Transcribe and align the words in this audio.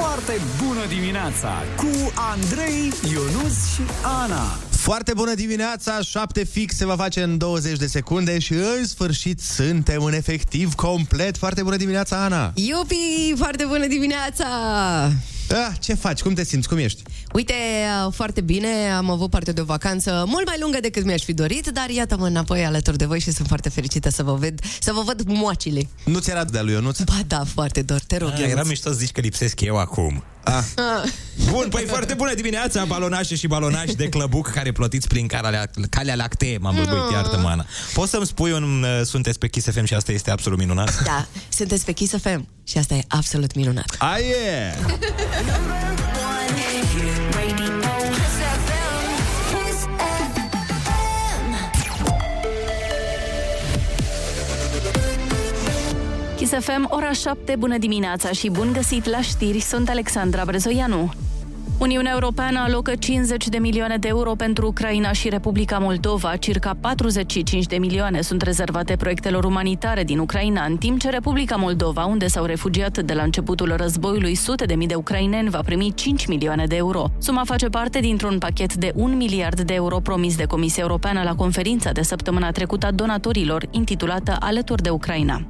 Foarte 0.00 0.40
bună 0.64 0.86
dimineața 0.88 1.62
cu 1.76 2.12
Andrei, 2.14 2.92
Ionus 3.12 3.74
și 3.74 3.80
Ana. 4.02 4.58
Foarte 4.70 5.12
bună 5.14 5.34
dimineața, 5.34 6.00
7 6.00 6.44
fix 6.44 6.76
se 6.76 6.86
va 6.86 6.96
face 6.96 7.22
în 7.22 7.38
20 7.38 7.78
de 7.78 7.86
secunde 7.86 8.38
și 8.38 8.52
în 8.52 8.86
sfârșit 8.86 9.40
suntem 9.40 10.04
în 10.04 10.12
efectiv 10.12 10.74
complet. 10.74 11.36
Foarte 11.36 11.62
bună 11.62 11.76
dimineața, 11.76 12.24
Ana! 12.24 12.52
Iupi, 12.54 13.32
foarte 13.36 13.64
bună 13.64 13.86
dimineața! 13.86 14.46
Ah, 15.48 15.72
ce 15.80 15.94
faci? 15.94 16.20
Cum 16.22 16.34
te 16.34 16.44
simți? 16.44 16.68
Cum 16.68 16.78
ești? 16.78 17.02
Uite, 17.34 17.54
uh, 18.06 18.12
foarte 18.12 18.40
bine, 18.40 18.68
am 18.96 19.10
avut 19.10 19.30
parte 19.30 19.52
de 19.52 19.60
o 19.60 19.64
vacanță 19.64 20.24
mult 20.26 20.46
mai 20.46 20.56
lungă 20.60 20.78
decât 20.80 21.04
mi-aș 21.04 21.22
fi 21.22 21.32
dorit, 21.32 21.66
dar 21.66 21.88
iată-mă 21.88 22.26
înapoi 22.26 22.64
alături 22.64 22.96
de 22.98 23.04
voi 23.04 23.20
și 23.20 23.30
sunt 23.32 23.46
foarte 23.46 23.68
fericită 23.68 24.10
să 24.10 24.22
vă 24.22 24.34
ved, 24.34 24.58
să 24.80 24.92
vă 24.92 25.02
văd 25.02 25.22
moacile. 25.26 25.88
Nu 26.04 26.18
ți 26.18 26.30
era 26.30 26.44
de 26.44 26.60
lui 26.60 26.72
Ionuț? 26.72 27.00
Ba 27.00 27.20
da, 27.26 27.44
foarte 27.54 27.82
dor, 27.82 28.00
te 28.06 28.16
rog, 28.16 28.28
Ah, 28.32 28.38
Ionuț. 28.38 28.52
era 28.52 28.62
mișto 28.62 28.88
să 28.90 28.94
zici 28.96 29.10
că 29.10 29.20
lipsesc 29.20 29.60
eu 29.60 29.76
acum. 29.78 30.24
Ah. 30.44 30.62
Bun, 31.50 31.66
păi 31.70 31.84
foarte 31.88 32.14
bună 32.14 32.34
dimineața, 32.34 32.84
balonașe 32.84 33.34
și 33.34 33.46
balonași 33.46 33.94
de 33.94 34.08
clăbuc 34.08 34.50
care 34.50 34.72
plotiți 34.72 35.08
prin 35.08 35.26
calea, 35.26 35.70
calea 35.90 36.14
lactee. 36.14 36.58
M-am 36.58 36.74
bălbuit, 36.74 37.02
Ah. 37.08 37.12
iartă 37.12 37.42
Ana. 37.46 37.66
Poți 37.94 38.10
să-mi 38.10 38.26
spui 38.26 38.52
un 38.52 38.82
uh, 38.82 39.00
sunteți 39.06 39.38
pe 39.38 39.48
Kiss 39.48 39.66
FM 39.70 39.84
și 39.84 39.94
asta 39.94 40.12
este 40.12 40.30
absolut 40.30 40.58
minunat? 40.58 41.02
Da, 41.04 41.26
sunteți 41.48 41.84
pe 41.84 41.92
Kiss 41.92 42.14
FM 42.16 42.48
și 42.64 42.78
asta 42.78 42.94
e 42.94 43.02
absolut 43.08 43.54
minunat. 43.54 43.94
Aie! 43.98 44.74
Kiss 44.86 44.98
FM, 56.52 56.86
ora 56.90 57.12
7, 57.12 57.56
bună 57.58 57.78
dimineața 57.78 58.30
și 58.30 58.50
bun 58.50 58.70
găsit 58.72 59.04
la 59.04 59.20
știri, 59.20 59.60
sunt 59.60 59.88
Alexandra 59.88 60.44
Brezoianu. 60.44 61.12
Uniunea 61.78 62.12
Europeană 62.12 62.58
alocă 62.58 62.94
50 62.94 63.48
de 63.48 63.58
milioane 63.58 63.96
de 63.96 64.08
euro 64.08 64.34
pentru 64.34 64.66
Ucraina 64.66 65.12
și 65.12 65.28
Republica 65.28 65.78
Moldova, 65.78 66.36
circa 66.36 66.76
45 66.80 67.66
de 67.66 67.76
milioane 67.76 68.20
sunt 68.20 68.42
rezervate 68.42 68.96
proiectelor 68.96 69.44
umanitare 69.44 70.04
din 70.04 70.18
Ucraina, 70.18 70.64
în 70.64 70.76
timp 70.76 71.00
ce 71.00 71.10
Republica 71.10 71.56
Moldova, 71.56 72.04
unde 72.04 72.26
s-au 72.26 72.44
refugiat 72.44 72.98
de 72.98 73.12
la 73.14 73.22
începutul 73.22 73.74
războiului 73.76 74.34
sute 74.34 74.64
de 74.64 74.74
mii 74.74 74.86
de 74.86 74.94
ucraineni, 74.94 75.50
va 75.50 75.60
primi 75.64 75.92
5 75.94 76.26
milioane 76.26 76.66
de 76.66 76.76
euro. 76.76 77.10
Suma 77.18 77.42
face 77.44 77.66
parte 77.66 78.00
dintr-un 78.00 78.38
pachet 78.38 78.74
de 78.74 78.92
1 78.94 79.16
miliard 79.16 79.60
de 79.60 79.74
euro 79.74 79.98
promis 79.98 80.36
de 80.36 80.44
Comisia 80.44 80.82
Europeană 80.82 81.22
la 81.22 81.34
conferința 81.34 81.92
de 81.92 82.02
săptămâna 82.02 82.50
trecută 82.50 82.86
a 82.86 82.90
donatorilor, 82.90 83.66
intitulată 83.70 84.36
Alături 84.40 84.82
de 84.82 84.90
Ucraina. 84.90 85.46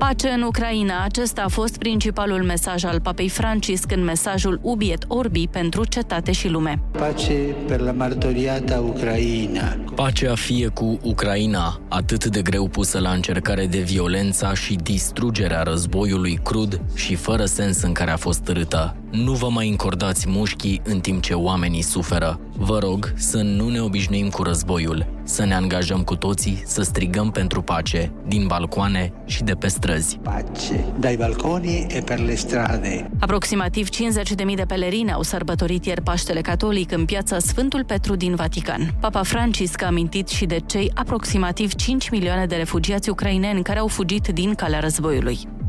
Pace 0.00 0.28
în 0.28 0.42
Ucraina, 0.42 1.04
acesta 1.04 1.42
a 1.42 1.48
fost 1.48 1.76
principalul 1.78 2.42
mesaj 2.42 2.84
al 2.84 3.00
Papei 3.00 3.28
Francisc 3.28 3.92
în 3.92 4.04
mesajul 4.04 4.60
Ubi 4.62 4.90
et 4.90 5.04
Orbi 5.08 5.48
pentru 5.48 5.84
cetate 5.84 6.32
și 6.32 6.48
lume. 6.48 6.82
Pace 6.92 7.32
per 7.66 7.80
la 7.80 7.92
martoriata 7.92 8.80
Ucraina. 8.80 9.76
Pacea 9.94 10.34
fie 10.34 10.66
cu 10.68 10.98
Ucraina, 11.02 11.80
atât 11.88 12.26
de 12.26 12.42
greu 12.42 12.68
pusă 12.68 12.98
la 12.98 13.10
încercare 13.10 13.66
de 13.66 13.78
violența 13.78 14.54
și 14.54 14.74
distrugerea 14.74 15.62
războiului 15.62 16.40
crud 16.42 16.80
și 16.94 17.14
fără 17.14 17.44
sens 17.44 17.82
în 17.82 17.92
care 17.92 18.10
a 18.10 18.16
fost 18.16 18.48
râtă. 18.48 18.96
Nu 19.10 19.32
vă 19.32 19.48
mai 19.48 19.68
încordați 19.68 20.28
mușchii 20.28 20.80
în 20.84 21.00
timp 21.00 21.22
ce 21.22 21.34
oamenii 21.34 21.82
suferă. 21.82 22.40
Vă 22.56 22.78
rog 22.78 23.12
să 23.16 23.36
nu 23.42 23.68
ne 23.68 23.80
obișnuim 23.80 24.28
cu 24.28 24.42
războiul, 24.42 25.06
să 25.30 25.44
ne 25.44 25.54
angajăm 25.54 26.02
cu 26.02 26.16
toții 26.16 26.62
să 26.66 26.82
strigăm 26.82 27.30
pentru 27.30 27.62
pace, 27.62 28.12
din 28.26 28.46
balcoane 28.46 29.12
și 29.24 29.42
de 29.42 29.52
pe 29.52 29.68
străzi. 29.68 30.18
Pace 30.22 30.84
dai 30.98 31.16
balconi 31.16 31.86
e 31.88 32.00
per 32.00 32.18
le 32.18 32.34
strade. 32.34 33.10
Aproximativ 33.20 33.88
50.000 33.88 34.54
de 34.54 34.64
pelerini 34.66 35.12
au 35.12 35.22
sărbătorit 35.22 35.84
ieri 35.86 36.02
Paștele 36.02 36.40
Catolic 36.40 36.92
în 36.92 37.04
piața 37.04 37.38
Sfântul 37.38 37.84
Petru 37.84 38.16
din 38.16 38.34
Vatican. 38.34 38.94
Papa 39.00 39.22
Francisc 39.22 39.82
a 39.82 39.86
amintit 39.86 40.28
și 40.28 40.46
de 40.46 40.58
cei 40.66 40.90
aproximativ 40.94 41.74
5 41.74 42.10
milioane 42.10 42.46
de 42.46 42.56
refugiați 42.56 43.10
ucraineni 43.10 43.62
care 43.62 43.78
au 43.78 43.86
fugit 43.86 44.28
din 44.28 44.54
calea 44.54 44.80
războiului. 44.80 45.59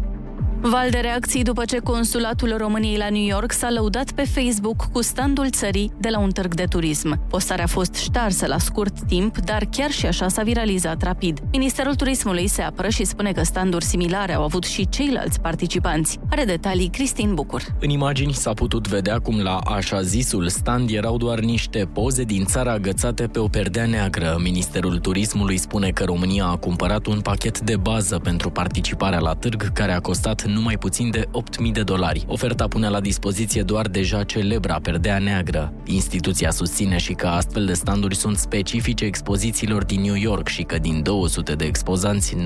Val 0.63 0.89
de 0.89 0.97
reacții 0.97 1.43
după 1.43 1.65
ce 1.65 1.77
consulatul 1.77 2.55
României 2.57 2.97
la 2.97 3.09
New 3.09 3.25
York 3.25 3.51
s-a 3.51 3.69
lăudat 3.69 4.11
pe 4.11 4.23
Facebook 4.23 4.87
cu 4.91 5.01
standul 5.01 5.49
țării 5.49 5.91
de 5.99 6.09
la 6.09 6.19
un 6.19 6.31
târg 6.31 6.53
de 6.53 6.63
turism. 6.63 7.27
Postarea 7.27 7.63
a 7.63 7.67
fost 7.67 7.95
ștarsă 7.95 8.47
la 8.47 8.57
scurt 8.57 8.99
timp, 9.07 9.37
dar 9.37 9.65
chiar 9.71 9.91
și 9.91 10.05
așa 10.05 10.27
s-a 10.27 10.43
viralizat 10.43 11.01
rapid. 11.01 11.39
Ministerul 11.51 11.95
Turismului 11.95 12.47
se 12.47 12.61
apără 12.61 12.89
și 12.89 13.03
spune 13.03 13.31
că 13.31 13.43
standuri 13.43 13.85
similare 13.85 14.33
au 14.33 14.43
avut 14.43 14.63
și 14.63 14.89
ceilalți 14.89 15.39
participanți. 15.39 16.19
Are 16.29 16.43
detalii 16.43 16.89
Cristin 16.89 17.33
Bucur. 17.33 17.63
În 17.79 17.89
imagini 17.89 18.33
s-a 18.33 18.53
putut 18.53 18.87
vedea 18.87 19.19
cum 19.19 19.39
la 19.39 19.57
așa 19.57 20.01
zisul 20.01 20.47
stand 20.47 20.89
erau 20.89 21.17
doar 21.17 21.39
niște 21.39 21.89
poze 21.93 22.23
din 22.23 22.45
țara 22.45 22.71
agățate 22.71 23.27
pe 23.27 23.39
o 23.39 23.47
perdea 23.47 23.85
neagră. 23.85 24.37
Ministerul 24.43 24.99
Turismului 24.99 25.57
spune 25.57 25.89
că 25.89 26.03
România 26.03 26.45
a 26.45 26.55
cumpărat 26.55 27.05
un 27.05 27.19
pachet 27.21 27.59
de 27.59 27.75
bază 27.77 28.19
pentru 28.19 28.49
participarea 28.49 29.19
la 29.19 29.33
târg 29.33 29.71
care 29.73 29.91
a 29.91 29.99
costat 29.99 30.49
numai 30.53 30.77
puțin 30.77 31.09
de 31.09 31.27
8.000 31.65 31.71
de 31.71 31.83
dolari. 31.83 32.25
Oferta 32.27 32.67
pune 32.67 32.89
la 32.89 32.99
dispoziție 32.99 33.61
doar 33.61 33.87
deja 33.87 34.23
celebra 34.23 34.79
perdea 34.81 35.17
neagră. 35.17 35.73
Instituția 35.85 36.51
susține 36.51 36.97
și 36.97 37.13
că 37.13 37.27
astfel 37.27 37.65
de 37.65 37.73
standuri 37.73 38.15
sunt 38.15 38.37
specifice 38.37 39.05
expozițiilor 39.05 39.83
din 39.83 40.01
New 40.01 40.15
York 40.15 40.47
și 40.47 40.63
că 40.63 40.77
din 40.77 41.03
200 41.03 41.53
de 41.53 41.65
expozanți, 41.65 42.35
90% 42.35 42.39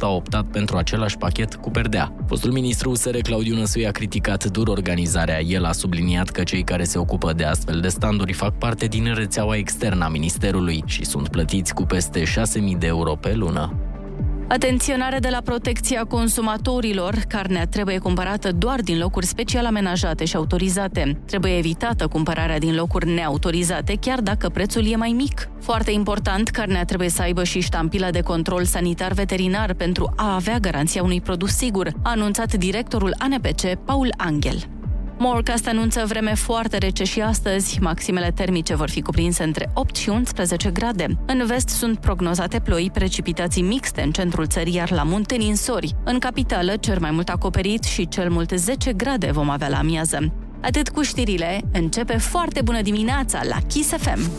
au 0.00 0.16
optat 0.16 0.44
pentru 0.44 0.76
același 0.76 1.16
pachet 1.16 1.54
cu 1.54 1.70
perdea. 1.70 2.14
Fostul 2.26 2.52
ministru 2.52 2.90
USR 2.90 3.16
Claudiu 3.16 3.56
Năsui 3.56 3.86
a 3.86 3.90
criticat 3.90 4.44
dur 4.44 4.68
organizarea. 4.68 5.40
El 5.40 5.64
a 5.64 5.72
subliniat 5.72 6.28
că 6.28 6.42
cei 6.42 6.62
care 6.62 6.84
se 6.84 6.98
ocupă 6.98 7.32
de 7.32 7.44
astfel 7.44 7.80
de 7.80 7.88
standuri 7.88 8.32
fac 8.32 8.58
parte 8.58 8.86
din 8.86 9.14
rețeaua 9.14 9.56
externă 9.56 10.04
a 10.04 10.08
ministerului 10.08 10.82
și 10.86 11.04
sunt 11.04 11.28
plătiți 11.28 11.74
cu 11.74 11.82
peste 11.82 12.22
6.000 12.22 12.78
de 12.78 12.86
euro 12.86 13.14
pe 13.14 13.34
lună. 13.34 13.89
Atenționare 14.52 15.18
de 15.18 15.28
la 15.28 15.40
protecția 15.44 16.04
consumatorilor. 16.04 17.14
Carnea 17.28 17.66
trebuie 17.66 17.98
cumpărată 17.98 18.52
doar 18.52 18.80
din 18.80 18.98
locuri 18.98 19.26
special 19.26 19.66
amenajate 19.66 20.24
și 20.24 20.36
autorizate. 20.36 21.20
Trebuie 21.26 21.56
evitată 21.56 22.06
cumpărarea 22.06 22.58
din 22.58 22.74
locuri 22.74 23.10
neautorizate, 23.10 23.94
chiar 24.00 24.20
dacă 24.20 24.48
prețul 24.48 24.86
e 24.86 24.96
mai 24.96 25.12
mic. 25.16 25.48
Foarte 25.60 25.90
important, 25.90 26.48
carnea 26.48 26.84
trebuie 26.84 27.08
să 27.08 27.22
aibă 27.22 27.44
și 27.44 27.60
ștampila 27.60 28.10
de 28.10 28.20
control 28.20 28.64
sanitar 28.64 29.12
veterinar 29.12 29.74
pentru 29.74 30.12
a 30.16 30.34
avea 30.34 30.58
garanția 30.58 31.02
unui 31.02 31.20
produs 31.20 31.50
sigur, 31.50 31.92
a 32.02 32.10
anunțat 32.10 32.54
directorul 32.54 33.14
ANPC, 33.18 33.74
Paul 33.84 34.14
Angel. 34.16 34.79
Morcast 35.22 35.66
anunță 35.66 36.04
vreme 36.06 36.34
foarte 36.34 36.78
rece 36.78 37.04
și 37.04 37.20
astăzi. 37.20 37.78
Maximele 37.80 38.30
termice 38.34 38.74
vor 38.74 38.90
fi 38.90 39.00
cuprinse 39.02 39.42
între 39.42 39.70
8 39.74 39.96
și 39.96 40.08
11 40.08 40.70
grade. 40.70 41.06
În 41.26 41.46
vest 41.46 41.68
sunt 41.68 41.98
prognozate 41.98 42.60
ploi, 42.60 42.90
precipitații 42.92 43.62
mixte 43.62 44.02
în 44.02 44.10
centrul 44.10 44.46
țării, 44.46 44.74
iar 44.74 44.90
la 44.90 45.02
munte 45.02 45.34
ninsori. 45.34 45.94
În 46.04 46.18
capitală, 46.18 46.76
cel 46.76 46.98
mai 47.00 47.10
mult 47.10 47.28
acoperit 47.28 47.82
și 47.84 48.08
cel 48.08 48.30
mult 48.30 48.50
10 48.50 48.92
grade 48.92 49.30
vom 49.32 49.50
avea 49.50 49.68
la 49.68 49.78
amiază. 49.78 50.32
Atât 50.60 50.88
cu 50.88 51.02
știrile, 51.02 51.60
începe 51.72 52.16
foarte 52.16 52.62
bună 52.62 52.82
dimineața 52.82 53.40
la 53.48 53.56
Kiss 53.66 53.88
FM. 53.88 54.30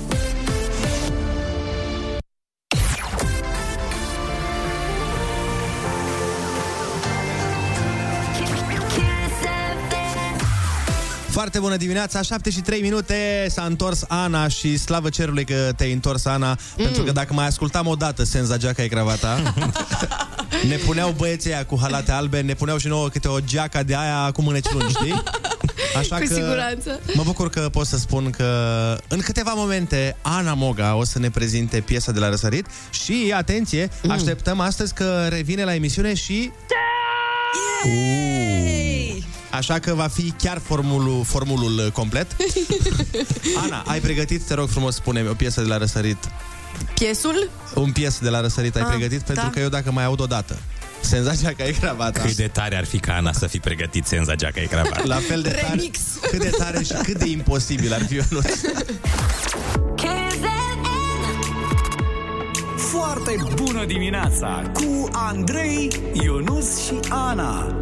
Foarte 11.31 11.59
bună 11.59 11.75
dimineața, 11.75 12.22
7 12.22 12.50
și 12.50 12.59
3 12.59 12.81
minute 12.81 13.47
S-a 13.50 13.64
întors 13.64 14.03
Ana 14.08 14.47
și 14.47 14.78
slavă 14.78 15.09
cerului 15.09 15.46
că 15.46 15.72
te-ai 15.75 15.92
întors, 15.92 16.25
Ana 16.25 16.50
mm. 16.50 16.84
Pentru 16.84 17.03
că 17.03 17.12
dacă 17.12 17.34
mai 17.34 17.46
ascultam 17.46 17.88
o 17.88 17.96
dată 17.96 18.24
Senza 18.24 18.58
geaca 18.58 18.84
e 18.84 18.88
cravata 18.88 19.53
Ne 20.70 20.75
puneau 20.75 21.14
băieții 21.18 21.53
aia 21.53 21.66
cu 21.66 21.78
halate 21.81 22.12
albe 22.12 22.41
Ne 22.41 22.53
puneau 22.53 22.78
și 22.78 22.88
nouă 22.88 23.09
câte 23.09 23.28
o 23.28 23.40
geaca 23.40 23.84
de 23.84 23.96
aia 23.96 24.31
Cu 24.31 24.41
mâneci 24.41 24.72
lungi, 24.72 24.94
știi? 24.94 25.24
Așa 26.00 26.16
Cu 26.16 26.23
că 26.28 26.34
siguranță. 26.34 27.00
Mă 27.14 27.23
bucur 27.23 27.50
că 27.50 27.70
pot 27.72 27.85
să 27.85 27.97
spun 27.97 28.29
că 28.29 28.47
În 29.08 29.20
câteva 29.20 29.53
momente 29.55 30.16
Ana 30.22 30.53
Moga 30.53 30.96
o 30.96 31.03
să 31.03 31.20
ne 31.20 31.29
prezinte 31.29 31.79
piesa 31.79 32.11
de 32.11 32.20
la 32.20 32.29
răsărit 32.29 32.66
Și, 32.90 33.34
atenție, 33.35 33.90
mm. 34.03 34.11
așteptăm 34.11 34.59
astăzi 34.59 34.94
că 34.94 35.28
revine 35.29 35.64
la 35.64 35.73
emisiune 35.73 36.14
și 36.14 36.52
Yay! 37.84 39.30
Așa 39.52 39.80
că 39.80 39.94
va 39.94 40.08
fi 40.08 40.32
chiar 40.38 40.62
formulul, 40.66 41.24
formulul 41.26 41.90
complet. 41.94 42.36
Ana, 43.64 43.84
ai 43.88 44.00
pregătit, 44.00 44.42
te 44.42 44.53
rog 44.53 44.70
frumos, 44.70 44.96
spune 44.96 45.26
o 45.30 45.34
piesă 45.34 45.62
de 45.62 45.68
la 45.68 45.78
răsărit. 45.78 46.18
Piesul? 46.94 47.50
Un 47.76 47.92
pies 47.92 48.20
de 48.20 48.30
la 48.30 48.42
răsărit 48.42 48.76
ai 48.76 48.82
Ah, 48.82 48.88
pregătit? 48.88 49.18
da. 49.20 49.24
Pentru 49.34 49.50
că 49.50 49.59
eu 49.59 49.70
dacă 49.70 49.92
mai 49.92 50.03
aud 50.03 50.20
o 50.22 50.26
dată, 50.26 50.58
senzația 51.02 51.53
că 51.53 51.64
e 51.64 51.72
cravata. 51.72 52.20
Cât 52.20 52.36
de 52.36 52.48
tare 52.48 52.78
ar 52.78 52.86
fi 52.86 53.00
ca 53.00 53.14
Ana 53.14 53.32
să 53.34 53.48
fi 53.48 53.59
pregătit 53.59 54.06
senza 54.06 54.36
geaca 54.36 54.62
e 54.62 54.66
cravat. 54.66 55.06
La 55.06 55.16
fel 55.16 55.42
de 55.42 55.50
tare, 55.50 55.68
Remix. 55.70 56.00
cât 56.30 56.40
de 56.42 56.50
tare 56.50 56.84
și 56.84 56.94
cât 57.03 57.18
de 57.18 57.26
imposibil 57.30 57.94
ar 57.94 58.06
fi 58.06 58.16
eu 58.16 58.24
nu. 58.30 58.40
Foarte 62.78 63.36
bună 63.56 63.86
dimineața 63.86 64.72
cu 64.74 65.08
Andrei, 65.12 65.88
Ionus 66.24 66.86
și 66.86 66.94
Ana. 67.09 67.76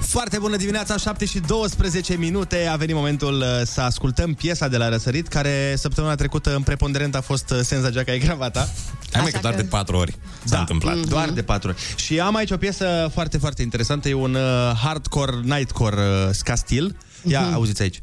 Foarte 0.00 0.38
bună 0.38 0.56
dimineața, 0.56 0.96
7 0.96 1.24
și 1.24 1.38
12 1.38 2.16
minute. 2.16 2.66
A 2.66 2.76
venit 2.76 2.94
momentul 2.94 3.34
uh, 3.40 3.46
să 3.64 3.80
ascultăm 3.80 4.34
piesa 4.34 4.68
de 4.68 4.76
la 4.76 4.88
Răsărit, 4.88 5.28
care 5.28 5.74
săptămâna 5.76 6.14
trecută 6.14 6.54
în 6.54 6.62
preponderent 6.62 7.14
a 7.14 7.20
fost 7.20 7.50
uh, 7.50 7.58
Senza 7.62 7.90
Geaca 7.90 8.12
e 8.12 8.18
gravata. 8.18 8.68
Hai 9.12 9.22
mai 9.22 9.30
că 9.30 9.38
doar 9.42 9.54
că- 9.54 9.62
de 9.62 9.66
patru 9.68 9.96
ori 9.96 10.16
s-a 10.44 10.58
întâmplat. 10.58 10.96
Doar 10.96 11.30
de 11.30 11.42
patru 11.42 11.68
ori. 11.68 11.78
Și 11.96 12.20
am 12.20 12.34
aici 12.34 12.50
o 12.50 12.56
piesă 12.56 13.10
foarte, 13.12 13.38
foarte 13.38 13.62
interesantă. 13.62 14.08
E 14.08 14.14
un 14.14 14.34
uh, 14.34 14.72
hardcore, 14.82 15.32
nightcore 15.42 15.96
uh, 15.96 16.28
ska 16.32 16.54
stil. 16.54 16.96
Ia, 17.22 17.40
Mhm. 17.40 17.54
auziți 17.54 17.82
aici. 17.82 18.02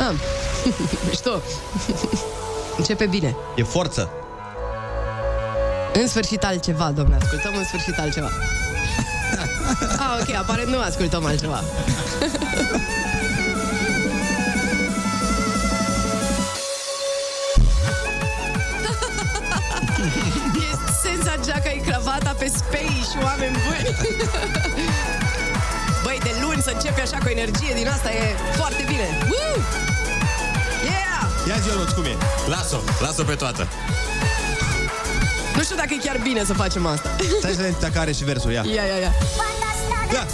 Ah. 0.00 0.14
Mișto. 1.08 1.42
Începe 2.78 3.06
bine. 3.06 3.36
E 3.56 3.62
forță. 3.62 4.10
În 5.92 6.06
sfârșit 6.08 6.42
altceva, 6.44 6.90
domnule. 6.90 7.18
Ascultăm 7.22 7.52
în 7.58 7.64
sfârșit 7.64 7.98
altceva. 7.98 8.28
Ah, 9.98 10.18
ok, 10.20 10.34
aparent 10.34 10.68
nu 10.68 10.80
ascultăm 10.80 11.26
altceva. 11.26 11.62
e 20.54 20.70
senza 21.02 21.36
geaca 21.44 21.70
e 21.70 21.80
cravata 21.86 22.34
pe 22.38 22.52
spei 22.56 23.04
și 23.10 23.16
oameni 23.22 23.56
buni. 23.64 23.96
Băi, 26.04 26.18
de 26.22 26.30
luni 26.42 26.62
să 26.62 26.70
începe 26.74 27.00
așa 27.00 27.18
cu 27.18 27.28
energie 27.28 27.72
din 27.74 27.88
asta 27.88 28.10
e 28.12 28.36
foarte 28.56 28.84
bine. 28.86 29.08
Woo! 29.30 29.62
Yeah! 30.84 31.48
Ia 31.48 31.56
zi, 31.62 31.68
Ionuț, 31.68 31.90
cum 31.90 32.04
e? 32.04 32.16
Las-o, 32.46 32.76
las-o 33.00 33.22
pe 33.22 33.34
toată. 33.34 33.68
Nu 35.56 35.62
știu 35.62 35.76
dacă 35.76 35.88
e 35.94 35.96
chiar 35.96 36.18
bine 36.22 36.44
să 36.44 36.52
facem 36.52 36.86
asta. 36.86 37.10
Stai 37.38 37.50
să 37.50 37.56
vedem 37.56 37.76
dacă 37.80 37.98
are 37.98 38.12
și 38.12 38.24
versul, 38.24 38.50
ia. 38.50 38.62
Ia, 38.66 38.72
ia, 38.72 38.98
ia. 39.04 39.12
Ia. 40.12 40.26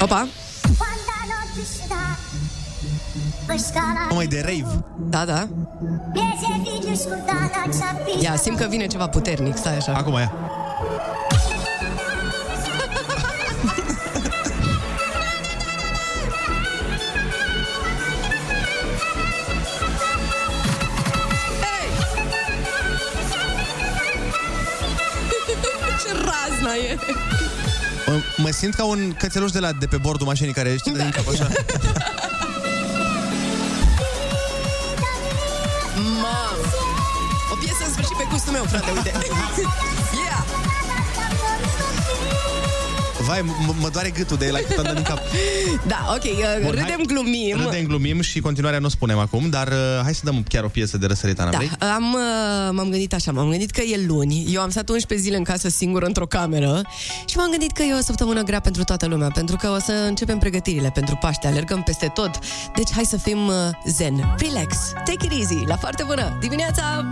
Opa! 0.00 0.28
Mai 4.14 4.26
de 4.26 4.40
rave. 4.40 4.84
Da, 4.96 5.24
da. 5.24 5.48
Ia, 8.22 8.36
simt 8.36 8.58
că 8.58 8.66
vine 8.68 8.86
ceva 8.86 9.08
puternic, 9.08 9.56
stai 9.56 9.76
așa. 9.76 9.92
Acum, 9.92 10.12
ia. 10.12 10.32
E! 26.76 26.98
Mă, 28.06 28.20
mă 28.36 28.50
simt 28.50 28.74
ca 28.74 28.84
un 28.84 29.12
cățeluș 29.18 29.50
de 29.50 29.58
la 29.58 29.72
de 29.72 29.86
pe 29.86 29.96
bordul 29.96 30.26
mașinii 30.26 30.52
care 30.52 30.76
știi 30.76 30.92
da. 30.92 31.02
din 31.02 31.10
cap 31.10 31.28
așa. 31.28 31.48
Mamă! 36.22 36.56
O 37.52 37.54
piesă 37.54 37.82
în 37.86 37.92
sfârșit 37.92 38.16
pe 38.16 38.26
gustul 38.30 38.52
meu, 38.52 38.64
frate, 38.64 38.90
uite. 38.90 39.12
Vai, 43.26 43.40
m- 43.40 43.80
mă 43.80 43.88
doare 43.92 44.10
gâtul 44.10 44.36
de 44.36 44.48
la 44.52 44.58
cât 44.58 44.78
am 44.78 44.84
dat 44.84 44.94
din 44.94 45.02
cap. 45.02 45.18
Da, 45.86 46.06
ok, 46.14 46.22
uh, 46.24 46.30
Bun, 46.62 46.70
râdem, 46.70 46.86
hai- 46.86 47.04
glumim. 47.06 47.56
Râdem, 47.64 47.84
glumim 47.86 48.20
și 48.20 48.40
continuarea 48.40 48.78
nu 48.78 48.86
o 48.86 48.88
spunem 48.88 49.18
acum, 49.18 49.50
dar 49.50 49.66
uh, 49.68 50.00
hai 50.02 50.14
să 50.14 50.20
dăm 50.24 50.44
chiar 50.48 50.64
o 50.64 50.68
piesă 50.68 50.98
de 50.98 51.06
răsărit, 51.06 51.40
Ana, 51.40 51.50
Da, 51.50 51.56
vrei? 51.56 51.70
am, 51.94 52.12
uh, 52.12 52.20
m-am 52.72 52.88
gândit 52.90 53.14
așa, 53.14 53.32
m-am 53.32 53.48
gândit 53.50 53.70
că 53.70 53.80
e 53.80 54.04
luni, 54.06 54.46
eu 54.52 54.60
am 54.60 54.70
stat 54.70 54.88
11 54.88 55.26
zile 55.26 55.36
în 55.38 55.44
casă 55.44 55.68
singură 55.68 56.06
într-o 56.06 56.26
cameră 56.26 56.82
și 57.26 57.36
m-am 57.36 57.50
gândit 57.50 57.72
că 57.72 57.82
e 57.82 57.92
o 57.94 58.00
săptămână 58.02 58.42
grea 58.42 58.60
pentru 58.60 58.84
toată 58.84 59.06
lumea, 59.06 59.28
pentru 59.34 59.56
că 59.56 59.68
o 59.68 59.78
să 59.78 59.92
începem 59.92 60.38
pregătirile 60.38 60.90
pentru 60.94 61.16
Paște, 61.20 61.46
alergăm 61.46 61.82
peste 61.82 62.10
tot, 62.14 62.30
deci 62.76 62.90
hai 62.94 63.04
să 63.04 63.16
fim 63.16 63.46
uh, 63.46 63.54
zen, 63.86 64.34
relax, 64.38 64.76
take 65.04 65.24
it 65.26 65.32
easy, 65.38 65.64
la 65.66 65.76
foarte 65.76 66.02
bună 66.06 66.36
dimineața! 66.40 67.04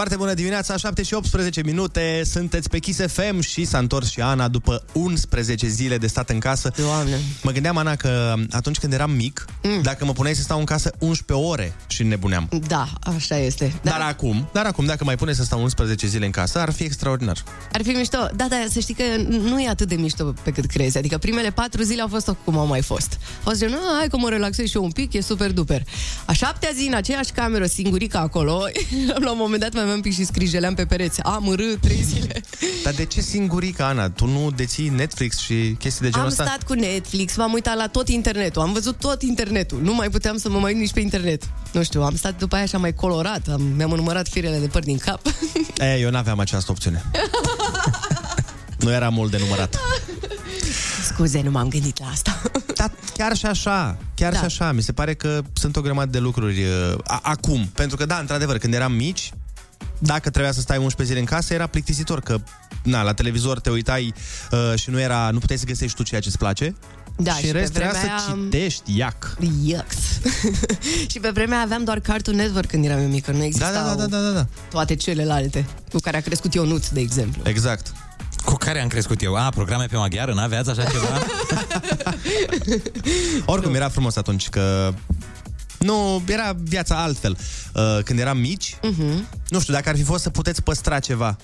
Foarte 0.00 0.18
bună 0.18 0.34
dimineața, 0.34 0.76
7 0.76 1.02
și 1.02 1.14
18 1.14 1.62
minute, 1.62 2.22
sunteți 2.24 2.68
pe 2.68 2.78
Kiss 2.78 3.00
FM 3.06 3.40
și 3.40 3.64
s-a 3.64 3.78
întors 3.78 4.10
și 4.10 4.20
Ana 4.20 4.48
după 4.48 4.84
11 4.92 5.66
zile 5.68 5.98
de 5.98 6.06
stat 6.06 6.30
în 6.30 6.38
casă. 6.38 6.72
Doamne! 6.76 7.20
Mă 7.42 7.50
gândeam, 7.50 7.76
Ana, 7.76 7.96
că 7.96 8.34
atunci 8.50 8.78
când 8.78 8.92
eram 8.92 9.10
mic, 9.10 9.44
mm. 9.62 9.82
dacă 9.82 10.04
mă 10.04 10.12
puneai 10.12 10.34
să 10.34 10.42
stau 10.42 10.58
în 10.58 10.64
casă 10.64 10.92
11 10.98 11.46
ore 11.46 11.72
și 11.86 12.02
nebuneam. 12.02 12.48
Da, 12.66 12.88
așa 13.00 13.36
este. 13.38 13.72
Dar, 13.82 13.98
dar 13.98 14.08
acum, 14.08 14.48
dar 14.52 14.66
acum, 14.66 14.84
dacă 14.86 15.04
mai 15.04 15.16
pune 15.16 15.32
să 15.32 15.42
stau 15.42 15.62
11 15.62 16.06
zile 16.06 16.24
în 16.24 16.30
casă, 16.30 16.58
ar 16.58 16.72
fi 16.72 16.82
extraordinar. 16.82 17.44
Ar 17.72 17.82
fi 17.82 17.90
mișto. 17.90 18.28
Da, 18.34 18.46
da, 18.48 18.64
să 18.68 18.80
știi 18.80 18.94
că 18.94 19.02
nu 19.28 19.60
e 19.60 19.68
atât 19.68 19.88
de 19.88 19.94
mișto 19.94 20.34
pe 20.42 20.50
cât 20.50 20.66
crezi. 20.66 20.98
Adică 20.98 21.18
primele 21.18 21.50
patru 21.50 21.82
zile 21.82 22.02
au 22.02 22.08
fost 22.08 22.34
cum 22.44 22.58
au 22.58 22.66
mai 22.66 22.82
fost. 22.82 23.18
Au 23.44 23.52
zis, 23.52 23.68
nu, 23.68 23.78
hai 23.98 24.08
că 24.08 24.16
mă 24.16 24.28
relaxez 24.28 24.66
și 24.66 24.76
eu 24.76 24.84
un 24.84 24.90
pic, 24.90 25.12
e 25.12 25.20
super 25.20 25.52
duper. 25.52 25.82
A 26.24 26.32
șaptea 26.32 26.70
zi 26.74 26.86
în 26.86 26.94
aceeași 26.94 27.32
cameră, 27.32 27.66
singurică 27.66 28.18
acolo, 28.18 28.64
la 29.24 29.30
un 29.30 29.38
moment 29.38 29.60
dat 29.60 29.72
mai 29.72 29.89
aveam 29.90 29.96
un 30.04 30.10
pic 30.10 30.14
și 30.14 30.24
scrijeleam 30.24 30.74
pe 30.74 30.84
pereți. 30.86 31.20
Am 31.22 31.52
rât 31.56 31.80
trei 31.80 32.02
zile. 32.12 32.40
Dar 32.84 32.92
de 32.94 33.04
ce 33.04 33.20
singurica, 33.20 33.86
Ana? 33.86 34.10
Tu 34.10 34.26
nu 34.26 34.50
deții 34.50 34.88
Netflix 34.88 35.38
și 35.38 35.76
chestii 35.78 36.00
de 36.04 36.08
genul 36.10 36.24
Am 36.26 36.30
ăsta? 36.30 36.44
stat 36.44 36.62
cu 36.62 36.72
Netflix, 36.72 37.36
m-am 37.36 37.52
uitat 37.52 37.76
la 37.76 37.86
tot 37.88 38.08
internetul, 38.08 38.62
am 38.62 38.72
văzut 38.72 38.96
tot 38.98 39.22
internetul. 39.22 39.80
Nu 39.82 39.94
mai 39.94 40.08
puteam 40.10 40.36
să 40.36 40.48
mă 40.50 40.58
mai 40.58 40.72
uit 40.72 40.80
nici 40.80 40.92
pe 40.92 41.00
internet. 41.00 41.42
Nu 41.72 41.82
știu, 41.82 42.02
am 42.02 42.16
stat 42.16 42.38
după 42.38 42.56
aia 42.56 42.66
și 42.66 42.74
am 42.74 42.80
mai 42.80 42.94
colorat, 42.94 43.48
am, 43.48 43.62
mi-am 43.62 43.90
numărat 43.90 44.28
firele 44.28 44.58
de 44.58 44.66
păr 44.66 44.82
din 44.82 44.96
cap. 44.98 45.20
E, 45.78 45.98
eu 45.98 46.10
n-aveam 46.10 46.38
această 46.38 46.70
opțiune. 46.70 47.04
nu 48.84 48.92
era 48.92 49.08
mult 49.08 49.30
de 49.30 49.36
numărat. 49.38 49.78
Scuze, 51.04 51.40
nu 51.42 51.50
m-am 51.50 51.68
gândit 51.68 51.98
la 52.00 52.06
asta. 52.06 52.42
Dar 52.74 52.90
chiar 53.16 53.36
și 53.36 53.46
așa, 53.46 53.96
chiar 54.14 54.32
Da. 54.32 54.38
și 54.38 54.44
așa, 54.44 54.72
mi 54.72 54.82
se 54.82 54.92
pare 54.92 55.14
că 55.14 55.42
sunt 55.52 55.76
o 55.76 55.80
grămadă 55.80 56.10
de 56.10 56.18
lucruri 56.18 56.62
uh, 56.62 56.94
a- 57.04 57.20
acum. 57.22 57.70
Pentru 57.74 57.96
că, 57.96 58.06
da, 58.06 58.16
într-adevăr, 58.18 58.58
când 58.58 58.74
eram 58.74 58.92
mici, 58.92 59.32
dacă 60.02 60.30
trebuia 60.30 60.52
să 60.52 60.60
stai 60.60 60.76
11 60.78 61.04
zile 61.04 61.18
în 61.18 61.24
casă, 61.24 61.54
era 61.54 61.66
plictisitor, 61.66 62.20
că 62.20 62.38
na, 62.82 63.02
la 63.02 63.12
televizor 63.14 63.60
te 63.60 63.70
uitai 63.70 64.14
uh, 64.50 64.78
și 64.78 64.90
nu 64.90 65.00
era, 65.00 65.30
nu 65.32 65.38
puteai 65.38 65.58
să 65.58 65.64
găsești 65.64 65.96
tu 65.96 66.02
ceea 66.02 66.20
ce 66.20 66.28
îți 66.28 66.38
place. 66.38 66.74
Da, 67.16 67.32
și 67.32 67.38
și 67.40 67.46
în 67.46 67.52
pe 67.52 67.58
rest 67.58 67.72
trebuia 67.72 67.90
vremea 67.92 68.18
să 68.18 68.24
aia- 68.30 68.34
citești, 68.44 68.96
iac. 68.98 69.36
Yucks. 69.64 69.96
și 71.10 71.18
pe 71.20 71.30
vremea 71.30 71.60
aveam 71.60 71.84
doar 71.84 72.00
Cartoon 72.00 72.36
Network 72.36 72.66
când 72.68 72.84
eram 72.84 72.98
eu 73.00 73.08
mică, 73.08 73.30
nu 73.30 73.38
Da, 73.38 73.44
existau 73.44 73.72
da, 73.72 73.94
da, 73.94 73.94
da, 73.94 74.06
da, 74.06 74.20
da, 74.20 74.30
da. 74.30 74.46
toate 74.70 74.94
celelalte 74.94 75.66
cu 75.92 75.98
care 75.98 76.16
a 76.16 76.20
crescut 76.20 76.54
Ionuț, 76.54 76.88
de 76.88 77.00
exemplu. 77.00 77.42
Exact. 77.44 77.92
Cu 78.44 78.54
care 78.54 78.80
am 78.80 78.88
crescut 78.88 79.22
eu? 79.22 79.34
A, 79.34 79.48
programe 79.54 79.86
pe 79.86 79.96
maghiară, 79.96 80.32
n-aveați 80.34 80.70
așa 80.70 80.84
ceva? 80.84 81.26
Oricum, 83.46 83.74
era 83.74 83.88
frumos 83.88 84.16
atunci 84.16 84.48
că... 84.48 84.94
Nu, 85.84 86.22
era 86.26 86.56
viața 86.62 87.02
altfel. 87.02 87.38
Uh, 87.74 87.98
când 88.04 88.18
eram 88.18 88.38
mici, 88.38 88.74
uh-huh. 88.74 89.38
nu 89.48 89.60
știu, 89.60 89.72
dacă 89.72 89.88
ar 89.88 89.96
fi 89.96 90.02
fost 90.02 90.22
să 90.22 90.30
puteți 90.30 90.62
păstra 90.62 90.98
ceva, 90.98 91.36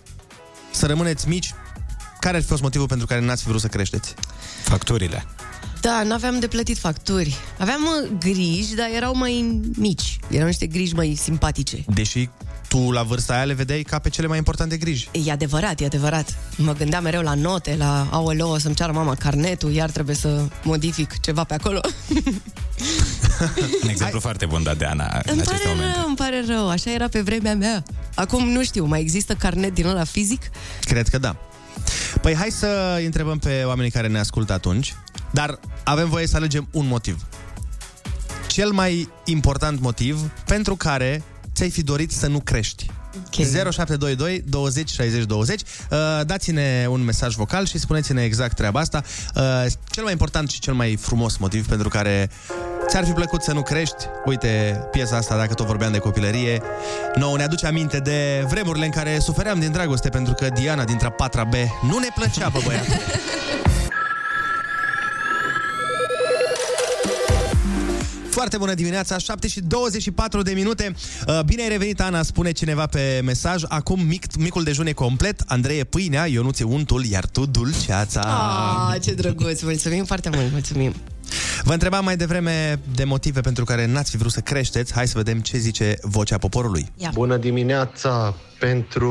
să 0.71 0.87
rămâneți 0.87 1.29
mici, 1.29 1.55
care 2.21 2.37
ar 2.37 2.43
fi 2.43 2.49
fost 2.49 2.63
motivul 2.63 2.87
pentru 2.87 3.07
care 3.07 3.21
n-ați 3.21 3.43
fi 3.43 3.49
vrut 3.49 3.61
să 3.61 3.67
creșteți? 3.67 4.15
Facturile. 4.63 5.25
Da, 5.81 6.03
nu 6.03 6.13
aveam 6.13 6.39
de 6.39 6.47
plătit 6.47 6.79
facturi. 6.79 7.37
Aveam 7.59 7.81
uh, 7.83 8.11
griji, 8.19 8.75
dar 8.75 8.89
erau 8.95 9.17
mai 9.17 9.61
mici. 9.77 10.19
Erau 10.31 10.47
niște 10.47 10.67
griji 10.67 10.95
mai 10.95 11.19
simpatice. 11.23 11.85
Deși 11.95 12.29
tu, 12.69 12.91
la 12.91 13.03
vârsta 13.03 13.35
aia, 13.35 13.45
le 13.45 13.53
vedeai 13.53 13.83
ca 13.83 13.99
pe 13.99 14.09
cele 14.09 14.27
mai 14.27 14.39
importante 14.39 14.77
griji. 14.77 15.09
E 15.13 15.31
adevărat, 15.31 15.81
e 15.81 15.85
adevărat. 15.85 16.35
Mă 16.57 16.73
gândeam 16.73 17.03
mereu 17.03 17.23
la 17.23 17.35
note, 17.35 17.75
la 17.79 18.09
aoleo, 18.11 18.49
o 18.49 18.59
să-mi 18.59 18.75
ceară 18.75 18.93
mama 18.93 19.15
carnetul, 19.15 19.73
iar 19.73 19.91
trebuie 19.91 20.17
să 20.17 20.49
modific 20.63 21.21
ceva 21.21 21.45
pe 21.45 21.55
acolo. 21.55 21.81
Un 23.83 23.89
exemplu 23.89 24.21
foarte 24.21 24.47
bun 24.47 24.63
dat 24.63 24.79
de 24.79 24.85
Ana 24.85 25.05
în 25.05 25.33
îmi 25.33 25.41
aceste 25.41 25.67
pare 25.67 25.75
momente. 25.75 25.97
rău, 25.99 26.07
îmi 26.07 26.17
pare 26.17 26.45
rău. 26.47 26.69
Așa 26.69 26.93
era 26.93 27.09
pe 27.09 27.21
vremea 27.21 27.55
mea. 27.55 27.83
Acum 28.15 28.49
nu 28.49 28.63
știu, 28.63 28.85
mai 28.85 29.01
există 29.01 29.35
carnet 29.35 29.75
din 29.75 29.87
ăla 29.87 30.05
fizic? 30.05 30.51
Cred 30.81 31.09
că 31.09 31.19
da. 31.19 31.37
Păi 32.21 32.35
hai 32.35 32.51
să 32.51 32.95
îi 32.99 33.05
întrebăm 33.05 33.39
pe 33.39 33.63
oamenii 33.67 33.91
care 33.91 34.09
ne 34.09 34.19
ascultă 34.19 34.53
atunci, 34.53 34.95
dar 35.31 35.59
avem 35.85 36.09
voie 36.09 36.27
să 36.27 36.37
alegem 36.37 36.69
un 36.71 36.87
motiv. 36.87 37.27
Cel 38.47 38.71
mai 38.71 39.09
important 39.25 39.81
motiv 39.81 40.31
pentru 40.47 40.77
care 40.77 41.23
ți-ai 41.57 41.71
fi 41.71 41.83
dorit 41.83 42.13
să 42.13 42.27
nu 42.27 42.41
crești. 42.41 42.91
Ok. 43.17 43.47
0722 43.47 44.45
20 44.49 44.91
60 44.91 45.25
20 45.25 45.61
uh, 45.61 45.99
Dați-ne 46.27 46.87
un 46.89 47.05
mesaj 47.05 47.35
vocal 47.35 47.67
și 47.67 47.79
spuneți-ne 47.79 48.25
exact 48.25 48.57
treaba 48.57 48.81
asta 48.81 49.03
uh, 49.35 49.43
Cel 49.91 50.03
mai 50.03 50.13
important 50.13 50.51
și 50.51 50.61
cel 50.61 50.75
mai 50.75 50.97
frumos 50.97 51.37
motiv 51.37 51.67
pentru 51.67 51.89
care 51.89 52.31
ți-ar 52.89 53.05
fi 53.05 53.11
plăcut 53.11 53.43
să 53.43 53.53
nu 53.53 53.63
crești 53.63 54.07
Uite, 54.25 54.81
piesa 54.91 55.17
asta, 55.17 55.37
dacă 55.37 55.55
tot 55.55 55.67
vorbeam 55.67 55.93
de 55.93 55.99
copilărie 55.99 56.63
Nouă 57.15 57.37
ne 57.37 57.43
aduce 57.43 57.67
aminte 57.67 57.99
de 57.99 58.45
vremurile 58.49 58.85
în 58.85 58.91
care 58.91 59.19
sufeream 59.19 59.61
din 59.61 59.73
dragoste 59.73 60.09
Pentru 60.09 60.35
că 60.35 60.49
Diana 60.55 60.85
dintre 60.85 61.11
patra 61.11 61.45
B 61.45 61.55
nu 61.83 61.99
ne 61.99 62.09
plăcea 62.15 62.51
pe 62.51 62.59
băiat 62.65 62.87
Foarte 68.37 68.57
bună 68.57 68.75
dimineața, 68.75 69.19
7 69.19 69.49
și 69.49 69.61
24 69.61 70.43
de 70.43 70.53
minute. 70.53 70.95
Uh, 71.27 71.41
Bine 71.41 71.63
ai 71.63 71.69
revenit, 71.69 72.01
Ana, 72.01 72.23
spune 72.23 72.51
cineva 72.51 72.87
pe 72.87 73.21
mesaj. 73.25 73.63
Acum 73.69 74.01
mic, 74.01 74.37
micul 74.39 74.63
dejun 74.63 74.87
e 74.87 74.93
complet. 74.93 75.43
Andrei 75.47 75.79
e 75.79 75.85
pâinea, 75.85 76.27
Ionuț 76.27 76.59
e 76.59 76.65
untul, 76.65 77.05
iar 77.05 77.27
tu 77.27 77.47
dulceața. 77.47 78.21
Ah, 78.21 79.01
ce 79.01 79.13
drăguț, 79.15 79.61
mulțumim 79.61 80.05
foarte 80.05 80.31
mult, 80.35 80.51
mulțumim. 80.53 80.95
Vă 81.63 81.73
întrebam 81.73 82.05
mai 82.05 82.17
devreme 82.17 82.81
de 82.95 83.05
motive 83.05 83.41
pentru 83.41 83.65
care 83.65 83.87
n-ați 83.87 84.11
fi 84.11 84.17
vrut 84.17 84.33
să 84.33 84.41
creșteți. 84.41 84.93
Hai 84.93 85.07
să 85.07 85.13
vedem 85.17 85.41
ce 85.41 85.59
zice 85.59 85.97
vocea 86.03 86.39
poporului. 86.39 86.87
Ia. 86.97 87.11
Bună 87.15 87.37
dimineața! 87.37 88.35
Pentru 88.59 89.11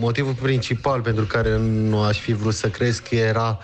motivul 0.00 0.34
principal 0.42 1.00
pentru 1.00 1.24
care 1.24 1.58
nu 1.58 2.02
aș 2.02 2.18
fi 2.18 2.32
vrut 2.32 2.54
să 2.54 2.68
cresc 2.68 3.10
era 3.10 3.58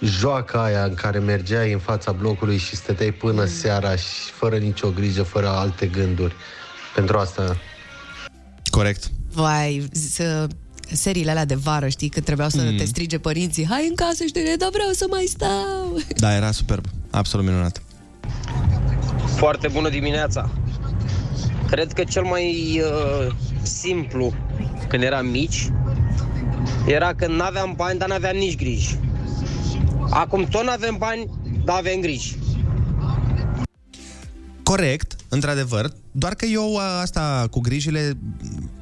joaca 0.00 0.62
aia 0.62 0.84
în 0.84 0.94
care 0.94 1.18
mergeai 1.18 1.72
în 1.72 1.78
fața 1.78 2.12
blocului 2.12 2.56
și 2.56 2.76
stăteai 2.76 3.12
până 3.12 3.44
seara 3.44 3.96
și 3.96 4.30
fără 4.32 4.56
nicio 4.56 4.90
grijă, 4.90 5.22
fără 5.22 5.48
alte 5.48 5.86
gânduri. 5.86 6.34
Pentru 6.94 7.18
asta 7.18 7.56
Corect. 8.70 9.10
Vai, 9.32 9.88
să, 9.92 10.46
seriile 10.92 11.30
alea 11.30 11.44
de 11.44 11.54
vară, 11.54 11.88
știi, 11.88 12.08
când 12.08 12.24
trebuiau 12.24 12.50
să 12.50 12.62
mm. 12.62 12.76
te 12.76 12.84
strige 12.84 13.18
părinții, 13.18 13.66
hai 13.66 13.86
în 13.88 13.94
casă, 13.94 14.24
știi, 14.24 14.42
dar 14.58 14.68
vreau 14.72 14.90
să 14.92 15.06
mai 15.10 15.24
stau. 15.28 15.98
Da, 16.16 16.34
era 16.34 16.50
superb. 16.50 16.84
Absolut 17.10 17.46
minunat. 17.46 17.82
Foarte 19.36 19.68
bună 19.68 19.88
dimineața! 19.88 20.50
Cred 21.70 21.92
că 21.92 22.04
cel 22.04 22.22
mai 22.22 22.80
uh, 22.84 23.34
simplu 23.62 24.34
când 24.88 25.02
eram 25.02 25.26
mici 25.26 25.70
era 26.86 27.14
că 27.14 27.26
nu 27.26 27.42
aveam 27.42 27.72
bani, 27.76 27.98
dar 27.98 28.08
nu 28.08 28.14
aveam 28.14 28.36
nici 28.36 28.56
griji. 28.56 28.98
Acum 30.10 30.44
tot 30.44 30.62
nu 30.62 30.70
avem 30.70 30.96
bani, 30.98 31.30
dar 31.64 31.76
avem 31.76 32.00
griji. 32.00 32.38
Corect, 34.62 35.16
într-adevăr, 35.28 35.92
doar 36.12 36.34
că 36.34 36.44
eu 36.44 36.76
a, 36.76 37.00
asta 37.00 37.46
cu 37.50 37.60
grijile 37.60 38.18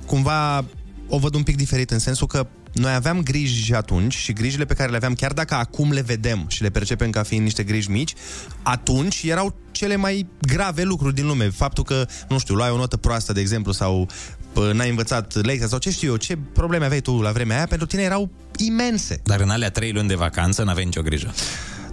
cumva 0.06 0.64
o 1.08 1.18
văd 1.18 1.34
un 1.34 1.42
pic 1.42 1.56
diferit 1.56 1.90
în 1.90 1.98
sensul 1.98 2.26
că 2.26 2.46
noi 2.72 2.94
aveam 2.94 3.22
griji 3.22 3.74
atunci 3.74 4.14
și 4.14 4.32
grijile 4.32 4.64
pe 4.64 4.74
care 4.74 4.90
le 4.90 4.96
aveam, 4.96 5.14
chiar 5.14 5.32
dacă 5.32 5.54
acum 5.54 5.92
le 5.92 6.00
vedem 6.00 6.44
și 6.48 6.62
le 6.62 6.70
percepem 6.70 7.10
ca 7.10 7.22
fiind 7.22 7.42
niște 7.42 7.62
griji 7.62 7.90
mici, 7.90 8.14
atunci 8.62 9.22
erau 9.22 9.54
cele 9.70 9.96
mai 9.96 10.26
grave 10.40 10.82
lucruri 10.82 11.14
din 11.14 11.26
lume. 11.26 11.48
Faptul 11.48 11.84
că, 11.84 12.06
nu 12.28 12.38
știu, 12.38 12.54
luai 12.54 12.70
o 12.70 12.76
notă 12.76 12.96
proastă, 12.96 13.32
de 13.32 13.40
exemplu, 13.40 13.72
sau 13.72 14.08
pă, 14.35 14.35
n-ai 14.60 14.88
învățat 14.88 15.34
lecția 15.34 15.66
sau 15.66 15.78
ce 15.78 15.90
știu 15.90 16.08
eu, 16.08 16.16
ce 16.16 16.38
probleme 16.52 16.84
aveai 16.84 17.00
tu 17.00 17.20
la 17.20 17.32
vremea 17.32 17.56
aia, 17.56 17.66
pentru 17.66 17.86
tine 17.86 18.02
erau 18.02 18.30
imense. 18.56 19.20
Dar 19.24 19.40
în 19.40 19.50
alea 19.50 19.70
trei 19.70 19.92
luni 19.92 20.08
de 20.08 20.14
vacanță 20.14 20.62
n-aveai 20.62 20.84
nicio 20.84 21.02
grijă. 21.02 21.34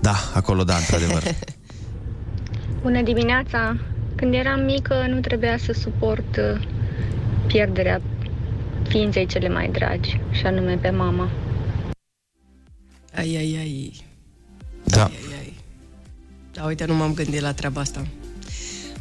Da, 0.02 0.16
acolo 0.34 0.64
da, 0.64 0.76
într-adevăr. 0.76 1.24
Bună 2.82 3.02
dimineața! 3.02 3.78
Când 4.16 4.34
eram 4.34 4.60
mică, 4.60 5.06
nu 5.10 5.20
trebuia 5.20 5.58
să 5.58 5.72
suport 5.72 6.38
uh, 6.38 6.68
pierderea 7.48 8.02
ființei 8.88 9.26
cele 9.26 9.50
mai 9.50 9.70
dragi, 9.72 10.20
și 10.32 10.46
anume 10.46 10.78
pe 10.82 10.90
mama. 10.90 11.30
Ai, 13.16 13.36
ai, 13.36 13.56
ai. 13.60 13.94
Da. 14.84 15.04
Ai, 15.04 15.12
ai, 15.30 15.38
ai. 15.40 15.54
Da, 16.52 16.64
uite, 16.64 16.86
nu 16.86 16.96
m-am 16.96 17.14
gândit 17.14 17.40
la 17.42 17.54
treaba 17.54 17.82
asta. 17.82 18.08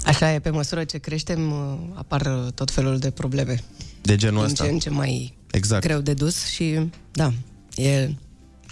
Așa 0.04 0.32
e, 0.32 0.38
pe 0.38 0.50
măsură 0.50 0.84
ce 0.84 0.98
creștem, 0.98 1.52
uh, 1.52 1.78
apar 1.94 2.20
uh, 2.20 2.52
tot 2.52 2.70
felul 2.70 2.98
de 2.98 3.10
probleme. 3.10 3.62
De 4.02 4.16
genul 4.16 4.36
Din 4.42 4.44
ăsta. 4.52 4.64
ce 4.64 4.70
în 4.70 4.78
ce 4.78 4.90
mai 4.90 5.36
Exact. 5.50 5.82
greu 5.84 6.00
de 6.00 6.14
dus 6.14 6.44
și, 6.46 6.78
da, 7.12 7.32
e, 7.74 8.10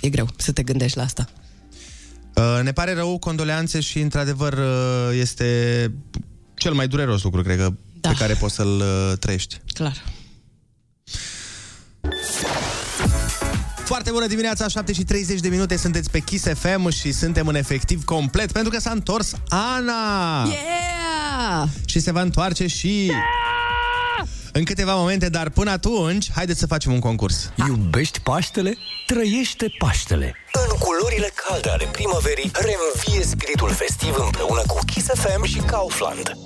e 0.01 0.09
greu 0.11 0.29
să 0.37 0.53
te 0.53 0.63
gândești 0.63 0.97
la 0.97 1.03
asta. 1.03 1.29
Uh, 2.35 2.61
ne 2.63 2.73
pare 2.73 2.95
rău, 2.95 3.19
condoleanțe 3.19 3.81
și, 3.81 4.01
într-adevăr, 4.01 4.53
uh, 4.53 5.19
este 5.21 5.93
cel 6.55 6.73
mai 6.73 6.89
dureros 6.89 7.23
lucru, 7.23 7.43
cred 7.43 7.57
că, 7.59 7.73
Da. 8.01 8.09
pe 8.09 8.15
care 8.19 8.35
poți 8.35 8.55
să-l 8.55 8.81
uh, 8.81 9.19
trăiești. 9.19 9.61
Clar. 9.75 10.05
Foarte 13.85 14.11
bună 14.11 14.27
dimineața, 14.27 14.69
7 14.69 14.93
și 14.93 15.03
30 15.05 15.41
de 15.41 15.49
minute, 15.49 15.77
sunteți 15.77 16.11
pe 16.11 16.19
Kiss 16.19 16.45
FM 16.55 16.89
și 16.89 17.13
suntem 17.13 17.47
în 17.47 17.55
efectiv 17.55 18.05
complet, 18.05 18.53
pentru 18.53 18.71
că 18.73 18.81
s-a 18.81 18.91
întors 18.91 19.33
Ana! 19.49 20.43
Yeah! 20.47 21.00
Și 21.85 22.01
se 22.01 22.13
va 22.13 22.21
întoarce 22.21 22.67
și... 22.67 23.13
În 24.53 24.65
câteva 24.65 24.95
momente, 24.95 25.29
dar 25.29 25.49
până 25.49 25.71
atunci, 25.71 26.31
haideți 26.33 26.59
să 26.59 26.67
facem 26.67 26.93
un 26.93 26.99
concurs. 26.99 27.53
Iubești 27.67 28.21
Paștele? 28.21 28.77
Trăiește 29.07 29.75
Paștele! 29.79 30.35
În 30.53 30.77
culorile 30.79 31.31
calde 31.35 31.69
ale 31.69 31.89
primăverii, 31.93 32.51
reînvie 32.53 33.27
spiritul 33.27 33.71
festiv 33.71 34.15
împreună 34.19 34.63
cu 34.67 34.79
Kiss 34.87 35.07
FM 35.07 35.45
și 35.45 35.59
Kaufland. 35.59 36.37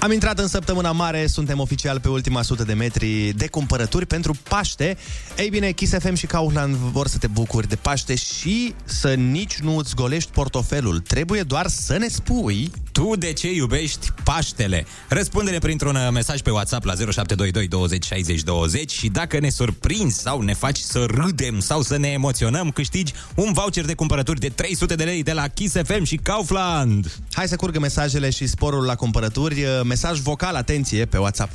Am 0.00 0.12
intrat 0.12 0.38
în 0.38 0.46
săptămâna 0.46 0.92
mare, 0.92 1.26
suntem 1.26 1.60
oficial 1.60 2.00
pe 2.00 2.08
ultima 2.08 2.42
sută 2.42 2.64
de 2.64 2.72
metri 2.72 3.32
de 3.36 3.48
cumpărături 3.48 4.06
pentru 4.06 4.34
Paște. 4.48 4.96
Ei 5.38 5.48
bine, 5.48 5.70
Kiss 5.70 5.92
FM 5.98 6.14
și 6.14 6.26
Kaufland 6.26 6.74
vor 6.74 7.06
să 7.06 7.18
te 7.18 7.26
bucuri 7.26 7.68
de 7.68 7.76
Paște 7.76 8.14
și 8.14 8.74
să 8.84 9.14
nici 9.14 9.58
nu 9.58 9.76
îți 9.76 9.94
golești 9.94 10.30
portofelul. 10.30 11.00
Trebuie 11.00 11.42
doar 11.42 11.66
să 11.66 11.96
ne 11.96 12.08
spui 12.08 12.70
Tu 12.98 13.16
de 13.16 13.32
ce 13.32 13.52
iubești 13.52 14.08
Paștele? 14.24 14.86
Răspunde-ne 15.08 15.58
printr-un 15.58 15.94
uh, 15.94 16.08
mesaj 16.12 16.40
pe 16.40 16.50
WhatsApp 16.50 16.84
la 16.84 16.92
0722 16.94 17.68
20 17.68 18.04
60 18.04 18.42
20 18.42 18.92
și 18.92 19.08
dacă 19.08 19.38
ne 19.38 19.48
surprinzi 19.48 20.18
sau 20.20 20.40
ne 20.40 20.54
faci 20.54 20.78
să 20.78 21.04
râdem 21.04 21.60
sau 21.60 21.82
să 21.82 21.96
ne 21.96 22.08
emoționăm, 22.08 22.70
câștigi 22.70 23.12
un 23.34 23.52
voucher 23.52 23.84
de 23.84 23.94
cumpărături 23.94 24.40
de 24.40 24.48
300 24.48 24.94
de 24.94 25.04
lei 25.04 25.22
de 25.22 25.32
la 25.32 25.48
Kiss 25.48 25.74
FM 25.84 26.02
și 26.02 26.16
Kaufland. 26.16 27.18
Hai 27.32 27.48
să 27.48 27.56
curgă 27.56 27.78
mesajele 27.78 28.30
și 28.30 28.46
sporul 28.46 28.84
la 28.84 28.94
cumpărături. 28.94 29.64
Mesaj 29.84 30.18
vocal, 30.18 30.54
atenție, 30.54 31.04
pe 31.04 31.18
WhatsApp. 31.18 31.52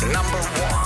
Number 0.00 0.40
one. 0.72 0.83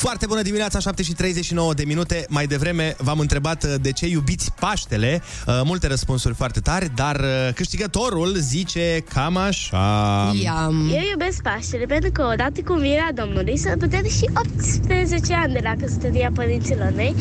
Foarte 0.00 0.26
bună 0.26 0.42
dimineața, 0.42 0.78
7 0.78 1.02
și 1.02 1.12
39 1.12 1.74
de 1.74 1.84
minute. 1.86 2.24
Mai 2.28 2.46
devreme 2.46 2.94
v-am 2.98 3.18
întrebat 3.18 3.64
uh, 3.64 3.74
de 3.80 3.92
ce 3.92 4.06
iubiți 4.06 4.52
Paștele. 4.60 5.22
Uh, 5.46 5.60
Multe 5.64 5.86
răspunsuri 5.86 6.34
foarte 6.34 6.60
tari, 6.60 6.90
dar 6.94 7.16
uh, 7.16 7.54
câștigătorul 7.54 8.34
zice 8.36 9.04
cam 9.14 9.36
așa. 9.36 10.32
Iam. 10.42 10.90
Eu 10.92 11.02
iubesc 11.10 11.42
Paștele 11.42 11.84
pentru 11.84 12.10
că 12.12 12.28
odată 12.32 12.60
cu 12.64 12.72
învierea 12.72 13.10
Domnului 13.14 13.56
sărbătoare 13.56 14.08
și 14.08 14.30
18 14.34 15.34
ani 15.34 15.52
de 15.52 15.60
la 15.62 15.74
căsătoria 15.80 16.30
părinților 16.34 16.92
mei 16.96 17.14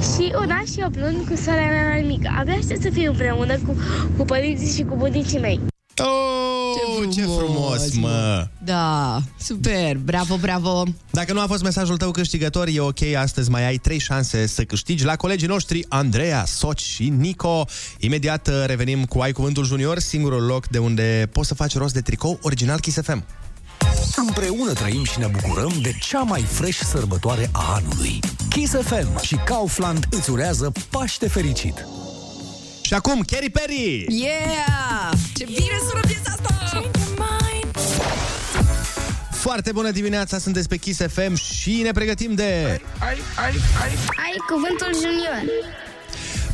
și 0.00 0.32
un 0.40 0.50
an 0.50 0.64
și 0.64 0.82
8 0.84 0.96
luni 0.98 1.24
cu 1.28 1.36
sora 1.36 1.66
mea 1.70 1.88
mai 1.88 2.04
mică. 2.06 2.34
Abia 2.38 2.54
aștept 2.54 2.82
să 2.82 2.90
fiu 2.92 3.10
împreună 3.10 3.58
cu, 3.58 3.76
cu 4.16 4.24
părinții 4.24 4.74
și 4.74 4.82
cu 4.82 4.96
bunicii 4.96 5.38
mei. 5.38 5.60
Oh, 5.98 7.08
ce 7.14 7.22
frumos, 7.22 7.94
mă! 7.94 8.46
Da, 8.64 9.20
super, 9.40 9.96
bravo, 9.96 10.36
bravo. 10.36 10.84
Dacă 11.10 11.32
nu 11.32 11.40
a 11.40 11.46
fost 11.46 11.62
mesajul 11.62 11.96
tău 11.96 12.10
câștigător, 12.10 12.68
e 12.72 12.80
ok, 12.80 13.02
astăzi 13.16 13.50
mai 13.50 13.66
ai 13.66 13.76
trei 13.76 13.98
șanse 13.98 14.46
să 14.46 14.62
câștigi 14.62 15.04
la 15.04 15.16
colegii 15.16 15.48
noștri 15.48 15.84
Andreea, 15.88 16.44
Soci 16.44 16.82
și 16.82 17.08
Nico. 17.08 17.64
Imediat 17.98 18.48
uh, 18.48 18.62
revenim 18.66 19.04
cu 19.04 19.20
Ai 19.20 19.32
Cuvântul 19.32 19.64
Junior, 19.64 19.98
singurul 19.98 20.42
loc 20.42 20.68
de 20.68 20.78
unde 20.78 21.28
poți 21.32 21.48
să 21.48 21.54
faci 21.54 21.76
rost 21.76 21.94
de 21.94 22.00
tricou 22.00 22.38
original 22.42 22.80
Kiss 22.80 23.00
FM. 23.02 23.24
Împreună 24.16 24.72
trăim 24.72 25.04
și 25.04 25.18
ne 25.18 25.26
bucurăm 25.26 25.72
de 25.82 25.92
cea 26.00 26.22
mai 26.22 26.42
fresh 26.42 26.78
sărbătoare 26.78 27.50
a 27.52 27.74
anului. 27.74 28.18
Kiss 28.48 28.72
FM 28.72 29.20
și 29.22 29.34
Kaufland 29.44 30.06
îți 30.10 30.30
urează 30.30 30.72
Paște 30.90 31.28
fericit! 31.28 31.86
Și 32.94 33.00
acum, 33.00 33.22
Katy 33.22 33.50
Perry! 33.50 34.06
Yeah! 34.08 35.12
Ce 35.34 35.44
bine 35.44 35.78
sună 35.88 36.00
piesa 36.00 36.22
asta! 36.26 36.82
Foarte 39.30 39.72
bună 39.72 39.90
dimineața, 39.90 40.38
sunteți 40.38 40.68
pe 40.68 40.76
Kiss 40.76 41.00
FM 41.08 41.34
și 41.34 41.80
ne 41.82 41.90
pregătim 41.90 42.34
de... 42.34 42.80
Ai, 42.98 43.18
ai, 43.36 43.54
ai. 43.82 43.90
Ai 44.16 44.36
Cuvântul 44.48 44.94
Junior. 44.94 45.42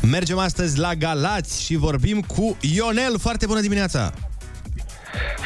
Mergem 0.01 0.37
astăzi 0.37 0.79
la 0.79 0.93
Galați 0.93 1.63
și 1.63 1.75
vorbim 1.75 2.21
cu 2.21 2.57
Ionel. 2.61 3.19
Foarte 3.19 3.45
bună 3.45 3.59
dimineața! 3.59 4.13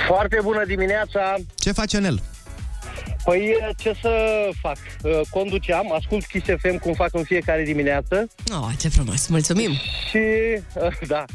Foarte 0.07 0.39
bună 0.43 0.65
dimineața! 0.65 1.35
Ce 1.55 1.71
face 1.71 1.95
Ionel? 1.95 2.21
Păi 3.25 3.55
ce 3.77 3.93
să 4.01 4.11
fac? 4.61 4.77
Uh, 5.03 5.19
Conduceam, 5.29 5.91
ascult 5.93 6.25
Kiss 6.25 6.45
FM 6.61 6.77
cum 6.77 6.93
fac 6.93 7.09
în 7.13 7.23
fiecare 7.23 7.63
dimineață 7.63 8.27
Oh, 8.51 8.67
ce 8.79 8.89
frumos, 8.89 9.27
mulțumim! 9.27 9.71
și, 10.09 10.17
uh, 10.73 10.97
da, 11.07 11.25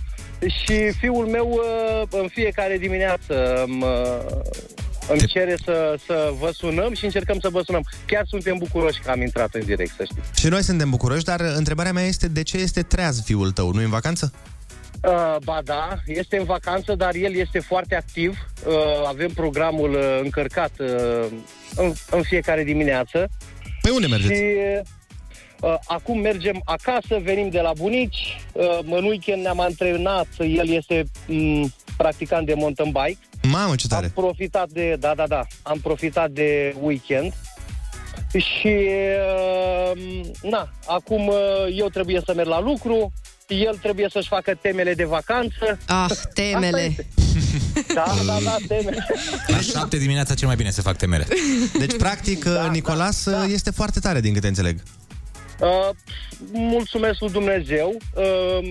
și 0.64 0.92
fiul 0.98 1.26
meu 1.26 1.48
uh, 1.50 2.02
în 2.22 2.28
fiecare 2.28 2.78
dimineață 2.78 3.62
îmi, 3.66 3.82
uh, 3.82 4.40
îmi 5.08 5.26
cere 5.26 5.56
să, 5.64 5.98
să 6.06 6.32
vă 6.38 6.50
sunăm 6.52 6.94
și 6.94 7.04
încercăm 7.04 7.38
să 7.40 7.48
vă 7.48 7.62
sunăm. 7.64 7.82
Chiar 8.06 8.24
suntem 8.26 8.56
bucuroși 8.58 9.00
că 9.00 9.10
am 9.10 9.20
intrat 9.22 9.54
în 9.54 9.64
direct, 9.64 9.92
să 9.96 10.04
știți. 10.04 10.40
Și 10.40 10.46
noi 10.48 10.62
suntem 10.62 10.90
bucuroși, 10.90 11.24
dar 11.24 11.40
întrebarea 11.40 11.92
mea 11.92 12.04
este 12.04 12.28
de 12.28 12.42
ce 12.42 12.56
este 12.56 12.82
treaz 12.82 13.22
fiul 13.24 13.50
tău? 13.50 13.70
Nu 13.72 13.80
e 13.80 13.84
în 13.84 13.90
vacanță? 13.90 14.32
Uh, 15.04 15.36
ba 15.44 15.60
da, 15.64 15.88
este 16.06 16.36
în 16.36 16.44
vacanță, 16.44 16.94
dar 16.94 17.14
el 17.14 17.34
este 17.34 17.58
foarte 17.58 17.94
activ. 17.94 18.38
Uh, 18.66 18.74
avem 19.06 19.30
programul 19.30 19.90
uh, 19.90 20.20
încărcat 20.22 20.70
uh, 20.78 21.26
în, 21.76 21.92
în 22.10 22.22
fiecare 22.22 22.64
dimineață. 22.64 23.28
Pe 23.82 23.90
unde 23.90 24.06
mergeți? 24.06 24.34
Și 24.34 24.42
uh, 25.60 25.74
acum 25.86 26.18
mergem 26.18 26.60
acasă, 26.64 27.18
venim 27.22 27.48
de 27.48 27.60
la 27.60 27.72
bunici. 27.76 28.40
Uh, 28.52 28.78
în 28.84 29.04
weekend 29.04 29.42
ne-am 29.42 29.60
antrenat. 29.60 30.26
El 30.38 30.68
este 30.68 31.04
m, 31.26 31.72
practicant 31.96 32.46
de 32.46 32.54
mountain 32.54 32.90
bike. 32.90 33.18
Mamă, 33.42 33.74
ce 33.74 33.88
tare! 33.88 34.04
Am 34.04 34.12
profitat 34.24 34.68
de, 34.68 34.96
da, 34.98 35.14
da, 35.14 35.26
da, 35.26 35.46
am 35.62 35.78
profitat 35.78 36.30
de 36.30 36.74
weekend. 36.80 37.32
Și, 38.36 38.76
uh, 39.94 40.00
na, 40.42 40.68
acum 40.86 41.26
uh, 41.26 41.36
eu 41.76 41.88
trebuie 41.88 42.20
să 42.24 42.32
merg 42.34 42.48
la 42.48 42.60
lucru, 42.60 43.12
el 43.54 43.78
trebuie 43.82 44.08
să-și 44.10 44.28
facă 44.28 44.58
temele 44.60 44.94
de 44.94 45.04
vacanță. 45.04 45.78
Ah, 45.86 46.10
temele. 46.34 46.66
Asta 46.66 46.80
este. 46.80 47.06
Da, 47.94 48.04
da, 48.26 48.38
da, 48.44 48.56
temele. 48.68 49.06
La 49.46 49.60
șapte 49.60 49.96
dimineața 49.96 50.34
cel 50.34 50.46
mai 50.46 50.56
bine 50.56 50.70
se 50.70 50.82
fac 50.82 50.96
temele. 50.96 51.26
Deci, 51.78 51.96
practic, 51.96 52.44
da, 52.44 52.66
Nicolas 52.66 53.30
da, 53.30 53.44
este 53.44 53.70
foarte 53.70 54.00
tare, 54.00 54.20
din 54.20 54.32
câte 54.32 54.46
înțeleg. 54.46 54.82
Uh, 55.60 55.88
mulțumesc 56.52 57.20
lui 57.20 57.30
Dumnezeu. 57.30 57.96
Uh, 58.14 58.70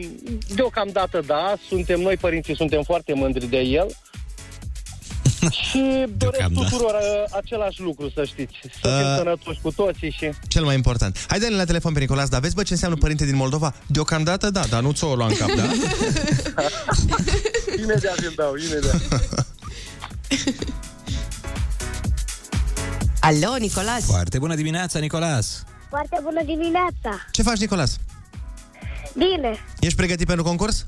deocamdată, 0.56 1.24
da, 1.26 1.54
suntem 1.68 2.00
noi 2.00 2.18
părinții, 2.18 2.56
suntem 2.56 2.84
foarte 2.84 3.14
mândri 3.14 3.48
de 3.48 3.58
el. 3.58 3.88
Și 5.52 6.06
doresc 6.24 6.48
tuturor 6.54 6.94
uh, 6.94 7.36
același 7.38 7.82
lucru, 7.82 8.12
să 8.14 8.24
știți. 8.26 8.54
Să 8.82 8.88
fim 8.98 9.08
Uh. 9.10 9.16
sănătoși 9.18 9.60
cu 9.62 9.72
toții 9.72 10.12
și... 10.12 10.30
Cel 10.48 10.64
mai 10.64 10.76
important. 10.76 11.26
Hai 11.28 11.40
dă 11.40 11.50
la 11.50 11.64
telefon 11.64 11.94
pe 11.94 12.00
Nicolas, 12.00 12.30
dar 12.30 12.40
vezi, 12.42 12.56
bă, 12.56 12.64
ce 12.64 12.74
înseamnă 12.74 12.98
părinte 12.98 13.26
din 13.26 13.36
Moldova? 13.36 13.74
Deocamdată, 13.88 14.50
da, 14.50 14.64
dar 14.70 14.82
nu 14.82 14.92
ți-o 14.92 15.16
lua 15.16 15.28
în 15.28 15.36
cap, 15.36 15.52
da? 15.52 15.64
imediat 17.84 18.18
îl 18.18 18.34
dau, 18.36 18.54
imediat. 18.56 19.02
Alo, 23.22 23.56
Nicolas! 23.60 24.04
Foarte 24.06 24.38
bună 24.40 24.56
dimineața, 24.56 25.00
Nicolas! 25.00 25.64
Foarte 25.90 26.20
bună 26.24 26.44
dimineața! 26.44 27.26
Ce 27.32 27.42
faci, 27.44 27.58
Nicolas? 27.60 27.98
Bine, 29.18 29.58
Ești 29.80 29.96
pregătit 29.98 30.28
pentru 30.28 30.44
concurs? 30.44 30.86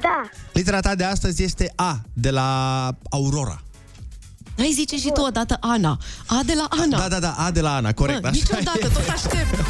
da. 0.00 0.28
Litera 0.52 0.80
ta 0.80 0.94
de 0.94 1.04
astăzi 1.04 1.42
este 1.42 1.72
A, 1.76 2.00
de 2.12 2.30
la 2.30 2.90
Aurora. 3.10 3.62
Hai 4.58 4.70
zice 4.74 4.96
și 4.96 5.10
tu 5.14 5.20
odată 5.20 5.56
Ana. 5.60 5.98
A 6.26 6.40
de 6.46 6.52
la 6.56 6.66
Ana. 6.82 6.98
Da, 6.98 7.08
da, 7.08 7.18
da, 7.18 7.34
A 7.38 7.50
de 7.50 7.60
la 7.60 7.74
Ana, 7.74 7.92
corect. 7.92 8.20
Bă, 8.20 8.26
așa 8.28 8.36
niciodată, 8.36 8.78
e. 8.82 8.88
tot 8.88 9.08
aștept. 9.08 9.64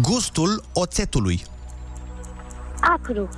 Gustul 0.00 0.64
oțetului. 0.72 1.44
Acru, 2.80 3.28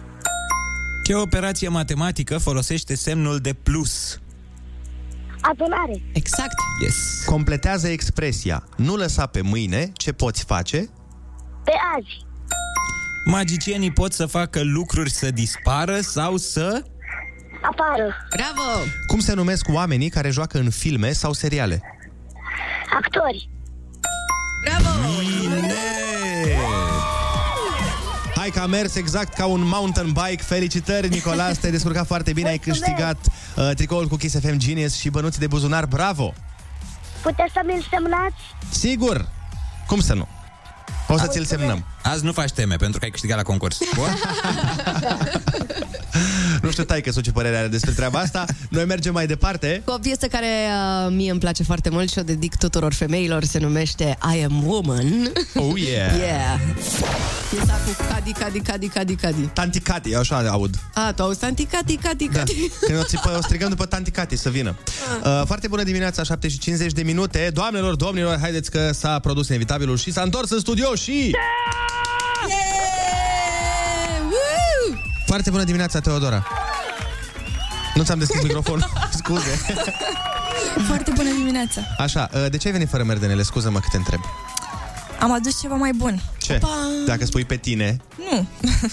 Ce 1.04 1.14
operație 1.14 1.68
matematică 1.68 2.38
folosește 2.38 2.94
semnul 2.94 3.38
de 3.38 3.52
plus? 3.52 4.20
adunare, 5.40 6.02
Exact. 6.12 6.54
Yes. 6.82 7.24
Completează 7.26 7.88
expresia. 7.88 8.64
Nu 8.76 8.96
lăsa 8.96 9.26
pe 9.26 9.40
mâine 9.40 9.92
ce 9.94 10.12
poți 10.12 10.44
face. 10.44 10.76
pe 11.64 11.72
azi, 11.98 12.24
Magicienii 13.24 13.90
pot 13.92 14.12
să 14.12 14.26
facă 14.26 14.60
lucruri 14.62 15.10
să 15.10 15.30
dispară 15.30 16.00
sau 16.00 16.36
să... 16.36 16.82
apară, 17.62 18.16
Bravo! 18.30 18.80
Cum 19.06 19.18
se 19.18 19.34
numesc 19.34 19.66
oamenii 19.68 20.08
care 20.08 20.30
joacă 20.30 20.58
în 20.58 20.70
filme 20.70 21.12
sau 21.12 21.32
seriale? 21.32 21.82
actori, 23.02 23.48
Bravo! 24.64 24.88
Hai 28.34 28.50
că 28.50 28.60
a 28.60 28.66
mers 28.66 28.94
exact 28.94 29.34
ca 29.34 29.46
un 29.46 29.60
mountain 29.64 30.06
bike. 30.06 30.42
Felicitări, 30.42 31.08
Nicolas, 31.08 31.58
te-ai 31.58 31.72
descurcat 31.72 32.06
foarte 32.06 32.32
bine. 32.32 32.48
Ai 32.48 32.58
câștigat 32.58 33.18
uh, 33.56 33.70
tricoul 33.74 34.06
cu 34.06 34.16
Kiss 34.16 34.38
FM 34.40 34.56
Genius 34.56 34.98
și 34.98 35.10
bănuți 35.10 35.38
de 35.38 35.46
buzunar. 35.46 35.86
Bravo! 35.86 36.34
puteți 37.22 37.52
să 37.52 37.60
mi-l 37.66 37.86
semnați? 37.90 38.36
Sigur! 38.70 39.28
Cum 39.86 40.00
să 40.00 40.14
nu? 40.14 40.28
O 41.12 41.18
să 41.18 41.26
ți-l 41.26 41.44
semnăm. 41.44 41.84
Azi 42.02 42.24
nu 42.24 42.32
faci 42.32 42.50
teme, 42.50 42.76
pentru 42.76 42.98
că 42.98 43.04
ai 43.04 43.10
câștigat 43.10 43.36
la 43.36 43.42
concurs. 43.42 43.78
Bun? 46.70 46.78
Nu 46.78 46.84
știu, 46.84 46.94
tai 46.94 47.12
că 47.12 47.20
ce 47.20 47.32
părere 47.32 47.56
are 47.56 47.68
despre 47.68 47.92
treaba 47.92 48.18
asta. 48.18 48.44
Noi 48.68 48.84
mergem 48.84 49.12
mai 49.12 49.26
departe. 49.26 49.82
Cu 49.84 49.92
o 49.92 49.98
piesă 49.98 50.26
care 50.26 50.46
uh, 50.46 51.12
mie 51.12 51.30
îmi 51.30 51.40
place 51.40 51.62
foarte 51.62 51.90
mult 51.90 52.10
și 52.10 52.18
o 52.18 52.22
dedic 52.22 52.56
tuturor 52.56 52.92
femeilor, 52.92 53.44
se 53.44 53.58
numește 53.58 54.18
I 54.34 54.44
Am 54.44 54.66
Woman. 54.66 55.32
Oh, 55.54 55.80
yeah! 55.80 56.16
Yeah. 56.18 56.60
Piesa 57.50 57.80
cu 57.86 58.04
Cadi, 58.12 58.32
Cadi, 58.32 58.60
Cadi, 58.60 58.88
Cadi, 58.88 59.14
Cadi. 59.14 59.40
Tanti 59.40 59.80
Cati, 59.80 60.14
așa 60.14 60.48
aud. 60.48 60.74
A, 60.94 61.12
tu 61.12 61.22
auzi 61.22 61.38
Tanti, 61.38 61.64
Cadi, 61.64 61.96
Cadi, 61.96 62.28
Da. 62.32 62.38
Cadi. 62.38 62.70
Când 62.86 62.98
o, 62.98 63.02
țipă, 63.02 63.36
o 63.38 63.42
strigăm 63.42 63.68
după 63.68 63.86
Tanti 63.86 64.10
Cati 64.10 64.36
să 64.36 64.48
vină. 64.50 64.76
Uh, 65.24 65.42
foarte 65.46 65.68
bună 65.68 65.82
dimineața, 65.82 66.22
7 66.22 66.48
și 66.48 66.58
50 66.58 66.92
de 66.92 67.02
minute. 67.02 67.50
Doamnelor, 67.52 67.94
domnilor, 67.94 68.38
haideți 68.40 68.70
că 68.70 68.90
s-a 68.92 69.18
produs 69.18 69.48
inevitabilul 69.48 69.96
și 69.96 70.12
s-a 70.12 70.22
întors 70.22 70.50
în 70.50 70.58
studio 70.58 70.94
și... 70.94 71.34
Woo! 74.22 74.98
Foarte 75.26 75.50
bună 75.50 75.64
dimineața, 75.64 76.00
Teodora. 76.00 76.46
Nu 78.00 78.06
ți-am 78.06 78.18
deschis 78.18 78.42
microfonul, 78.42 78.90
scuze. 79.22 79.60
Foarte 80.86 81.12
bună 81.14 81.28
dimineața! 81.36 81.80
Așa, 81.98 82.28
uh, 82.34 82.50
de 82.50 82.56
ce 82.56 82.66
ai 82.66 82.72
venit 82.72 82.88
fără 82.88 83.04
merdenele? 83.04 83.42
Scuză-mă 83.42 83.78
că 83.78 83.86
te 83.90 83.96
întreb. 83.96 84.20
Am 85.20 85.32
adus 85.32 85.60
ceva 85.60 85.74
mai 85.74 85.92
bun. 85.92 86.22
Ce? 86.38 86.60
Dacă 87.06 87.24
spui 87.24 87.44
pe 87.44 87.56
tine... 87.56 87.96
Nu. 88.30 88.46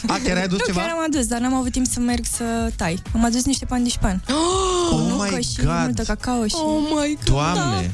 A, 0.07 0.19
chiar 0.23 0.35
ai 0.37 0.43
adus 0.43 0.57
nu, 0.59 0.65
ceva? 0.65 0.79
chiar 0.81 0.89
am 0.89 1.03
adus, 1.07 1.25
dar 1.25 1.39
n-am 1.39 1.53
avut 1.53 1.71
timp 1.71 1.85
să 1.87 1.99
merg 1.99 2.25
să 2.35 2.71
tai. 2.75 3.01
Am 3.13 3.23
adus 3.25 3.45
niște 3.45 3.65
pandișpan. 3.65 4.23
Oh 4.29 4.89
Cu 4.89 4.95
nucă 4.95 5.29
my 5.35 5.43
și 5.43 5.55
God. 5.55 5.65
multă 5.83 6.03
cacao 6.03 6.47
și... 6.47 6.55
Oh 6.55 6.79
my 7.01 7.17
Doamne, 7.23 7.91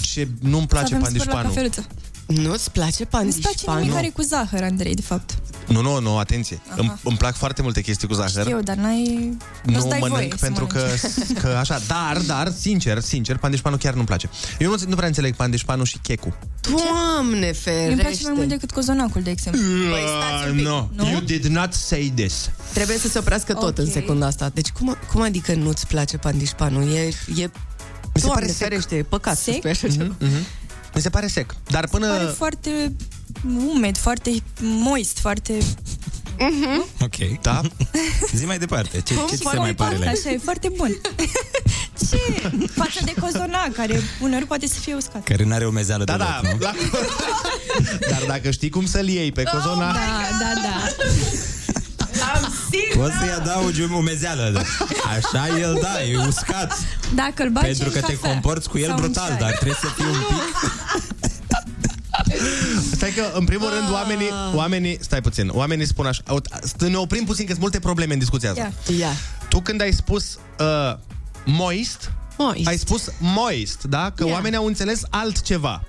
ce 0.00 0.28
nu-mi 0.40 0.66
place 0.66 0.94
Avem 0.94 1.08
spor 1.14 1.26
la 1.26 1.32
pandișpanul. 1.32 1.48
cafeluță. 1.48 1.86
Nu-ți 2.26 2.70
place 2.70 3.02
Îți 3.02 3.10
place 3.10 3.36
pandișpanul? 3.40 3.82
mâncare 3.84 4.08
cu 4.08 4.22
zahăr, 4.22 4.62
Andrei, 4.62 4.94
de 4.94 5.02
fapt. 5.02 5.38
Nu, 5.68 5.80
nu, 5.80 6.00
nu, 6.00 6.18
atenție. 6.18 6.60
Îmi, 6.76 6.92
îmi 7.04 7.16
plac 7.16 7.34
foarte 7.36 7.62
multe 7.62 7.80
chestii 7.80 8.08
cu 8.08 8.14
zahăr. 8.14 8.46
Eu, 8.48 8.60
dar 8.60 8.76
n-ai... 8.76 9.36
Nu-ți 9.64 9.84
nu 9.84 9.88
dai 9.90 9.98
voie 9.98 10.12
mănânc 10.12 10.32
să 10.38 10.44
pentru 10.44 10.66
că, 10.66 10.78
mănânci. 10.78 11.40
că 11.40 11.46
așa, 11.48 11.80
dar, 11.86 12.18
dar, 12.26 12.52
sincer, 12.58 13.00
sincer, 13.00 13.36
pandișpanul 13.36 13.78
chiar 13.78 13.94
nu-mi 13.94 14.06
place. 14.06 14.28
Eu 14.58 14.70
nu, 14.70 14.76
nu 14.88 14.94
prea 14.94 15.06
înțeleg 15.08 15.34
pandișpanul 15.34 15.84
și 15.84 15.98
checu. 16.02 16.34
Doamne 16.60 17.52
ferește! 17.52 17.92
Îmi 17.92 18.00
place 18.00 18.22
mai 18.22 18.32
mult 18.36 18.48
decât 18.48 18.70
cozonacul, 18.70 19.22
de 19.22 19.30
exemplu. 19.30 19.60
Păi 19.90 20.00
stați 20.00 20.50
un 20.50 20.56
pic. 20.56 20.64
no, 20.66 20.88
Nu? 20.94 21.08
you 21.10 21.20
did 21.20 21.44
not 21.44 21.72
say 21.72 22.12
this. 22.14 22.50
Trebuie 22.72 22.98
să 22.98 23.08
se 23.08 23.18
oprească 23.18 23.52
tot 23.52 23.78
Ok. 23.78 23.78
în 23.78 23.90
secunda 23.90 24.26
asta. 24.26 24.50
Deci 24.54 24.68
cum, 24.68 24.96
cum 25.12 25.20
adică 25.22 25.54
nu-ți 25.54 25.86
place 25.86 26.16
pandișpanul? 26.16 26.82
E, 26.94 26.98
e 27.00 27.50
Mi 28.14 28.22
se 28.22 28.26
Doamne 28.26 28.40
pare 28.40 28.46
sec. 28.46 28.56
ferește, 28.68 28.96
e 28.96 29.02
păcat 29.02 29.36
să 29.36 29.42
Sec? 29.42 29.54
spui 29.54 29.70
așa 29.70 29.88
ceva. 29.88 30.14
Mi 30.96 31.02
se 31.02 31.08
pare 31.10 31.26
sec. 31.26 31.54
Dar 31.70 31.88
până... 31.88 32.08
Pare 32.08 32.24
foarte 32.24 32.92
umed, 33.74 33.96
foarte 33.96 34.42
moist, 34.60 35.18
foarte... 35.18 35.58
Ok. 37.00 37.40
Da? 37.40 37.60
Zi 38.34 38.44
mai 38.44 38.58
departe. 38.58 39.00
Ce, 39.00 39.14
ce 39.14 39.20
ți 39.26 39.36
se 39.36 39.42
foarte 39.42 39.58
mai 39.58 39.74
pare 39.74 39.96
la 39.96 40.04
el? 40.04 40.10
Așa, 40.10 40.30
e 40.30 40.38
foarte 40.44 40.68
bun. 40.76 40.96
Ce? 42.10 42.50
Față 42.74 42.98
de 43.04 43.14
cozonac, 43.20 43.72
care 43.72 44.00
uneori 44.20 44.44
poate 44.46 44.66
să 44.66 44.78
fie 44.80 44.94
uscat. 44.94 45.24
Care 45.24 45.44
n-are 45.44 45.66
o 45.66 45.70
mezeală 45.70 46.04
Da, 46.04 46.12
deloc, 46.16 46.28
da, 46.28 46.40
nu? 46.50 46.56
da. 46.58 46.74
Dar 48.10 48.22
dacă 48.26 48.50
știi 48.50 48.70
cum 48.70 48.86
să-l 48.86 49.08
iei 49.08 49.32
pe 49.32 49.42
cozona... 49.42 49.92
Da, 49.92 50.00
da, 50.40 50.60
da. 50.62 50.90
Am 52.34 52.52
sigur! 52.70 53.02
Poți 53.04 53.16
să-i 53.18 53.30
adaugi 53.30 53.82
o 53.92 54.00
mezeală. 54.00 54.50
da. 54.52 54.60
Așa 55.16 55.58
el, 55.58 55.78
da, 55.82 56.02
e 56.02 56.16
uscat. 56.26 56.78
Dacă 57.14 57.42
îl 57.42 57.48
bagi 57.50 57.66
Pentru 57.66 57.84
în 57.84 57.92
că 57.92 58.00
te 58.00 58.12
cafea 58.12 58.30
comporți 58.30 58.68
cu 58.68 58.78
el 58.78 58.86
sau 58.86 58.94
în 58.96 59.02
brutal, 59.02 59.26
ceai. 59.26 59.38
dar 59.38 59.50
trebuie 59.50 59.78
să 59.80 59.86
fii 59.96 60.04
un 60.04 60.12
pic... 60.28 60.70
Stai 62.92 63.10
că, 63.10 63.30
în 63.34 63.44
primul 63.44 63.68
rând, 63.68 63.92
oamenii, 63.92 64.30
oamenii, 64.54 64.98
stai 65.00 65.20
puțin, 65.20 65.48
oamenii 65.52 65.86
spun 65.86 66.06
așa, 66.06 66.22
au- 66.26 66.40
să 66.78 66.88
ne 66.88 66.96
oprim 66.96 67.24
puțin, 67.24 67.44
că 67.44 67.50
sunt 67.50 67.62
multe 67.62 67.78
probleme 67.78 68.12
în 68.12 68.18
discuția 68.18 68.50
asta. 68.50 68.72
Ia. 68.90 68.96
Ia. 68.98 69.10
Tu 69.48 69.60
când 69.60 69.80
ai 69.80 69.92
spus 69.92 70.38
uh, 70.60 70.96
moist, 71.44 72.12
Moist. 72.38 72.66
ai 72.68 72.76
spus 72.78 73.10
moist, 73.20 73.82
da? 73.84 74.10
Că 74.16 74.24
Ia. 74.26 74.32
oamenii 74.32 74.58
au 74.58 74.66
înțeles 74.66 75.02
altceva. 75.10 75.84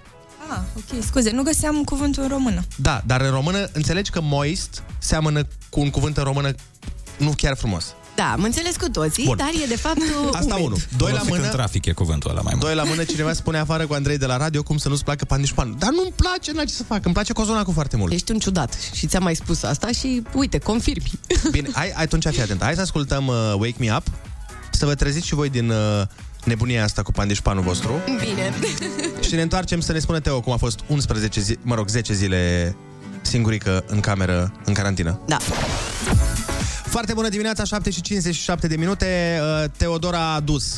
Ah, 0.51 0.59
ok, 0.77 1.03
scuze, 1.03 1.31
nu 1.31 1.43
găseam 1.43 1.83
cuvântul 1.83 2.23
în 2.23 2.29
română. 2.29 2.63
Da, 2.75 3.01
dar 3.05 3.21
în 3.21 3.29
română 3.31 3.69
înțelegi 3.71 4.11
că 4.11 4.21
moist 4.21 4.83
seamănă 4.99 5.47
cu 5.69 5.79
un 5.79 5.89
cuvânt 5.89 6.17
în 6.17 6.23
română 6.23 6.51
nu 7.17 7.33
chiar 7.37 7.55
frumos. 7.55 7.85
Da, 8.17 8.31
am 8.31 8.43
înțeles 8.43 8.75
cu 8.75 8.89
toții, 8.89 9.23
Bun. 9.25 9.37
dar 9.37 9.49
e 9.63 9.65
de 9.67 9.75
fapt 9.77 9.97
Asta 10.33 10.53
umed. 10.53 10.65
unul. 10.65 10.77
Doi 10.97 11.11
la 11.11 11.17
Folosit 11.17 11.33
în 11.33 11.39
mână, 11.41 11.51
trafic 11.51 11.85
e 11.85 11.91
cuvântul 11.91 12.29
ăla 12.31 12.41
mai 12.41 12.51
mult. 12.55 12.65
doi 12.65 12.75
la 12.75 12.83
mână, 12.83 13.03
cineva 13.03 13.33
spune 13.33 13.57
afară 13.57 13.87
cu 13.87 13.93
Andrei 13.93 14.17
de 14.17 14.25
la 14.25 14.37
radio 14.37 14.63
cum 14.63 14.77
să 14.77 14.89
nu-ți 14.89 15.03
placă 15.03 15.25
pandișpanul. 15.25 15.75
Dar 15.79 15.89
nu-mi 15.91 16.11
place, 16.15 16.51
n-ai 16.51 16.65
ce 16.65 16.73
să 16.73 16.83
fac. 16.83 17.05
Îmi 17.05 17.13
place 17.13 17.33
cozonacul 17.33 17.73
foarte 17.73 17.97
mult. 17.97 18.11
Ești 18.13 18.31
un 18.31 18.39
ciudat 18.39 18.77
și 18.93 19.07
ți-am 19.07 19.23
mai 19.23 19.35
spus 19.35 19.63
asta 19.63 19.87
și 19.91 20.21
uite, 20.33 20.57
confirmi. 20.57 21.11
Bine, 21.51 21.69
hai, 21.73 21.91
hai 21.95 22.03
atunci 22.03 22.25
fii 22.27 22.41
atent. 22.41 22.63
Hai 22.63 22.75
să 22.75 22.81
ascultăm 22.81 23.27
uh, 23.27 23.35
Wake 23.57 23.75
Me 23.79 23.93
Up, 23.95 24.03
să 24.71 24.85
vă 24.85 24.95
treziți 24.95 25.27
și 25.27 25.33
voi 25.33 25.49
din 25.49 25.69
uh, 25.69 26.01
nebunia 26.43 26.83
asta 26.83 27.01
cu 27.01 27.11
pandișpanul 27.11 27.63
vostru. 27.63 27.91
Bine. 28.19 28.53
Și 29.27 29.35
ne 29.35 29.41
întoarcem 29.41 29.79
să 29.81 29.91
ne 29.91 29.99
spună 29.99 30.19
Teo 30.19 30.41
cum 30.41 30.53
a 30.53 30.57
fost 30.57 30.79
11 30.87 31.41
zi, 31.41 31.57
mă 31.61 31.75
rog, 31.75 31.87
10 31.87 32.13
zile 32.13 32.75
singurică 33.21 33.83
în 33.87 33.99
cameră, 33.99 34.51
în 34.65 34.73
carantină. 34.73 35.19
Da. 35.25 35.37
Foarte 36.97 37.15
bună 37.15 37.29
dimineața, 37.29 37.63
7 37.63 37.89
și 37.89 38.01
57 38.01 38.67
de 38.67 38.75
minute. 38.75 39.39
Uh, 39.41 39.69
Teodora 39.77 40.19
a 40.19 40.33
adus 40.35 40.73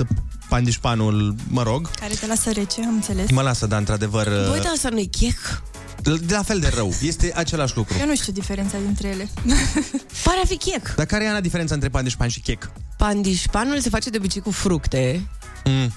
pandișpanul, 0.49 1.35
mă 1.47 1.63
rog. 1.63 1.89
Care 1.91 2.13
te 2.13 2.27
lasă 2.27 2.51
rece, 2.51 2.81
am 2.85 2.93
înțeles. 2.93 3.29
Mă 3.31 3.41
lasă, 3.41 3.65
da, 3.65 3.77
într-adevăr... 3.77 4.27
uh, 4.27 4.47
Băi, 4.49 4.59
dar 4.59 4.71
asta 4.75 4.89
nu-i 4.89 5.07
chec? 5.07 5.61
De 6.01 6.33
la 6.33 6.43
fel 6.43 6.59
de 6.59 6.71
rău. 6.75 6.93
Este 7.01 7.31
același 7.35 7.75
lucru. 7.75 7.95
Eu 7.99 8.05
nu 8.05 8.15
știu 8.15 8.33
diferența 8.33 8.77
dintre 8.85 9.07
ele. 9.07 9.29
Pare 10.23 10.39
a 10.43 10.45
fi 10.45 10.57
chec. 10.57 10.95
Dar 10.95 11.05
care 11.05 11.23
e, 11.23 11.29
Ana, 11.29 11.39
diferența 11.39 11.73
între 11.73 11.89
pandișpan 11.89 12.27
și 12.27 12.39
chec? 12.39 12.71
Pandișpanul 12.97 13.79
se 13.79 13.89
face 13.89 14.09
de 14.09 14.17
obicei 14.17 14.41
cu 14.41 14.51
fructe 14.51 15.27
Mm. 15.65 15.93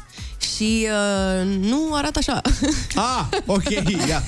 Și 0.57 0.87
uh, 0.89 1.57
nu 1.61 1.95
arată 1.95 2.19
așa. 2.19 2.41
Ah, 2.95 3.25
ok, 3.47 3.71
ia. 4.09 4.23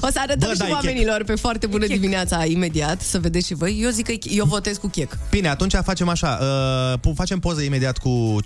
O 0.00 0.06
să 0.12 0.18
arătăm 0.18 0.48
Bă, 0.48 0.52
și 0.52 0.58
da, 0.58 0.68
e 0.68 0.72
oamenilor 0.72 1.24
pe 1.24 1.34
foarte 1.34 1.66
bună 1.66 1.86
dimineața 1.86 2.44
imediat, 2.44 3.00
să 3.00 3.18
vedeți 3.18 3.46
și 3.46 3.54
voi. 3.54 3.78
Eu 3.82 3.90
zic 3.90 4.06
că 4.06 4.12
eu 4.22 4.44
votez 4.44 4.76
cu 4.76 4.88
chec. 4.88 5.18
Bine, 5.30 5.48
atunci 5.48 5.74
facem 5.84 6.08
așa. 6.08 6.38
Uh, 6.40 6.98
pu- 7.00 7.12
facem 7.16 7.38
poză 7.38 7.60
imediat 7.60 7.98
cu 7.98 8.38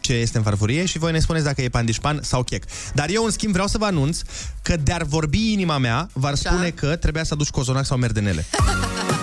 ce 0.00 0.12
este 0.12 0.36
în 0.36 0.42
farfurie 0.42 0.84
și 0.84 0.98
voi 0.98 1.12
ne 1.12 1.18
spuneți 1.18 1.44
dacă 1.44 1.62
e 1.62 1.68
pandișpan 1.68 2.18
sau 2.22 2.42
chec. 2.42 2.64
Dar 2.94 3.08
eu, 3.10 3.24
în 3.24 3.30
schimb, 3.30 3.52
vreau 3.52 3.66
să 3.66 3.78
vă 3.78 3.84
anunț 3.84 4.20
că 4.62 4.76
de-ar 4.82 5.02
vorbi 5.02 5.52
inima 5.52 5.78
mea, 5.78 6.08
v-ar 6.12 6.34
spune 6.34 6.70
că 6.70 6.96
trebuia 6.96 7.24
să 7.24 7.34
aduci 7.34 7.48
cozonac 7.48 7.84
sau 7.84 7.96
merdenele. 7.96 8.46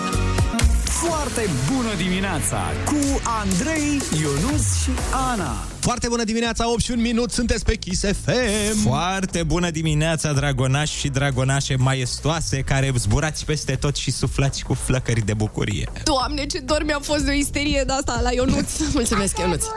Foarte 1.08 1.48
bună 1.72 1.94
dimineața 1.96 2.60
cu 2.84 3.20
Andrei, 3.42 4.00
Ionus 4.20 4.82
și 4.82 4.90
Ana. 5.30 5.64
Foarte 5.80 6.08
bună 6.08 6.24
dimineața, 6.24 6.70
8 6.70 6.82
și 6.82 6.90
un 6.90 7.00
minut, 7.00 7.30
sunteți 7.30 7.64
pe 7.64 7.74
Kiss 7.74 8.04
FM. 8.22 8.82
Foarte 8.82 9.42
bună 9.42 9.70
dimineața, 9.70 10.32
dragonași 10.32 10.98
și 10.98 11.08
dragonașe 11.08 11.76
maestoase 11.76 12.60
care 12.60 12.92
zburați 12.98 13.44
peste 13.44 13.74
tot 13.74 13.96
și 13.96 14.10
suflați 14.10 14.64
cu 14.64 14.74
flăcări 14.74 15.20
de 15.20 15.34
bucurie. 15.34 15.88
Doamne, 16.04 16.46
ce 16.46 16.58
dor 16.58 16.82
mi-a 16.84 16.98
fost 17.02 17.24
de 17.24 17.30
o 17.30 17.34
isterie 17.34 17.82
de 17.86 17.92
asta 17.92 18.20
la 18.22 18.30
Ionuț. 18.32 18.70
Mulțumesc, 18.94 19.38
Ionuț. 19.38 19.64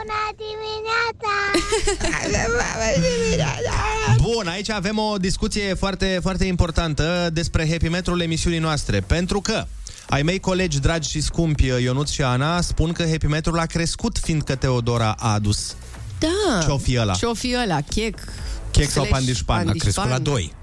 Bun, 4.21 4.47
aici 4.47 4.69
avem 4.69 4.97
o 4.97 5.17
discuție 5.17 5.73
foarte, 5.73 6.19
foarte 6.21 6.45
importantă 6.45 7.29
despre 7.33 7.67
happy 7.69 7.87
metrul 7.87 8.21
emisiunii 8.21 8.59
noastre, 8.59 8.99
pentru 8.99 9.41
că 9.41 9.65
ai 10.09 10.21
mei 10.21 10.39
colegi 10.39 10.79
dragi 10.79 11.09
și 11.09 11.21
scumpi, 11.21 11.65
Ionuț 11.65 12.09
și 12.09 12.21
Ana, 12.21 12.61
spun 12.61 12.91
că 12.91 13.05
happy 13.09 13.25
metrul 13.25 13.59
a 13.59 13.65
crescut 13.65 14.17
fiindcă 14.17 14.55
Teodora 14.55 15.15
a 15.19 15.33
adus 15.33 15.75
Da. 16.19 16.59
Ce-o 16.63 16.77
fi 16.77 16.99
ăla? 16.99 17.13
Ce-o 17.13 17.33
fi 17.33 17.55
ăla? 17.63 17.81
Chec. 17.81 18.19
chec 18.71 18.89
sau 18.89 19.03
slash 19.03 19.09
pandișpan. 19.09 19.67
A 19.67 19.71
crescut 19.77 20.09
la 20.09 20.19
2. 20.19 20.53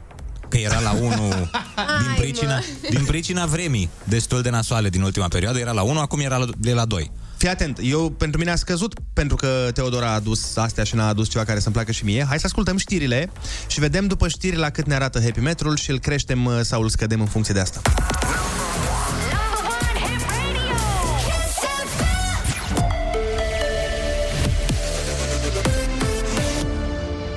Că 0.48 0.56
era 0.56 0.80
la 0.80 0.92
1 0.92 1.08
din 2.02 2.14
pricina, 2.16 2.60
din 2.90 3.04
pricina 3.04 3.46
vremii 3.46 3.88
destul 4.04 4.42
de 4.42 4.50
nasoale 4.50 4.88
din 4.88 5.02
ultima 5.02 5.28
perioadă. 5.28 5.58
Era 5.58 5.72
la 5.72 5.82
1, 5.82 6.00
acum 6.00 6.20
era 6.20 6.36
la, 6.36 6.46
e 6.62 6.74
la 6.74 6.84
2. 6.84 7.10
Fii 7.36 7.48
atent, 7.48 7.78
eu 7.82 8.10
pentru 8.10 8.38
mine 8.38 8.50
a 8.50 8.56
scăzut 8.56 8.94
pentru 9.12 9.36
că 9.36 9.70
Teodora 9.74 10.06
a 10.06 10.14
adus 10.14 10.56
astea 10.56 10.84
și 10.84 10.94
n-a 10.94 11.08
adus 11.08 11.28
ceva 11.28 11.44
care 11.44 11.60
să-mi 11.60 11.74
placă 11.74 11.92
și 11.92 12.04
mie. 12.04 12.24
Hai 12.28 12.38
să 12.38 12.46
ascultăm 12.46 12.76
știrile 12.76 13.30
și 13.66 13.80
vedem 13.80 14.06
după 14.06 14.28
știri 14.28 14.56
la 14.56 14.70
cât 14.70 14.86
ne 14.86 14.94
arată 14.94 15.20
happy 15.20 15.40
metrul 15.40 15.76
și 15.76 15.90
îl 15.90 15.98
creștem 15.98 16.44
uh, 16.44 16.60
sau 16.62 16.82
îl 16.82 16.88
scădem 16.88 17.20
în 17.20 17.26
funcție 17.26 17.54
de 17.54 17.60
asta. 17.60 17.80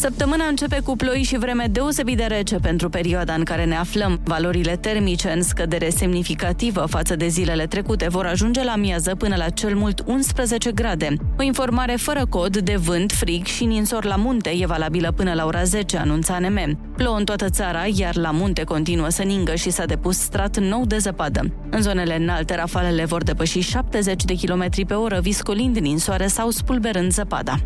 Săptămâna 0.00 0.44
începe 0.44 0.80
cu 0.84 0.96
ploi 0.96 1.22
și 1.22 1.38
vreme 1.38 1.66
deosebit 1.70 2.16
de 2.16 2.24
rece 2.24 2.56
pentru 2.56 2.88
perioada 2.88 3.34
în 3.34 3.44
care 3.44 3.64
ne 3.64 3.76
aflăm. 3.76 4.20
Valorile 4.24 4.76
termice 4.76 5.30
în 5.30 5.42
scădere 5.42 5.90
semnificativă 5.90 6.84
față 6.88 7.16
de 7.16 7.28
zilele 7.28 7.66
trecute 7.66 8.08
vor 8.08 8.26
ajunge 8.26 8.64
la 8.64 8.76
miază 8.76 9.14
până 9.14 9.36
la 9.36 9.48
cel 9.48 9.76
mult 9.76 10.02
11 10.06 10.72
grade. 10.72 11.16
O 11.38 11.42
informare 11.42 11.94
fără 11.96 12.26
cod 12.26 12.56
de 12.56 12.76
vânt, 12.76 13.12
frig 13.12 13.44
și 13.44 13.64
ninsor 13.64 14.04
la 14.04 14.16
munte 14.16 14.50
e 14.58 14.66
valabilă 14.66 15.12
până 15.12 15.32
la 15.32 15.44
ora 15.44 15.62
10, 15.62 15.96
anunța 15.96 16.34
ANM. 16.34 16.78
Plouă 16.96 17.16
în 17.16 17.24
toată 17.24 17.48
țara, 17.48 17.84
iar 17.94 18.16
la 18.16 18.30
munte 18.30 18.64
continuă 18.64 19.08
să 19.08 19.22
ningă 19.22 19.54
și 19.54 19.70
s-a 19.70 19.84
depus 19.84 20.16
strat 20.16 20.58
nou 20.58 20.84
de 20.84 20.98
zăpadă. 20.98 21.52
În 21.70 21.82
zonele 21.82 22.16
înalte, 22.16 22.54
rafalele 22.54 23.04
vor 23.04 23.22
depăși 23.22 23.60
70 23.60 24.24
de 24.24 24.34
km 24.34 24.86
pe 24.86 24.94
oră, 24.94 25.20
viscolind 25.22 25.76
ninsoare 25.76 26.26
sau 26.26 26.50
spulberând 26.50 27.12
zăpada. 27.12 27.60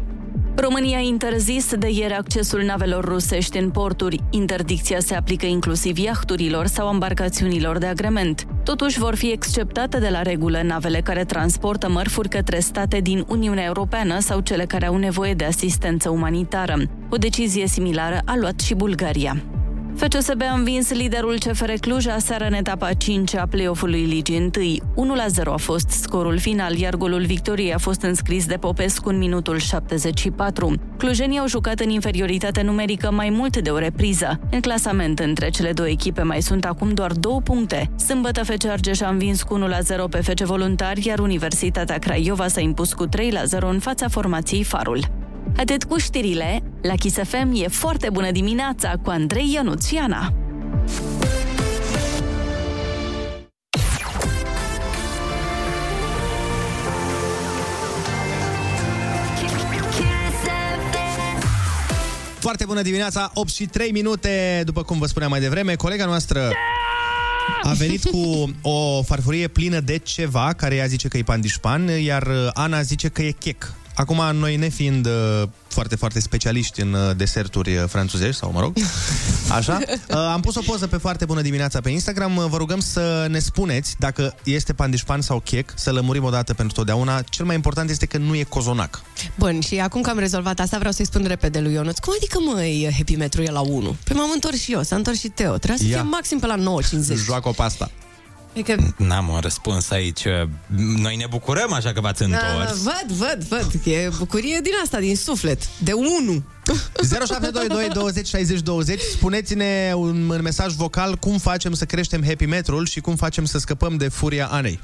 România 0.56 0.98
a 0.98 1.00
interzis 1.00 1.74
de 1.74 1.88
ieri 1.90 2.12
accesul 2.12 2.62
navelor 2.62 3.04
rusești 3.04 3.58
în 3.58 3.70
porturi. 3.70 4.20
Interdicția 4.30 5.00
se 5.00 5.14
aplică 5.14 5.46
inclusiv 5.46 5.98
iahturilor 5.98 6.66
sau 6.66 6.92
embarcațiunilor 6.92 7.78
de 7.78 7.86
agrement. 7.86 8.46
Totuși 8.64 8.98
vor 8.98 9.14
fi 9.14 9.30
exceptate 9.30 9.98
de 9.98 10.08
la 10.08 10.22
regulă 10.22 10.62
navele 10.62 11.00
care 11.00 11.24
transportă 11.24 11.88
mărfuri 11.88 12.28
către 12.28 12.58
state 12.58 13.00
din 13.00 13.24
Uniunea 13.28 13.64
Europeană 13.64 14.18
sau 14.18 14.40
cele 14.40 14.64
care 14.64 14.86
au 14.86 14.96
nevoie 14.96 15.34
de 15.34 15.44
asistență 15.44 16.10
umanitară. 16.10 16.76
O 17.10 17.16
decizie 17.16 17.66
similară 17.66 18.20
a 18.24 18.36
luat 18.36 18.60
și 18.60 18.74
Bulgaria. 18.74 19.42
FCSB 19.96 20.42
a 20.42 20.54
învins 20.54 20.92
liderul 20.92 21.38
CFR 21.38 21.70
Cluj 21.80 22.06
aseară 22.06 22.44
în 22.44 22.52
etapa 22.52 22.92
5 22.92 23.34
a 23.34 23.46
play-off-ului 23.46 24.04
Ligii 24.04 24.82
1. 24.94 25.14
1-0 25.14 25.44
a 25.44 25.56
fost 25.56 25.88
scorul 25.88 26.38
final, 26.38 26.76
iar 26.76 26.94
golul 26.96 27.24
victoriei 27.24 27.74
a 27.74 27.78
fost 27.78 28.02
înscris 28.02 28.46
de 28.46 28.56
Popescu 28.56 29.08
în 29.08 29.18
minutul 29.18 29.58
74. 29.58 30.74
Clujenii 30.96 31.38
au 31.38 31.46
jucat 31.46 31.80
în 31.80 31.88
inferioritate 31.88 32.62
numerică 32.62 33.10
mai 33.12 33.30
mult 33.30 33.56
de 33.56 33.70
o 33.70 33.78
repriză. 33.78 34.40
În 34.50 34.60
clasament 34.60 35.18
între 35.18 35.50
cele 35.50 35.72
două 35.72 35.88
echipe 35.88 36.22
mai 36.22 36.42
sunt 36.42 36.64
acum 36.64 36.94
doar 36.94 37.12
două 37.12 37.40
puncte. 37.40 37.90
Sâmbătă 37.96 38.44
FC 38.44 38.66
Argeș 38.66 39.00
a 39.00 39.08
învins 39.08 39.42
cu 39.42 39.58
1-0 39.58 39.62
pe 40.10 40.20
FC 40.20 40.40
Voluntari, 40.40 41.06
iar 41.06 41.18
Universitatea 41.18 41.98
Craiova 41.98 42.48
s-a 42.48 42.60
impus 42.60 42.92
cu 42.92 43.06
3-0 43.06 43.08
în 43.60 43.78
fața 43.78 44.08
formației 44.08 44.62
Farul. 44.62 45.23
Atât 45.56 45.84
cu 45.84 45.98
știrile, 45.98 46.62
la 46.82 46.94
Kiss 46.94 47.16
FM 47.16 47.52
e 47.54 47.68
foarte 47.68 48.10
bună 48.10 48.30
dimineața 48.30 48.92
cu 49.02 49.10
Andrei 49.10 49.52
Ionuț 49.52 49.86
și 49.86 49.96
Ana. 49.96 50.32
Foarte 62.38 62.64
bună 62.64 62.82
dimineața, 62.82 63.30
8 63.34 63.50
și 63.50 63.66
3 63.66 63.90
minute, 63.90 64.62
după 64.64 64.82
cum 64.82 64.98
vă 64.98 65.06
spuneam 65.06 65.30
mai 65.30 65.40
devreme, 65.40 65.74
colega 65.74 66.04
noastră 66.04 66.50
a 67.62 67.72
venit 67.72 68.04
cu 68.04 68.50
o 68.62 69.02
farfurie 69.02 69.48
plină 69.48 69.80
de 69.80 69.96
ceva, 69.96 70.52
care 70.56 70.74
ea 70.74 70.86
zice 70.86 71.08
că 71.08 71.16
e 71.16 71.22
pandișpan, 71.22 71.88
iar 71.88 72.28
Ana 72.52 72.82
zice 72.82 73.08
că 73.08 73.22
e 73.22 73.30
chec. 73.30 73.74
Acum, 73.94 74.22
noi 74.32 74.56
nefiind 74.56 75.06
uh, 75.06 75.42
foarte, 75.66 75.96
foarte 75.96 76.20
specialiști 76.20 76.80
în 76.80 76.92
uh, 76.92 77.16
deserturi 77.16 77.76
uh, 77.76 77.84
franțuzești, 77.88 78.40
sau 78.40 78.52
mă 78.52 78.60
rog, 78.60 78.72
așa, 79.58 79.80
uh, 79.88 80.16
am 80.16 80.40
pus 80.40 80.54
o 80.54 80.60
poză 80.60 80.86
pe 80.86 80.96
foarte 80.96 81.24
bună 81.24 81.40
dimineața 81.40 81.80
pe 81.80 81.90
Instagram. 81.90 82.36
Uh, 82.36 82.44
Vă 82.48 82.56
rugăm 82.56 82.80
să 82.80 83.26
ne 83.30 83.38
spuneți 83.38 83.94
dacă 83.98 84.34
este 84.44 84.72
pandișpan 84.72 85.20
sau 85.20 85.40
chec, 85.40 85.72
să 85.74 85.92
lămurim 85.92 86.24
o 86.24 86.30
dată 86.30 86.54
pentru 86.54 86.74
totdeauna. 86.74 87.22
Cel 87.22 87.44
mai 87.44 87.54
important 87.54 87.90
este 87.90 88.06
că 88.06 88.18
nu 88.18 88.34
e 88.34 88.42
cozonac. 88.42 89.02
Bun, 89.38 89.60
și 89.60 89.78
acum 89.78 90.00
că 90.00 90.10
am 90.10 90.18
rezolvat 90.18 90.60
asta, 90.60 90.76
vreau 90.78 90.92
să-i 90.92 91.06
spun 91.06 91.24
repede 91.26 91.60
lui 91.60 91.72
Ionuț. 91.72 91.98
Cum 91.98 92.12
adică, 92.16 92.38
măi, 92.54 92.92
happy 92.96 93.16
metru 93.16 93.42
e 93.42 93.50
la 93.50 93.60
1? 93.60 93.96
Păi 94.04 94.16
m-am 94.16 94.30
întors 94.34 94.60
și 94.60 94.72
eu, 94.72 94.82
s-a 94.82 94.96
întors 94.96 95.18
și 95.18 95.28
Teo. 95.28 95.56
Trebuia 95.56 95.76
să 95.76 95.84
Ia. 95.84 96.00
fie 96.00 96.08
maxim 96.10 96.38
pe 96.38 96.46
la 96.46 96.56
9.50. 96.56 97.14
Joacă 97.24 97.48
o 97.48 97.52
pasta. 97.52 97.90
Adică, 98.54 98.94
N-am 98.96 99.28
un 99.28 99.38
răspuns 99.40 99.90
aici. 99.90 100.24
Noi 100.96 101.16
ne 101.16 101.26
bucurăm 101.30 101.72
așa 101.72 101.92
că 101.92 102.00
v-ați 102.00 102.22
a, 102.22 102.26
întors. 102.26 102.82
văd, 102.82 103.16
văd, 103.16 103.44
văd. 103.48 103.86
E 103.86 104.08
bucurie 104.18 104.58
din 104.62 104.72
asta, 104.82 104.98
din 104.98 105.16
suflet. 105.16 105.68
De 105.78 105.92
1. 105.92 106.44
0722 107.02 107.88
20 107.92 108.26
60 108.26 108.60
20 108.60 109.00
Spuneți-ne 109.00 109.92
un, 109.94 110.28
un 110.28 110.40
mesaj 110.42 110.72
vocal 110.74 111.16
cum 111.16 111.38
facem 111.38 111.72
să 111.72 111.84
creștem 111.84 112.24
happy 112.26 112.46
metrul 112.46 112.86
și 112.86 113.00
cum 113.00 113.16
facem 113.16 113.44
să 113.44 113.58
scăpăm 113.58 113.96
de 113.96 114.08
furia 114.08 114.46
Anei. 114.46 114.80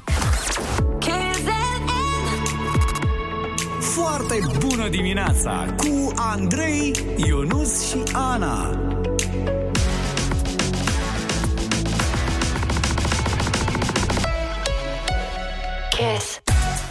Foarte 3.81 4.41
bună 4.59 4.89
dimineața 4.89 5.75
cu 5.77 6.13
Andrei, 6.17 6.93
Ionus 7.17 7.89
și 7.89 8.03
Ana. 8.13 8.79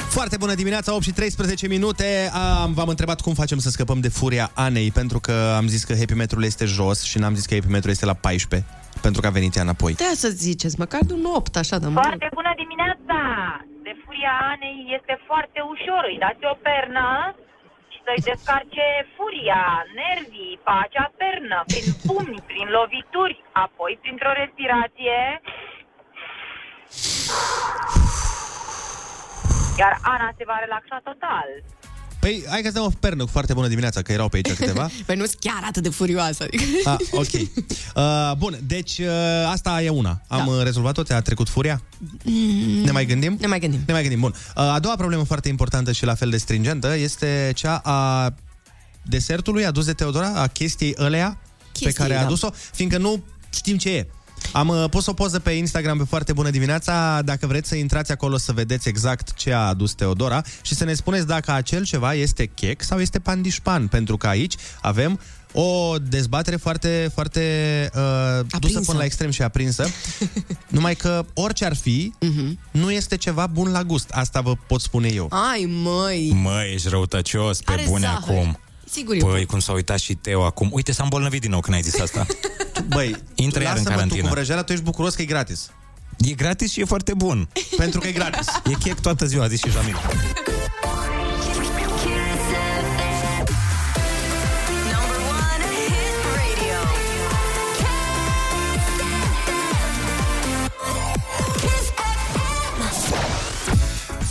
Foarte 0.10 0.38
bună 0.38 0.54
dimineața, 0.54 0.94
8 0.94 1.04
și 1.04 1.12
13 1.12 1.68
minute. 1.68 2.30
Am, 2.34 2.74
v-am 2.74 2.88
întrebat 2.88 3.22
cum 3.22 3.34
facem 3.34 3.58
să 3.58 3.70
scăpăm 3.70 4.00
de 4.00 4.10
furia 4.10 4.52
Anei, 4.54 4.92
pentru 4.92 5.20
că 5.20 5.54
am 5.58 5.68
zis 5.68 5.84
că 5.84 5.94
happy 5.94 6.14
metrul 6.14 6.44
este 6.44 6.66
jos 6.66 7.04
și 7.04 7.18
n-am 7.18 7.36
zis 7.36 7.46
că 7.46 7.54
happy 7.54 7.68
metrul 7.68 7.92
este 7.92 8.06
la 8.06 8.14
14, 8.14 8.70
pentru 9.02 9.22
că 9.22 9.28
a 9.28 9.30
venit 9.30 9.56
ea 9.56 9.62
înapoi. 9.62 9.94
De 9.94 10.04
să 10.16 10.30
ziceți, 10.30 10.80
măcar 10.80 11.02
de 11.04 11.14
un 11.14 11.26
8, 11.36 11.56
așa, 11.56 11.78
de 11.78 11.88
Foarte 11.94 12.30
bună 12.34 12.54
dimineața! 12.56 13.20
De 13.84 13.94
furia 14.06 14.20
furia 14.20 14.34
Anei 14.54 14.80
este 14.98 15.16
foarte 15.30 15.60
ușor. 15.74 16.04
Îi 16.12 16.22
dați 16.26 16.44
o 16.54 16.56
pernă 16.68 17.08
și 17.92 18.00
să-i 18.06 18.26
descarce 18.32 18.86
furia, 19.16 19.66
nervii, 20.02 20.60
pe 20.66 20.72
acea 20.84 21.10
pernă, 21.22 21.58
prin 21.72 21.88
pumni, 22.06 22.44
prin 22.50 22.68
lovituri, 22.78 23.36
apoi 23.66 24.00
printr-o 24.02 24.34
respirație. 24.42 25.20
Iar 29.82 29.94
Ana 30.14 30.30
se 30.38 30.44
va 30.50 30.58
relaxa 30.66 30.98
total. 31.10 31.48
Păi, 32.20 32.44
hai 32.50 32.62
că 32.62 32.72
dăm 32.72 32.84
o 32.84 32.90
pernă 33.00 33.24
cu 33.24 33.30
foarte 33.30 33.54
bună 33.54 33.68
dimineața, 33.68 34.02
că 34.02 34.12
erau 34.12 34.30
pe 34.30 34.36
aici 34.36 34.54
câteva. 34.54 34.90
Păi 35.06 35.16
nu 35.16 35.26
sunt 35.26 35.40
chiar 35.40 35.64
atât 35.68 35.84
de 35.84 35.90
furioasă. 35.90 36.44
Adică... 36.44 36.64
Ah, 36.90 36.98
ok. 37.12 37.34
Uh, 37.96 38.32
bun, 38.38 38.58
deci 38.64 38.98
uh, 38.98 39.08
asta 39.52 39.82
e 39.82 39.90
una. 39.90 40.22
Am 40.28 40.52
da. 40.58 40.64
rezolvat-o, 40.64 41.04
ți-a 41.04 41.22
trecut 41.22 41.50
furia? 41.50 41.82
Mm, 42.24 42.84
Ne 42.84 42.92
mai 42.92 43.06
gândim? 43.06 43.38
Ne 43.40 43.48
mai 43.48 43.60
gândim. 43.60 43.80
Ne 43.86 43.94
mai 43.94 44.02
gândim, 44.02 44.20
bun. 44.20 44.34
Uh, 44.56 44.64
a 44.64 44.80
doua 44.80 44.96
problemă 44.96 45.24
foarte 45.24 45.50
importantă 45.50 45.92
și 45.92 46.06
la 46.06 46.16
fel 46.16 46.30
de 46.30 46.38
stringentă 46.38 46.96
este 46.96 47.52
cea 47.56 47.78
a 47.84 48.34
desertului 49.04 49.66
adus 49.66 49.86
de 49.86 49.94
Teodora, 49.94 50.34
a 50.36 50.48
chestiei 50.48 50.96
ălea 51.00 51.38
Chestii, 51.72 51.86
pe 51.86 51.92
care 51.92 52.14
a 52.14 52.20
da. 52.20 52.26
adus-o, 52.26 52.50
fiindcă 52.74 52.98
nu 52.98 53.24
știm 53.50 53.78
ce 53.78 53.90
e. 53.90 54.08
Am 54.52 54.68
uh, 54.68 54.86
pus 54.90 55.06
o 55.06 55.14
poză 55.14 55.40
pe 55.40 55.52
Instagram 55.52 55.98
pe 55.98 56.04
foarte 56.04 56.34
bună 56.34 56.50
dimineața. 56.50 57.22
Dacă 57.22 57.48
vreți 57.48 57.70
să 57.70 57.76
intrați 57.76 58.12
acolo 58.12 58.38
să 58.38 58.52
vedeți 58.52 58.88
exact 58.88 59.34
ce 59.34 59.54
a 59.54 59.60
adus 59.60 59.94
Teodora 59.94 60.42
și 60.62 60.76
să 60.76 60.84
ne 60.84 60.94
spuneți 60.94 61.28
dacă 61.28 61.52
acel 61.52 61.84
ceva 61.86 62.14
este 62.14 62.46
chec 62.46 62.82
sau 62.82 63.00
este 63.00 63.20
pandișpan, 63.20 63.88
pentru 63.88 64.18
că 64.18 64.28
aici 64.28 64.56
avem 64.82 65.20
o 65.52 65.96
dezbatere 65.98 66.56
foarte, 66.56 67.12
foarte 67.14 67.42
uh, 67.96 68.60
dusă 68.60 68.80
până 68.80 68.98
la 68.98 69.04
extrem 69.04 69.30
și 69.30 69.42
aprinsă. 69.42 69.88
Numai 70.68 70.96
că 70.96 71.26
orice 71.34 71.66
ar 71.66 71.76
fi, 71.76 72.14
nu 72.72 72.92
este 72.92 73.18
ceva 73.18 73.48
bun 73.48 73.72
la 73.72 73.84
gust. 73.84 74.10
Asta 74.10 74.42
vă 74.42 74.54
pot 74.68 74.82
spune 74.82 75.08
eu. 75.08 75.30
Ai, 75.52 75.70
măi! 75.84 76.32
Măi, 76.42 76.72
ești 76.74 76.90
răutăcios 76.90 77.62
pe 77.62 77.72
Are 77.72 77.84
bune 77.88 78.06
zahăr. 78.06 78.38
acum. 78.38 78.60
Sigur 78.92 79.16
e 79.16 79.20
Păi, 79.20 79.30
bun. 79.32 79.46
cum 79.46 79.60
s-a 79.60 79.72
uitat 79.72 80.00
și 80.00 80.14
Teo 80.16 80.44
acum. 80.44 80.70
Uite, 80.72 80.92
s-a 80.92 81.04
îmbolnăvit 81.04 81.42
din 81.42 81.50
nou 81.52 81.60
când 81.60 81.76
ai 81.76 81.82
zis 81.82 82.00
asta. 82.00 82.26
Băi, 82.96 83.16
Intră 83.36 83.62
iar 83.64 83.70
în 83.72 83.76
lasă-mă 83.78 83.90
tu 83.90 83.96
carantină. 83.96 84.28
cu 84.28 84.34
vrăjeala, 84.34 84.64
tu 84.64 84.72
ești 84.72 84.84
bucuros 84.84 85.16
că 85.16 85.22
e 85.22 85.26
gratis. 85.26 85.72
E 86.18 86.34
gratis 86.34 86.72
și 86.72 86.80
e 86.80 86.86
foarte 86.86 87.14
bun. 87.14 87.50
Pentru 87.78 88.00
că 88.00 88.08
e 88.08 88.12
gratis. 88.12 88.48
E 88.66 88.74
chec 88.84 89.00
toată 89.00 89.26
ziua, 89.26 89.44
a 89.44 89.48
zis 89.48 89.60
și 89.60 89.70
Jamil. 89.70 89.96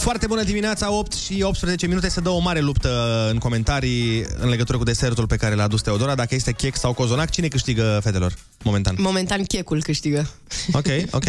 Foarte 0.09 0.27
bună 0.27 0.43
dimineața, 0.43 0.93
8 0.93 1.13
și 1.13 1.43
18 1.43 1.87
minute 1.87 2.09
Se 2.09 2.21
dă 2.21 2.29
o 2.29 2.39
mare 2.39 2.61
luptă 2.61 3.29
în 3.31 3.39
comentarii 3.39 4.27
În 4.39 4.49
legătură 4.49 4.79
cu 4.79 4.85
desertul 4.85 5.27
pe 5.27 5.37
care 5.37 5.55
l-a 5.55 5.63
adus 5.63 5.83
Teodora 5.83 6.15
Dacă 6.15 6.35
este 6.35 6.53
chec 6.53 6.77
sau 6.77 6.93
cozonac, 6.93 7.31
cine 7.31 7.49
câștigă, 7.49 8.01
fetelor? 8.03 8.35
Momentan 8.63 8.95
Momentan 8.99 9.45
checul 9.45 9.83
câștigă. 9.83 10.31
Ok, 10.73 10.87
ok 11.11 11.25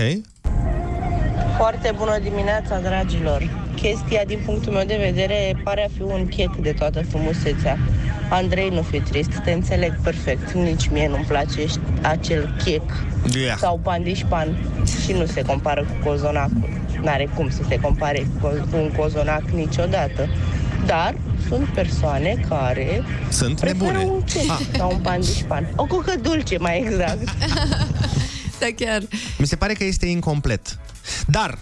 Foarte 1.60 1.94
bună 1.98 2.20
dimineața, 2.24 2.80
dragilor! 2.80 3.50
Chestia, 3.76 4.24
din 4.28 4.40
punctul 4.46 4.74
meu 4.74 4.86
de 4.86 4.98
vedere, 5.12 5.60
pare 5.64 5.86
a 5.86 5.90
fi 5.96 6.02
un 6.02 6.28
chec 6.28 6.56
de 6.56 6.72
toată 6.72 7.04
frumusețea. 7.10 7.78
Andrei, 8.30 8.70
nu 8.70 8.82
fi 8.82 9.00
trist, 9.00 9.30
te 9.44 9.52
înțeleg 9.52 10.00
perfect. 10.04 10.52
Nici 10.52 10.88
mie 10.90 11.08
nu-mi 11.08 11.26
place 11.28 11.66
acel 12.02 12.56
chec 12.64 12.82
Yeah. 13.34 13.58
sau 13.58 13.80
pandișpan 13.84 14.58
și 15.04 15.12
nu 15.12 15.26
se 15.26 15.42
compară 15.42 15.82
cu 15.84 16.10
cozonacul. 16.10 16.70
N-are 17.02 17.30
cum 17.36 17.50
să 17.50 17.62
se 17.68 17.76
compare 17.80 18.28
cu 18.42 18.48
co- 18.48 18.70
cu 18.72 18.78
un 18.78 18.92
cozonac 18.98 19.44
niciodată. 19.50 20.28
Dar 20.86 21.16
sunt 21.48 21.66
persoane 21.68 22.36
care 22.50 23.04
Sunt 23.32 23.60
preferă 23.60 23.92
nebune. 23.92 24.12
un 24.14 24.24
chec 24.24 24.50
Ah. 24.50 24.60
sau 24.78 24.92
un 24.92 25.00
pandișpan. 25.00 25.70
O 25.76 25.86
cocă 25.86 26.14
dulce, 26.22 26.58
mai 26.58 26.80
exact. 26.88 27.24
Da, 28.60 28.68
chiar. 28.76 29.02
Mi 29.38 29.46
se 29.48 29.56
pare 29.56 29.74
că 29.74 29.84
este 29.84 30.06
incomplet 30.06 30.78
Dar 31.28 31.60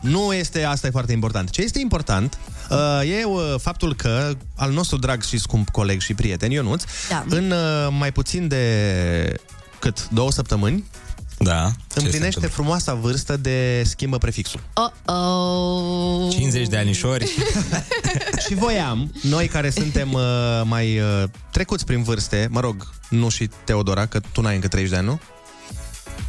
nu 0.00 0.32
este, 0.32 0.64
asta 0.64 0.86
e 0.86 0.90
foarte 0.90 1.12
important. 1.12 1.50
Ce 1.50 1.62
este 1.62 1.78
important 1.78 2.38
uh, 2.70 3.18
e 3.20 3.24
uh, 3.24 3.54
faptul 3.60 3.94
că 3.94 4.36
al 4.56 4.72
nostru 4.72 4.96
drag 4.98 5.22
și 5.22 5.38
scump 5.38 5.68
coleg 5.68 6.00
și 6.00 6.14
prieten 6.14 6.50
Ionuț, 6.50 6.82
Da. 7.08 7.24
în 7.28 7.50
uh, 7.50 7.88
mai 7.98 8.12
puțin 8.12 8.48
de 8.48 9.34
cât, 9.78 10.08
două 10.08 10.30
săptămâni, 10.30 10.84
da, 11.40 11.70
împlinește 11.94 12.46
frumoasa 12.46 12.94
vârstă 12.94 13.36
de 13.36 13.82
schimbă 13.84 14.18
prefixul. 14.18 14.60
Oh-oh. 14.74 16.30
50 16.30 16.66
de 16.68 16.76
anișori. 16.76 17.24
și 18.46 18.54
voiam, 18.54 19.12
noi 19.22 19.46
care 19.48 19.70
suntem 19.70 20.12
uh, 20.12 20.22
mai 20.64 20.98
uh, 21.00 21.24
trecuți 21.52 21.84
prin 21.84 22.02
vârste, 22.02 22.48
mă 22.50 22.60
rog, 22.60 22.90
nu 23.08 23.28
și 23.28 23.50
Teodora, 23.64 24.06
că 24.06 24.20
tu 24.32 24.40
n-ai 24.40 24.54
încă 24.54 24.68
30 24.68 24.90
de 24.90 24.96
ani, 24.96 25.06
nu? 25.06 25.20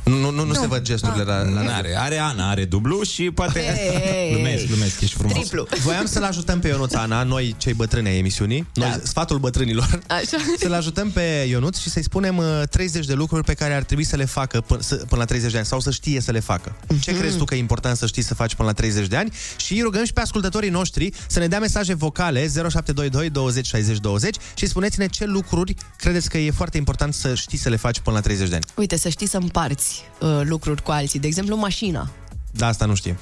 Nu, 0.04 0.16
nu, 0.16 0.32
nu, 0.32 0.46
nu 0.46 0.54
se 0.54 0.68
văd 0.68 0.82
gesturile 0.82 1.24
la, 1.24 1.38
la 1.44 1.62
Nu 1.62 1.70
are, 1.72 1.98
are 1.98 2.18
Ana, 2.18 2.50
are 2.50 2.66
dublu 2.66 3.04
și 3.04 3.32
poate... 3.32 3.60
Hey. 3.60 4.32
glumesc, 4.34 4.66
glumesc, 4.68 5.02
ești 5.02 5.16
frumos. 5.16 5.50
Voiam 5.84 6.06
să-l 6.06 6.24
ajutăm 6.24 6.60
pe 6.60 6.68
Ionuț 6.68 6.94
Ana, 6.94 7.24
noi 7.24 7.56
cei 7.58 7.74
bătrâni 7.74 8.08
ai 8.08 8.18
emisiunii, 8.18 8.68
noi, 8.74 8.90
Da. 8.90 9.00
sfatul 9.04 9.38
bătrânilor, 9.38 10.00
Așa. 10.08 10.38
să-l 10.60 10.74
ajutăm 10.74 11.12
pe 11.12 11.46
Ionuț 11.50 11.78
și 11.78 11.90
să-i 11.90 12.04
spunem 12.04 12.38
uh, 12.38 12.62
30 12.70 13.06
de 13.06 13.14
lucruri 13.14 13.44
pe 13.44 13.54
care 13.54 13.74
ar 13.74 13.84
trebui 13.84 14.04
să 14.04 14.16
le 14.16 14.26
facă 14.26 14.62
până, 14.62 14.82
să, 14.82 14.96
până 14.96 15.22
la 15.22 15.26
30 15.26 15.52
de 15.52 15.58
ani 15.58 15.66
sau 15.66 15.80
să 15.80 15.92
știe 15.92 16.22
să 16.22 16.32
le 16.32 16.40
facă. 16.40 16.76
Ce 17.02 17.18
crezi 17.18 17.38
tu 17.38 17.44
că 17.44 17.56
e 17.56 17.58
important 17.58 17.98
să 17.98 18.06
știi 18.06 18.22
să 18.22 18.34
faci 18.34 18.56
până 18.56 18.68
la 18.68 18.74
30 18.74 19.08
de 19.08 19.16
ani? 19.16 19.32
Și 19.58 19.74
îi 19.74 19.82
rugăm 19.82 20.06
și 20.06 20.14
pe 20.14 20.22
ascultătorii 20.22 20.70
noștri 20.70 21.12
să 21.28 21.40
ne 21.40 21.48
dea 21.48 21.60
mesaje 21.60 21.94
vocale 21.94 22.40
0722 22.48 23.30
20 23.30 23.66
60 23.66 23.98
20 23.98 24.36
și 24.54 24.66
spuneți-ne 24.66 25.08
ce 25.08 25.26
lucruri 25.26 25.76
credeți 25.98 26.30
că 26.30 26.38
e 26.38 26.52
foarte 26.52 26.78
important 26.78 27.14
să 27.14 27.36
știi 27.36 27.58
să 27.58 27.70
le 27.70 27.76
faci 27.76 28.00
până 28.00 28.16
la 28.16 28.22
30 28.22 28.50
de 28.50 28.56
ani. 28.56 28.64
Uite, 28.76 28.98
să 28.98 29.10
știi 29.10 29.28
să 29.28 29.38
împarți 29.38 29.89
uh, 30.20 30.42
lucruri 30.44 30.84
cu 30.84 30.92
alții. 30.92 31.20
De 31.20 31.28
exemplu, 31.28 31.56
mașina. 31.56 32.10
Da, 32.52 32.68
asta 32.68 32.86
nu 32.86 32.96
știm. 32.96 33.18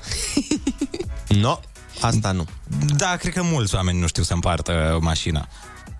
no, 1.42 1.60
asta 2.00 2.32
nu. 2.32 2.46
Da, 2.96 3.16
cred 3.16 3.34
că 3.34 3.44
mulți 3.44 3.76
oameni 3.76 4.00
nu 4.00 4.08
știu 4.08 4.24
să 4.24 4.34
împartă 4.34 4.98
mașina. 5.02 5.48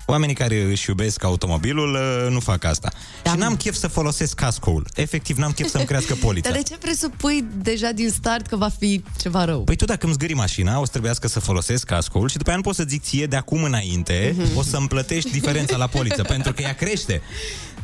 Oamenii 0.10 0.36
care 0.36 0.62
își 0.62 0.90
iubesc 0.90 1.24
automobilul 1.24 1.94
uh, 1.94 2.32
nu 2.32 2.40
fac 2.40 2.64
asta. 2.64 2.92
Da. 3.24 3.32
Și 3.32 3.38
n-am 3.38 3.56
chef 3.56 3.76
să 3.76 3.88
folosesc 3.88 4.34
cascoul. 4.36 4.88
Efectiv, 4.96 5.38
n-am 5.38 5.52
chef 5.52 5.70
să-mi 5.70 5.86
crească 5.86 6.16
polița. 6.26 6.50
Dar 6.50 6.58
de 6.58 6.64
ce 6.64 6.78
presupui 6.78 7.46
deja 7.62 7.92
din 7.92 8.10
start 8.10 8.48
că 8.48 8.56
va 8.56 8.70
fi 8.80 9.04
ceva 9.22 9.46
rău? 9.46 9.64
Păi 9.64 9.76
tu 9.76 9.86
dacă 9.86 10.06
îmi 10.06 10.14
zgâri 10.14 10.34
mașina, 10.34 10.80
o 10.80 10.84
să 10.86 10.92
trebuiască 10.92 11.28
să 11.28 11.40
folosesc 11.40 11.86
cascoul 11.86 12.30
și 12.30 12.38
după 12.38 12.48
aia 12.50 12.58
nu 12.58 12.64
pot 12.64 12.76
să 12.76 12.84
zic 12.88 13.04
ție 13.04 13.26
de 13.26 13.36
acum 13.36 13.64
înainte, 13.64 14.36
Mhm. 14.38 14.58
o 14.58 14.62
să-mi 14.62 14.88
plătești 14.88 15.32
diferența 15.32 15.78
la 15.78 15.88
poliță, 15.88 16.22
pentru 16.34 16.54
că 16.54 16.62
ea 16.62 16.74
crește. 16.76 17.22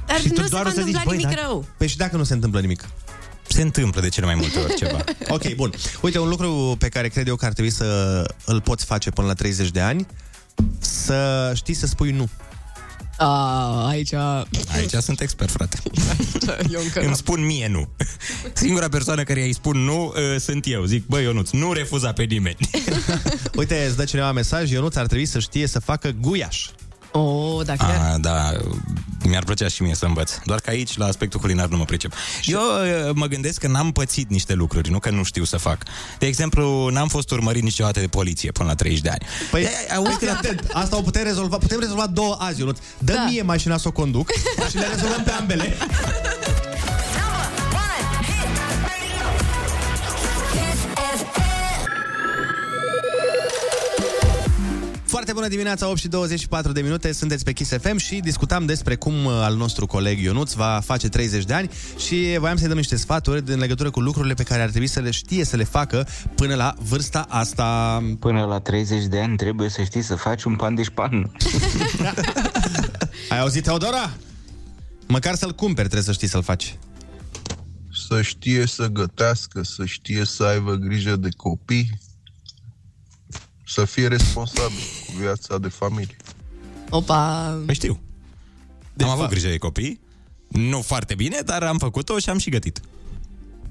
Dar 0.05 0.19
Și 0.19 0.27
tu 0.27 0.39
nu 0.39 0.43
se 0.43 0.49
doar 0.49 0.63
va 0.63 0.69
o 0.69 0.71
să 0.73 0.81
zici, 0.81 0.85
întâmpla 0.85 1.11
"Băi, 1.11 1.17
nimic 1.17 1.35
da." 1.35 1.41
rău. 1.45 1.65
Păi 1.77 1.87
și 1.87 1.97
dacă 1.97 2.17
nu 2.17 2.23
se 2.23 2.33
întâmplă 2.33 2.59
nimic? 2.59 2.89
Se 3.47 3.61
întâmplă 3.61 4.01
de 4.01 4.09
cele 4.09 4.25
mai 4.25 4.35
multe 4.35 4.59
ori 4.59 4.73
ceva. 4.75 5.03
Ok, 5.35 5.53
bun. 5.55 5.73
Uite, 6.01 6.19
un 6.19 6.29
lucru 6.29 6.75
pe 6.79 6.89
care 6.89 7.07
cred 7.07 7.27
eu 7.27 7.35
că 7.35 7.45
ar 7.45 7.53
trebui 7.53 7.71
să 7.71 8.23
îl 8.45 8.61
poți 8.61 8.85
face 8.85 9.09
până 9.09 9.27
la 9.27 9.33
30 9.33 9.69
de 9.69 9.79
ani, 9.81 10.05
să 10.79 11.51
știi 11.55 11.73
să 11.73 11.87
spui 11.87 12.11
nu. 12.11 12.29
A, 13.17 13.87
aici... 13.87 14.13
Aici 14.73 14.93
sunt 15.01 15.19
expert, 15.19 15.51
frate. 15.51 15.77
Eu 16.73 16.81
încă 16.81 16.99
Îmi 16.99 17.15
spun 17.15 17.45
mie 17.45 17.67
nu. 17.67 17.87
Singura 18.53 18.89
persoană 18.89 19.23
care 19.23 19.43
îi 19.43 19.53
spun 19.53 19.77
nu 19.77 20.05
uh, 20.05 20.39
sunt 20.39 20.63
eu. 20.67 20.83
Zic, 20.83 21.05
băi, 21.05 21.23
Ionuț, 21.23 21.49
nu 21.49 21.73
refuza 21.73 22.11
pe 22.13 22.23
nimeni. 22.23 22.57
Uite, 23.57 23.85
îți 23.87 23.95
dă 23.97 24.03
cineva 24.03 24.31
mesaj, 24.31 24.71
Ionuț 24.71 24.95
ar 24.95 25.05
trebui 25.05 25.25
să 25.25 25.39
știe 25.39 25.67
să 25.67 25.79
facă 25.79 26.09
guiaș. 26.21 26.65
Oh, 27.11 27.65
dacă 27.65 27.83
A, 27.85 28.17
da, 28.17 28.51
mi-ar 29.33 29.45
plăcea 29.45 29.67
și 29.67 29.81
mie 29.81 29.95
să 29.95 30.05
învăț. 30.05 30.31
Doar 30.45 30.59
că 30.59 30.69
aici, 30.69 30.97
la 30.97 31.05
aspectul 31.05 31.39
culinar, 31.39 31.67
nu 31.67 31.77
mă 31.77 31.85
pricep. 31.85 32.13
Eu 32.43 32.59
uh, 32.59 33.11
mă 33.13 33.25
gândesc 33.25 33.59
că 33.59 33.67
n-am 33.67 33.91
pățit 33.91 34.29
niște 34.29 34.53
lucruri, 34.53 34.89
nu 34.89 34.99
că 34.99 35.09
nu 35.09 35.23
știu 35.23 35.43
să 35.43 35.57
fac. 35.57 35.83
De 36.19 36.25
exemplu, 36.25 36.87
n-am 36.87 37.07
fost 37.07 37.31
urmărit 37.31 37.63
niciodată 37.63 37.99
de 37.99 38.07
poliție 38.07 38.51
până 38.51 38.67
la 38.67 38.75
30 38.75 39.01
de 39.01 39.09
ani. 39.09 39.25
Păi, 39.51 39.67
auzi 39.95 40.17
că 40.17 40.29
atent, 40.29 40.69
asta 40.73 40.97
o 40.97 41.01
putem 41.01 41.23
rezolva, 41.23 41.57
putem 41.57 41.79
rezolva 41.79 42.07
două 42.07 42.35
azi, 42.39 42.59
Ionuț. 42.59 42.77
Dă 42.97 43.13
da. 43.13 43.25
mie 43.29 43.41
mașina 43.41 43.77
să 43.77 43.87
o 43.87 43.91
conduc 43.91 44.31
și 44.69 44.75
le 44.75 44.87
rezolvăm 44.93 45.23
pe 45.23 45.31
ambele. 45.31 45.73
Foarte 55.13 55.33
bună 55.33 55.47
dimineața, 55.47 55.89
8 55.89 55.97
și 55.97 56.07
24 56.07 56.71
de 56.71 56.81
minute, 56.81 57.11
sunteți 57.11 57.43
pe 57.43 57.51
Kiss 57.51 57.71
FM 57.81 57.97
și 57.97 58.19
discutam 58.19 58.65
despre 58.65 58.95
cum 58.95 59.25
uh, 59.25 59.31
al 59.31 59.55
nostru 59.55 59.85
coleg 59.85 60.19
Ionuț 60.19 60.53
va 60.53 60.81
face 60.83 61.09
30 61.09 61.43
de 61.43 61.53
ani 61.53 61.69
și 61.97 62.35
voiam 62.39 62.57
să-i 62.57 62.67
dăm 62.67 62.77
niște 62.77 62.95
sfaturi 62.95 63.43
în 63.45 63.59
legătură 63.59 63.89
cu 63.89 63.99
lucrurile 63.99 64.33
pe 64.33 64.43
care 64.43 64.61
ar 64.61 64.69
trebui 64.69 64.87
să 64.87 64.99
le 64.99 65.11
știe 65.11 65.45
să 65.45 65.55
le 65.55 65.63
facă 65.63 66.07
până 66.35 66.55
la 66.55 66.73
vârsta 66.77 67.25
asta. 67.29 68.01
Până 68.19 68.45
la 68.45 68.59
30 68.59 69.05
de 69.05 69.19
ani 69.19 69.37
trebuie 69.37 69.69
să 69.69 69.83
știi 69.83 70.01
să 70.01 70.15
faci 70.15 70.43
un 70.43 70.55
pandișpan. 70.55 71.31
Ai 73.29 73.39
auzit, 73.39 73.63
Teodora? 73.63 74.11
Măcar 75.07 75.35
să-l 75.35 75.51
cumperi 75.51 75.87
trebuie 75.87 76.07
să 76.07 76.11
știi 76.11 76.27
să-l 76.27 76.43
faci. 76.43 76.77
Să 78.07 78.21
știe 78.21 78.65
să 78.65 78.87
gătească, 78.87 79.63
să 79.63 79.85
știe 79.85 80.25
să 80.25 80.43
aibă 80.43 80.73
grijă 80.73 81.15
de 81.15 81.29
copii, 81.37 81.99
să 83.65 83.85
fie 83.85 84.07
responsabil 84.07 84.83
cu 85.05 85.11
viața 85.19 85.57
de 85.57 85.67
familie. 85.67 86.15
Opa! 86.89 87.57
Păi 87.65 87.75
știu. 87.75 87.99
am 89.03 89.09
avut 89.09 89.29
grijă 89.29 89.47
de 89.47 89.57
copii. 89.57 89.99
Nu 90.47 90.81
foarte 90.81 91.15
bine, 91.15 91.39
dar 91.45 91.63
am 91.63 91.77
făcut-o 91.77 92.19
și 92.19 92.29
am 92.29 92.37
și 92.37 92.49
gătit. 92.49 92.79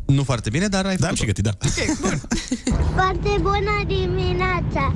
Nu 0.07 0.25
foarte 0.25 0.51
bine, 0.51 0.67
dar 0.67 0.87
ai 0.87 0.97
Da, 0.97 1.09
am 1.09 1.15
și 1.15 1.25
gătit, 1.25 1.45
da. 1.45 1.51
Foarte 2.97 3.39
bună 3.41 3.85
dimineața! 3.87 4.95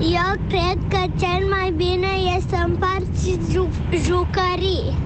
Eu 0.00 0.46
cred 0.48 0.78
că 0.88 1.12
cel 1.18 1.48
mai 1.48 1.72
bine 1.76 2.06
e 2.36 2.42
să 2.48 2.56
împarți 2.66 3.28
ju- 3.50 3.70
jucării. 4.04 4.96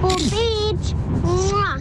Pupici! 0.00 0.94
Mua! 1.22 1.76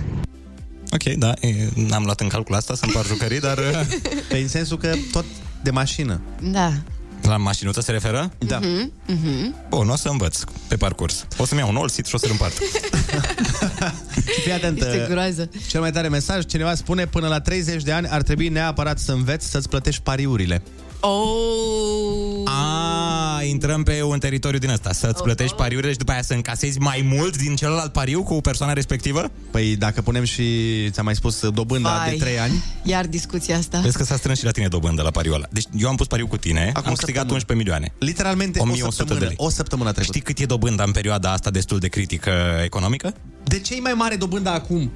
Ok, 0.91 1.03
da, 1.03 1.33
e, 1.39 1.69
n-am 1.75 2.03
luat 2.03 2.19
în 2.19 2.27
calcul 2.27 2.55
asta 2.55 2.75
să 2.75 2.85
împar 2.85 3.05
jucării, 3.05 3.39
dar... 3.39 3.59
Pe 4.29 4.37
în 4.37 4.47
sensul 4.47 4.77
că 4.77 4.93
tot 5.11 5.25
de 5.63 5.71
mașină. 5.71 6.21
Da. 6.41 6.73
La 7.21 7.37
mașinuță 7.37 7.81
se 7.81 7.91
referă? 7.91 8.31
Da. 8.37 8.59
Mhm, 8.59 8.91
mhm. 9.05 9.55
Bun, 9.69 9.89
o 9.89 9.95
să 9.95 10.09
învăț 10.09 10.39
pe 10.67 10.75
parcurs. 10.75 11.25
O 11.37 11.45
să-mi 11.45 11.59
iau 11.59 11.69
un 11.69 11.75
all-seat 11.75 12.05
și 12.05 12.15
o 12.15 12.17
să-l 12.17 12.29
împart. 12.31 12.53
Fii 14.43 14.51
atent. 14.51 14.81
Este 14.81 15.01
uh, 15.01 15.07
groază. 15.07 15.49
Cel 15.67 15.81
mai 15.81 15.91
tare 15.91 16.07
mesaj, 16.07 16.45
cineva 16.45 16.75
spune 16.75 17.05
până 17.05 17.27
la 17.27 17.39
30 17.39 17.83
de 17.83 17.91
ani 17.91 18.07
ar 18.07 18.21
trebui 18.21 18.49
neapărat 18.49 18.99
să 18.99 19.11
înveți 19.11 19.49
să-ți 19.49 19.69
plătești 19.69 20.01
pariurile. 20.01 20.61
Oh! 21.01 22.41
A, 22.45 23.41
intrăm 23.43 23.83
pe 23.83 24.01
un 24.03 24.19
teritoriu 24.19 24.59
din 24.59 24.69
ăsta. 24.69 24.91
Să-ți 24.91 25.23
plătești 25.23 25.55
pariurile 25.55 25.91
și 25.91 25.97
după 25.97 26.11
aia 26.11 26.21
să 26.21 26.33
încasezi 26.33 26.79
mai 26.79 27.09
mult 27.13 27.37
din 27.37 27.55
celălalt 27.55 27.91
pariu 27.91 28.23
cu 28.23 28.41
persoana 28.41 28.73
respectivă? 28.73 29.31
Păi 29.51 29.75
dacă 29.75 30.01
punem 30.01 30.23
și, 30.23 30.43
ți-am 30.89 31.05
mai 31.05 31.15
spus, 31.15 31.49
dobânda 31.49 31.89
Vai. 31.97 32.09
de 32.09 32.15
3 32.23 32.39
ani. 32.39 32.63
Iar 32.83 33.05
discuția 33.05 33.57
asta. 33.57 33.79
Vezi 33.83 33.97
că 33.97 34.03
s-a 34.03 34.15
strâns 34.15 34.37
și 34.37 34.45
la 34.45 34.51
tine 34.51 34.67
dobândă 34.67 35.01
la 35.01 35.11
pariul 35.11 35.33
ăla. 35.33 35.45
Deci 35.51 35.65
eu 35.77 35.89
am 35.89 35.95
pus 35.95 36.07
pariu 36.07 36.27
cu 36.27 36.37
tine, 36.37 36.59
Acum 36.73 36.81
am 36.85 36.91
o 36.91 36.95
câștigat 36.95 37.29
săptămână. 37.29 37.33
11 37.33 37.53
milioane. 37.57 37.93
Literalmente 37.99 38.59
o 38.59 38.61
1100 38.61 38.95
săptămână. 38.95 39.25
de 39.25 39.33
lei. 39.37 39.45
O 39.47 39.49
săptămână 39.49 39.91
trecută. 39.91 40.17
Știi 40.17 40.33
cât 40.33 40.43
e 40.43 40.45
dobânda 40.45 40.83
în 40.83 40.91
perioada 40.91 41.31
asta 41.31 41.49
destul 41.49 41.79
de 41.79 41.87
critică 41.87 42.31
economică? 42.63 43.13
De 43.43 43.59
ce 43.59 43.75
e 43.75 43.79
mai 43.79 43.93
mare 43.93 44.15
dobânda 44.15 44.53
acum? 44.53 44.91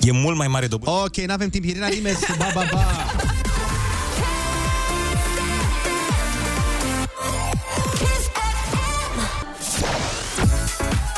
E 0.00 0.10
mult 0.12 0.36
mai 0.36 0.48
mare 0.48 0.66
dobândă. 0.66 1.00
Ok, 1.00 1.16
n-avem 1.16 1.48
timp, 1.48 1.64
Irina 1.64 1.88
Limes, 1.88 2.18
ba, 2.38 2.50
ba, 2.54 2.66
ba. 2.72 2.84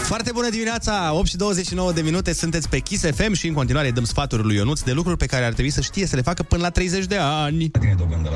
Foarte 0.06 0.32
bună 0.32 0.48
dimineața, 0.48 1.12
8 1.12 1.26
și 1.26 1.36
29 1.36 1.92
de 1.92 2.00
minute, 2.00 2.32
sunteți 2.32 2.68
pe 2.68 2.78
Kiss 2.78 3.04
FM 3.14 3.32
și 3.32 3.46
în 3.46 3.54
continuare 3.54 3.90
dăm 3.90 4.04
sfaturi 4.04 4.42
lui 4.42 4.56
Ionuț 4.56 4.80
de 4.80 4.92
lucruri 4.92 5.16
pe 5.16 5.26
care 5.26 5.44
ar 5.44 5.52
trebui 5.52 5.70
să 5.70 5.80
știe 5.80 6.06
să 6.06 6.16
le 6.16 6.22
facă 6.22 6.42
până 6.42 6.62
la 6.62 6.70
30 6.70 7.04
de 7.04 7.16
ani. 7.20 7.70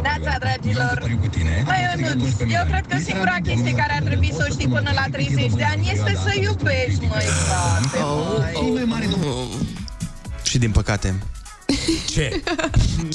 Neața, 0.02 0.38
dragilor! 0.38 1.18
Mai 1.64 1.78
Ionuț, 2.04 2.40
eu 2.40 2.64
cred 2.66 2.86
că 2.88 2.96
singura 3.04 3.36
chestie 3.42 3.74
care 3.74 3.92
ar 3.92 4.02
trebui 4.02 4.32
să 4.36 4.46
o 4.48 4.52
știi 4.52 4.68
până 4.68 4.90
la 4.94 5.04
30 5.10 5.52
de 5.56 5.64
ani 5.64 5.90
este 5.92 6.18
să 6.24 6.40
iubești, 6.40 7.06
măi, 7.06 7.24
frate, 7.46 7.98
măi. 8.86 9.08
Și 10.42 10.58
din 10.58 10.70
păcate. 10.70 11.14
Ce? 12.10 12.42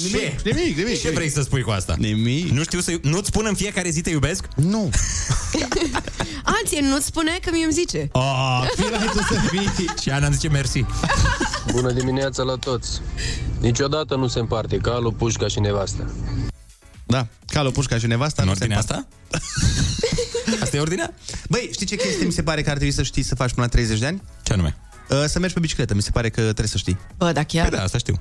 Ce? 0.10 0.36
Nimic, 0.44 0.78
nimic. 0.78 1.02
Ce 1.02 1.10
vrei 1.10 1.30
să 1.30 1.42
spui 1.42 1.62
cu 1.62 1.70
asta? 1.70 1.96
Nimic. 1.98 2.50
Nu 2.52 2.64
știu 2.64 2.80
să... 2.80 3.00
Nu-ți 3.02 3.28
spun 3.28 3.46
în 3.48 3.56
fiecare 3.56 3.90
zi 3.90 4.02
te 4.02 4.10
iubesc? 4.10 4.46
Nu. 4.56 4.90
Alții 6.60 6.80
nu-ți 6.80 7.06
spune 7.06 7.40
că 7.42 7.50
mie 7.54 7.64
îmi 7.64 7.74
zice. 7.74 8.10
Oh, 8.12 8.66
tu 9.12 9.18
să 9.34 9.40
fii. 9.50 9.86
Și 10.02 10.10
Ana 10.10 10.30
zice 10.30 10.48
mersi. 10.50 10.86
Bună 11.72 11.92
dimineața 11.92 12.44
la 12.44 12.56
toți! 12.56 13.02
Niciodată 13.60 14.16
nu 14.16 14.28
se 14.28 14.40
împarte 14.40 14.78
calul, 14.78 15.14
pușca 15.14 15.48
și 15.48 15.60
nevasta. 15.60 16.06
Da, 17.06 17.28
calul, 17.48 17.72
pușca 17.72 17.98
și 17.98 18.08
nevasta. 18.08 18.42
În 18.42 18.48
nu 18.48 18.54
se 18.54 18.60
ordinea 18.64 18.80
împart. 18.82 19.06
asta? 19.32 20.60
Asta 20.64 20.78
e 20.78 20.80
ordinea? 20.80 21.14
Băi, 21.50 21.70
știi 21.74 21.86
ce 21.86 21.96
chestie 21.96 22.26
mi 22.26 22.32
se 22.32 22.44
pare 22.44 22.62
că 22.62 22.70
ar 22.70 22.76
trebui 22.76 22.94
să 22.94 23.04
știi 23.04 23.24
să 23.24 23.36
faci 23.36 23.50
până 23.54 23.66
la 23.66 23.72
30 23.72 24.00
de 24.00 24.06
ani? 24.06 24.22
Ce 24.44 24.54
anume? 24.54 24.78
Uh, 25.10 25.24
Să 25.28 25.40
mergi 25.40 25.54
pe 25.54 25.60
bicicletă, 25.60 25.94
mi 25.94 26.02
se 26.02 26.12
pare 26.12 26.30
că 26.30 26.42
trebuie 26.42 26.68
să 26.68 26.78
știi. 26.78 26.98
Bă, 27.18 27.32
da 27.32 27.44
chiar? 27.44 27.68
Păi 27.70 27.78
da, 27.78 27.84
asta 27.84 27.98
știu. 27.98 28.20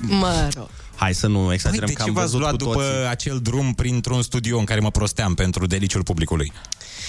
Mă 0.00 0.48
rog. 0.56 0.68
Hai 0.96 1.14
să 1.14 1.26
nu 1.26 1.38
Păi, 1.44 1.54
exagerăm 1.54 1.86
de 1.86 1.92
că 1.92 2.02
ce 2.02 2.08
am 2.08 2.14
v-ați 2.14 2.26
văzut 2.26 2.40
luat 2.40 2.50
cu 2.50 2.56
după 2.56 2.74
toții. 2.74 3.08
acel 3.08 3.38
drum 3.38 3.74
printr-un 3.74 4.22
studio 4.22 4.58
în 4.58 4.64
care 4.64 4.80
mă 4.80 4.90
prosteam 4.90 5.34
pentru 5.34 5.66
deliciul 5.66 6.02
publicului? 6.02 6.52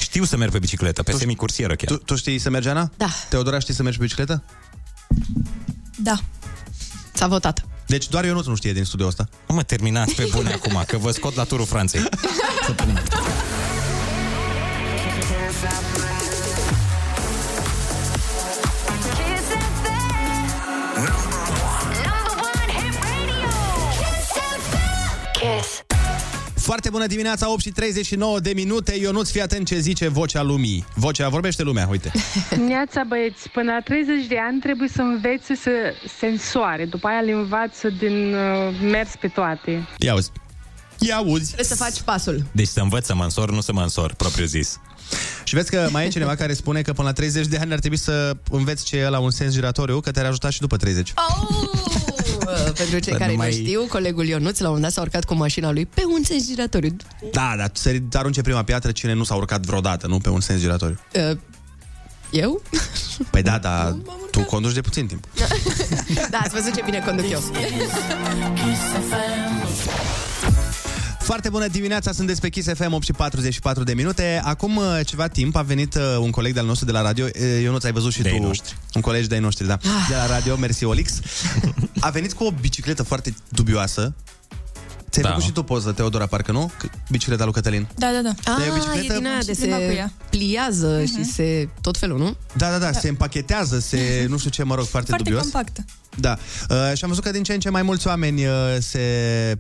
Știu 0.01 0.23
să 0.23 0.37
merg 0.37 0.51
pe 0.51 0.59
bicicletă, 0.59 1.03
pe 1.03 1.11
semicursieră 1.11 1.75
chiar. 1.75 1.97
Tu, 1.97 2.03
tu 2.03 2.15
știi 2.15 2.39
să 2.39 2.49
mergi, 2.49 2.67
Ana? 2.67 2.89
Da. 2.97 3.07
Teodora, 3.29 3.59
știi 3.59 3.73
să 3.73 3.83
mergi 3.83 3.97
pe 3.97 4.03
bicicletă? 4.03 4.43
Da. 5.97 6.19
S-a 7.13 7.27
votat. 7.27 7.65
Deci 7.87 8.07
doar 8.07 8.25
eu 8.25 8.43
nu 8.45 8.55
știe 8.55 8.73
din 8.73 8.83
studio 8.83 9.07
ăsta. 9.07 9.29
Nu 9.47 9.55
mă 9.55 9.63
terminați 9.63 10.15
pe 10.15 10.29
bune 10.31 10.53
acum, 10.63 10.83
că 10.87 10.97
vă 10.97 11.11
scot 11.11 11.35
la 11.35 11.43
turul 11.43 11.65
Franței. 11.65 12.01
Foarte 26.55 26.89
bună 26.89 27.05
dimineața, 27.05 27.51
8 27.51 27.61
și 27.61 27.69
39 27.69 28.39
de 28.39 28.51
minute. 28.55 28.95
Ionuț, 28.95 29.29
fii 29.29 29.41
atent 29.41 29.67
ce 29.67 29.79
zice 29.79 30.07
vocea 30.07 30.41
lumii. 30.41 30.85
Vocea, 30.95 31.29
vorbește 31.29 31.63
lumea, 31.63 31.87
uite. 31.91 32.11
Neața 32.67 33.03
băieți, 33.07 33.49
până 33.49 33.71
la 33.71 33.79
30 33.79 34.25
de 34.27 34.37
ani 34.47 34.59
trebuie 34.59 34.87
să 34.87 35.01
învețe 35.01 35.55
să 35.55 35.71
sensoare, 36.19 36.85
după 36.85 37.07
aia 37.07 37.19
le 37.19 37.31
învață 37.31 37.89
din 37.89 38.33
uh, 38.33 38.89
mers 38.91 39.09
pe 39.19 39.27
toate. 39.27 39.87
Ia 39.97 40.13
uzi. 40.13 40.31
Ia 40.99 41.19
uzi. 41.19 41.45
Trebuie 41.45 41.65
să 41.65 41.75
faci 41.75 42.01
pasul. 42.01 42.43
Deci 42.51 42.67
să 42.67 42.79
învăț 42.79 43.05
să 43.05 43.15
mă 43.15 43.23
însor, 43.23 43.51
nu 43.51 43.61
să 43.61 43.73
mă 43.73 43.81
însor, 43.81 44.13
propriu 44.13 44.45
zis. 44.45 44.79
Și 45.43 45.55
vezi 45.55 45.69
că 45.69 45.87
mai 45.91 46.05
e 46.05 46.09
cineva 46.17 46.35
care 46.35 46.53
spune 46.53 46.81
că 46.81 46.93
până 46.93 47.07
la 47.07 47.13
30 47.13 47.47
de 47.47 47.57
ani 47.57 47.73
ar 47.73 47.79
trebui 47.79 47.97
să 47.97 48.35
înveți 48.49 48.85
ce 48.85 48.97
e 48.97 49.09
la 49.09 49.19
un 49.19 49.31
sens 49.31 49.53
giratoriu, 49.53 49.99
că 49.99 50.11
te-ar 50.11 50.25
ajuta 50.25 50.49
și 50.49 50.59
după 50.59 50.77
30. 50.77 51.13
Oh! 51.15 51.82
Pentru 52.73 52.99
cei 52.99 53.11
Să 53.11 53.17
care 53.17 53.25
nu 53.25 53.31
nu 53.31 53.37
mai- 53.43 53.51
știu, 53.51 53.85
colegul 53.89 54.25
Ionuț 54.27 54.59
la 54.59 54.69
un 54.69 54.81
dat 54.81 54.91
s-a 54.91 55.01
urcat 55.01 55.23
cu 55.23 55.33
mașina 55.33 55.71
lui 55.71 55.85
pe 55.85 56.01
un 56.17 56.23
sens 56.23 56.45
giratoriu. 56.47 56.95
Da, 57.31 57.53
dar 57.57 57.69
să 57.73 57.99
arunce 58.11 58.41
prima 58.41 58.63
piatră 58.63 58.91
cine 58.91 59.13
nu 59.13 59.23
s-a 59.23 59.35
urcat 59.35 59.65
vreodată, 59.65 60.07
nu 60.07 60.17
pe 60.19 60.29
un 60.29 60.39
sens 60.41 60.59
giratoriu. 60.59 60.99
Uh, 61.31 61.37
eu? 62.31 62.61
Păi 63.29 63.41
da, 63.41 63.57
dar 63.67 63.95
tu 64.31 64.39
conduci 64.39 64.73
de 64.73 64.81
puțin 64.81 65.07
timp. 65.07 65.27
da, 66.31 66.37
ați 66.37 66.53
văzut 66.55 66.75
ce 66.75 66.81
bine 66.85 66.99
conduc 67.05 67.29
eu. 67.29 67.41
Foarte 71.23 71.49
bună 71.49 71.67
dimineața, 71.67 72.11
sunteți 72.11 72.41
pe 72.41 72.49
Kiss 72.49 72.67
FM 72.73 72.93
8 72.93 73.03
și 73.03 73.11
44 73.11 73.83
de 73.83 73.93
minute. 73.93 74.41
Acum 74.43 74.75
uh, 74.77 74.99
ceva 75.05 75.27
timp 75.27 75.55
a 75.55 75.61
venit 75.61 75.95
uh, 75.95 76.01
un 76.19 76.31
coleg 76.31 76.53
de-al 76.53 76.65
nostru 76.65 76.85
de 76.85 76.91
la 76.91 77.01
radio, 77.01 77.25
uh, 77.25 77.61
Ionuț, 77.61 77.83
ai 77.83 77.91
văzut 77.91 78.11
și 78.13 78.21
De-ai 78.21 78.37
tu, 78.37 78.43
noștri. 78.43 78.77
un 78.95 79.01
colegi 79.01 79.27
de-ai 79.27 79.39
noștri, 79.41 79.67
da, 79.67 79.77
de 80.09 80.15
la 80.15 80.25
radio, 80.27 80.55
Mersi 80.55 80.83
Olix. 80.85 81.19
A 81.99 82.09
venit 82.09 82.33
cu 82.33 82.43
o 82.43 82.51
bicicletă 82.51 83.03
foarte 83.03 83.33
dubioasă. 83.49 84.13
Ți-ai 85.09 85.23
Da. 85.23 85.29
făcut 85.29 85.43
și 85.43 85.51
tu 85.51 85.63
poză, 85.63 85.91
Teodora, 85.91 86.25
parcă 86.25 86.51
nu? 86.51 86.71
C- 86.83 86.89
Bicicleta 87.09 87.43
lui 87.43 87.53
Cătălin. 87.53 87.87
Da, 87.95 88.07
da, 88.13 88.21
da. 88.21 88.33
Dar 88.43 88.67
e 88.67 88.69
o 88.69 88.73
Ah, 88.73 88.79
bicicletă- 88.79 89.13
e 89.13 89.17
din 89.17 89.25
aia 89.27 89.39
de 89.45 89.53
Și 89.53 89.59
plimba 89.59 89.75
cu 89.77 89.81
se 89.87 89.93
ea. 89.95 90.11
pliază 90.29 91.01
Mhm. 91.03 91.05
și 91.17 91.23
se... 91.31 91.69
tot 91.81 91.97
felul, 91.97 92.17
nu? 92.17 92.35
Da, 92.57 92.69
da, 92.69 92.77
da, 92.77 92.91
se 92.91 93.07
împachetează, 93.09 93.79
se, 93.79 94.25
nu 94.29 94.37
știu 94.37 94.49
ce, 94.49 94.63
mă 94.63 94.75
rog, 94.75 94.85
foarte, 94.85 95.07
Foarte 95.09 95.23
dubios. 95.29 95.41
compactă. 95.51 95.85
Da. 96.15 96.37
Uh, 96.69 96.77
și 96.97 97.03
am 97.03 97.09
văzut 97.09 97.23
că 97.23 97.31
din 97.31 97.43
ce 97.43 97.53
în 97.53 97.59
ce 97.59 97.69
mai 97.69 97.81
mulți 97.81 98.07
oameni 98.07 98.45
uh, 98.45 98.51
se 98.79 98.99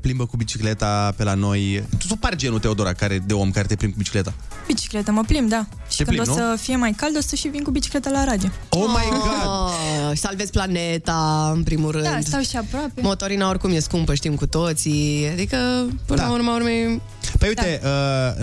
plimbă 0.01 0.25
cu 0.25 0.37
bicicleta 0.37 1.13
pe 1.17 1.23
la 1.23 1.33
noi. 1.33 1.83
Tu, 1.97 2.07
tu 2.07 2.15
pari 2.15 2.35
genul, 2.35 2.59
Teodora, 2.59 2.93
care, 2.93 3.19
de 3.25 3.33
om 3.33 3.51
care 3.51 3.67
te 3.67 3.75
plimbi 3.75 3.93
cu 3.95 3.99
bicicleta. 4.01 4.33
Bicicletă, 4.67 5.11
mă 5.11 5.23
plimb, 5.27 5.49
da. 5.49 5.65
Și 5.89 5.97
Te 5.97 6.03
când 6.03 6.17
plimbi, 6.17 6.29
o 6.29 6.33
să 6.33 6.47
nu? 6.49 6.55
fie 6.55 6.75
mai 6.75 6.91
cald, 6.91 7.17
o 7.17 7.21
să 7.21 7.35
și 7.35 7.47
vin 7.47 7.63
cu 7.63 7.71
bicicleta 7.71 8.09
la 8.09 8.23
radio. 8.23 8.49
Oh 8.69 8.85
my 8.87 9.09
god! 9.09 9.45
Oh, 9.45 10.11
salvezi 10.13 10.51
planeta, 10.51 11.51
în 11.55 11.63
primul 11.63 11.91
rând. 11.91 12.03
Da, 12.03 12.17
stau 12.21 12.41
și 12.41 12.57
aproape. 12.57 13.01
Motorina 13.01 13.49
oricum 13.49 13.71
e 13.71 13.79
scumpă, 13.79 14.13
știm 14.13 14.35
cu 14.35 14.45
toții. 14.47 15.29
Adică, 15.31 15.57
până 16.05 16.19
Da. 16.19 16.27
la 16.27 16.33
urma 16.33 16.55
urmei... 16.55 17.01
Păi 17.39 17.47
uite, 17.47 17.79
da. 17.83 17.89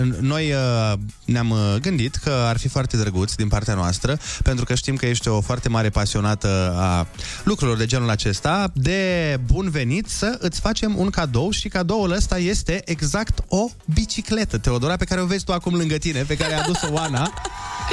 uh, 0.03 0.07
noi 0.19 0.51
uh, 0.51 0.93
ne-am 1.25 1.49
uh, 1.49 1.75
gândit 1.81 2.15
că 2.15 2.29
ar 2.29 2.57
fi 2.57 2.67
foarte 2.67 2.97
drăguț 2.97 3.33
din 3.33 3.47
partea 3.47 3.73
noastră, 3.73 4.17
pentru 4.43 4.65
că 4.65 4.75
știm 4.75 4.95
că 4.95 5.05
ești 5.05 5.27
o 5.27 5.41
foarte 5.41 5.69
mare 5.69 5.89
pasionată 5.89 6.73
a 6.77 7.07
lucrurilor 7.43 7.79
de 7.79 7.85
genul 7.85 8.00
acesta, 8.09 8.71
de 8.73 9.39
bun 9.45 9.69
venit 9.69 10.09
să 10.09 10.37
îți 10.39 10.59
facem 10.59 10.97
un 10.97 11.09
cadou 11.09 11.51
și 11.51 11.67
cadoul 11.67 12.11
ăsta 12.11 12.37
este 12.37 12.81
exact 12.85 13.39
o 13.47 13.69
bicicletă, 13.93 14.57
Teodora, 14.57 14.95
pe 14.95 15.05
care 15.05 15.21
o 15.21 15.25
vezi 15.25 15.43
tu 15.43 15.51
acum 15.53 15.75
lângă 15.75 15.95
tine, 15.95 16.23
pe 16.23 16.37
care 16.37 16.53
a 16.53 16.61
adus-o 16.61 16.87
Oana. 16.91 17.33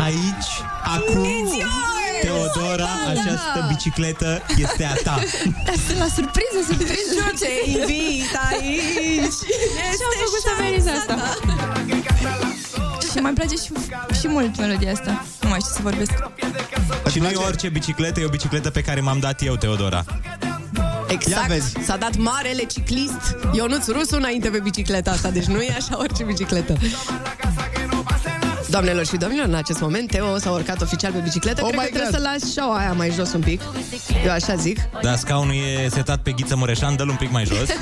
Aici, 0.00 0.50
acum, 0.84 1.26
Teodora, 2.20 2.88
această 3.08 3.66
bicicletă 3.68 4.42
este 4.56 4.84
a 4.84 4.94
ta. 4.94 5.18
Da, 5.64 5.72
sunt 5.86 5.98
la 5.98 6.06
surpriză, 6.14 6.58
surpriză. 6.66 7.14
Nu 7.14 7.38
te 7.38 7.70
invit 7.70 8.32
aici! 8.50 9.38
Ce 9.98 10.04
am 10.08 10.14
făcut 10.24 10.42
să 10.42 10.50
meriți 10.60 10.88
asta? 10.88 11.16
Și 13.12 13.18
mai 13.18 13.32
place 13.32 13.54
și, 13.54 13.72
și 14.20 14.28
mult 14.28 14.58
melodia 14.58 14.92
asta. 14.92 15.24
Nu 15.40 15.48
mai 15.48 15.58
știu 15.58 15.72
să 15.74 15.80
vorbesc. 15.82 16.12
Și 17.10 17.18
nu 17.18 17.28
e 17.28 17.36
orice 17.36 17.68
bicicletă, 17.68 18.20
e 18.20 18.24
o 18.24 18.28
bicicletă 18.28 18.70
pe 18.70 18.80
care 18.80 19.00
m-am 19.00 19.18
dat 19.18 19.42
eu, 19.44 19.56
Teodora. 19.56 20.04
Exact. 21.08 21.48
Ia 21.48 21.54
vezi. 21.54 21.74
S-a 21.84 21.96
dat 21.96 22.16
marele 22.16 22.62
ciclist 22.64 23.36
Ionuț 23.52 23.86
Rusu 23.86 24.16
înainte 24.16 24.48
pe 24.48 24.58
bicicleta 24.60 25.10
asta, 25.10 25.30
deci 25.30 25.44
nu 25.44 25.60
e 25.60 25.74
așa 25.76 25.98
orice 25.98 26.24
bicicletă. 26.24 26.76
Doamnelor 28.70 29.06
și 29.06 29.16
domnilor, 29.16 29.46
în 29.46 29.54
acest 29.54 29.80
moment 29.80 30.10
Teo 30.10 30.38
s-a 30.38 30.50
urcat 30.50 30.82
oficial 30.82 31.12
pe 31.12 31.18
bicicletă 31.18 31.60
Oh 31.64 31.68
Cred 31.68 31.80
my 31.80 31.86
că 31.86 31.98
trebuie 31.98 32.10
God. 32.10 32.20
să 32.20 32.28
lași 32.40 32.52
șaua 32.54 32.78
aia 32.78 32.92
mai 32.92 33.10
jos 33.10 33.32
un 33.32 33.40
pic 33.40 33.60
Eu 34.24 34.30
așa 34.30 34.54
zic 34.54 34.78
Da, 35.02 35.16
scaunul 35.16 35.54
e 35.54 35.88
setat 35.88 36.18
pe 36.22 36.30
Ghiță 36.32 36.56
Mureșan, 36.56 36.96
dă-l 36.96 37.08
un 37.08 37.16
pic 37.16 37.30
mai 37.30 37.44
jos. 37.44 37.68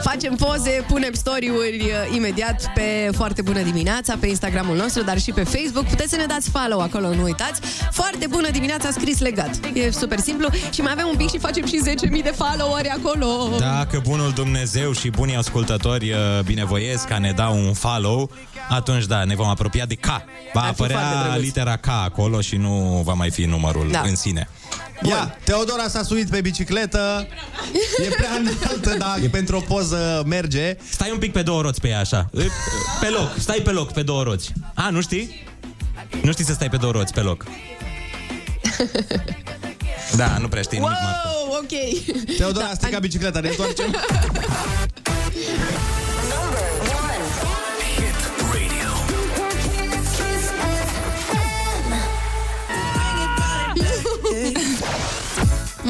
Facem 0.00 0.34
poze, 0.34 0.84
punem 0.88 1.12
story-uri 1.12 1.80
uh, 1.80 2.14
imediat 2.16 2.70
pe 2.74 3.10
Foarte 3.16 3.42
Bună 3.42 3.60
Dimineața, 3.62 4.14
pe 4.20 4.26
Instagramul 4.26 4.76
nostru, 4.76 5.02
dar 5.02 5.18
și 5.18 5.30
pe 5.32 5.42
Facebook. 5.44 5.86
Puteți 5.86 6.10
să 6.10 6.16
ne 6.16 6.24
dați 6.26 6.50
follow 6.50 6.80
acolo, 6.80 7.14
nu 7.14 7.22
uitați. 7.22 7.60
Foarte 7.90 8.26
Bună 8.26 8.50
Dimineața 8.50 8.90
scris 8.90 9.18
legat. 9.18 9.50
E 9.74 9.90
super 9.90 10.18
simplu 10.18 10.48
și 10.72 10.80
mai 10.80 10.92
avem 10.92 11.06
un 11.10 11.16
pic 11.16 11.30
și 11.30 11.38
facem 11.38 11.66
și 11.66 11.80
10.000 12.16 12.22
de 12.22 12.34
followeri 12.36 12.88
acolo. 12.88 13.56
Dacă 13.58 14.00
bunul 14.02 14.30
Dumnezeu 14.30 14.92
și 14.92 15.10
bunii 15.10 15.36
ascultători 15.36 16.10
uh, 16.12 16.18
binevoiesc 16.44 17.06
ca 17.06 17.18
ne 17.18 17.32
dau 17.32 17.56
un 17.56 17.72
follow, 17.72 18.30
atunci 18.68 19.04
da, 19.06 19.24
ne 19.24 19.34
vom 19.34 19.48
apropia 19.48 19.84
de 19.86 19.94
K. 19.94 20.06
Va 20.52 20.60
Ar 20.60 20.68
fi 20.68 20.74
foarte 20.74 20.94
apărea 20.94 21.22
drăguț. 21.22 21.42
litera 21.44 21.76
K 21.76 21.86
acolo 21.88 22.40
și 22.40 22.56
nu 22.56 23.02
va 23.04 23.12
mai 23.12 23.30
fi 23.30 23.44
numărul 23.44 23.88
Da. 23.90 24.00
în 24.06 24.16
sine. 24.16 24.48
Ia, 25.02 25.36
Teodora 25.44 25.88
s-a 25.88 26.02
suit 26.02 26.30
pe 26.30 26.40
bicicletă 26.40 27.26
E 28.04 28.08
prea 28.08 28.30
înaltă, 28.40 28.96
dar 28.98 29.18
pentru 29.30 29.56
o 29.56 29.60
poză 29.60 30.22
merge 30.26 30.76
Stai 30.90 31.10
un 31.12 31.18
pic 31.18 31.32
pe 31.32 31.42
două 31.42 31.60
roți 31.60 31.80
pe 31.80 31.88
ea, 31.88 31.98
așa. 31.98 32.30
Pe 33.00 33.08
loc, 33.08 33.30
stai 33.38 33.60
pe 33.64 33.70
loc, 33.70 33.92
pe 33.92 34.02
două 34.02 34.22
roți. 34.22 34.52
A, 34.74 34.90
nu 34.90 35.00
știi? 35.00 35.44
Nu 36.22 36.32
știi 36.32 36.44
să 36.44 36.52
stai 36.52 36.68
pe 36.68 36.76
două 36.76 36.92
roți, 36.92 37.12
pe 37.12 37.20
loc. 37.20 37.44
Da, 40.16 40.36
nu 40.38 40.48
prea 40.48 40.62
știi 40.62 40.78
nimic, 40.78 40.96
Marco. 41.02 41.28
Wow, 41.48 41.58
ok. 41.62 42.36
Teodora 42.36 42.66
a 42.66 42.74
stricat 42.74 43.00
bicicleta, 43.00 43.40
ne 43.40 43.48
întoarcem 43.48 43.96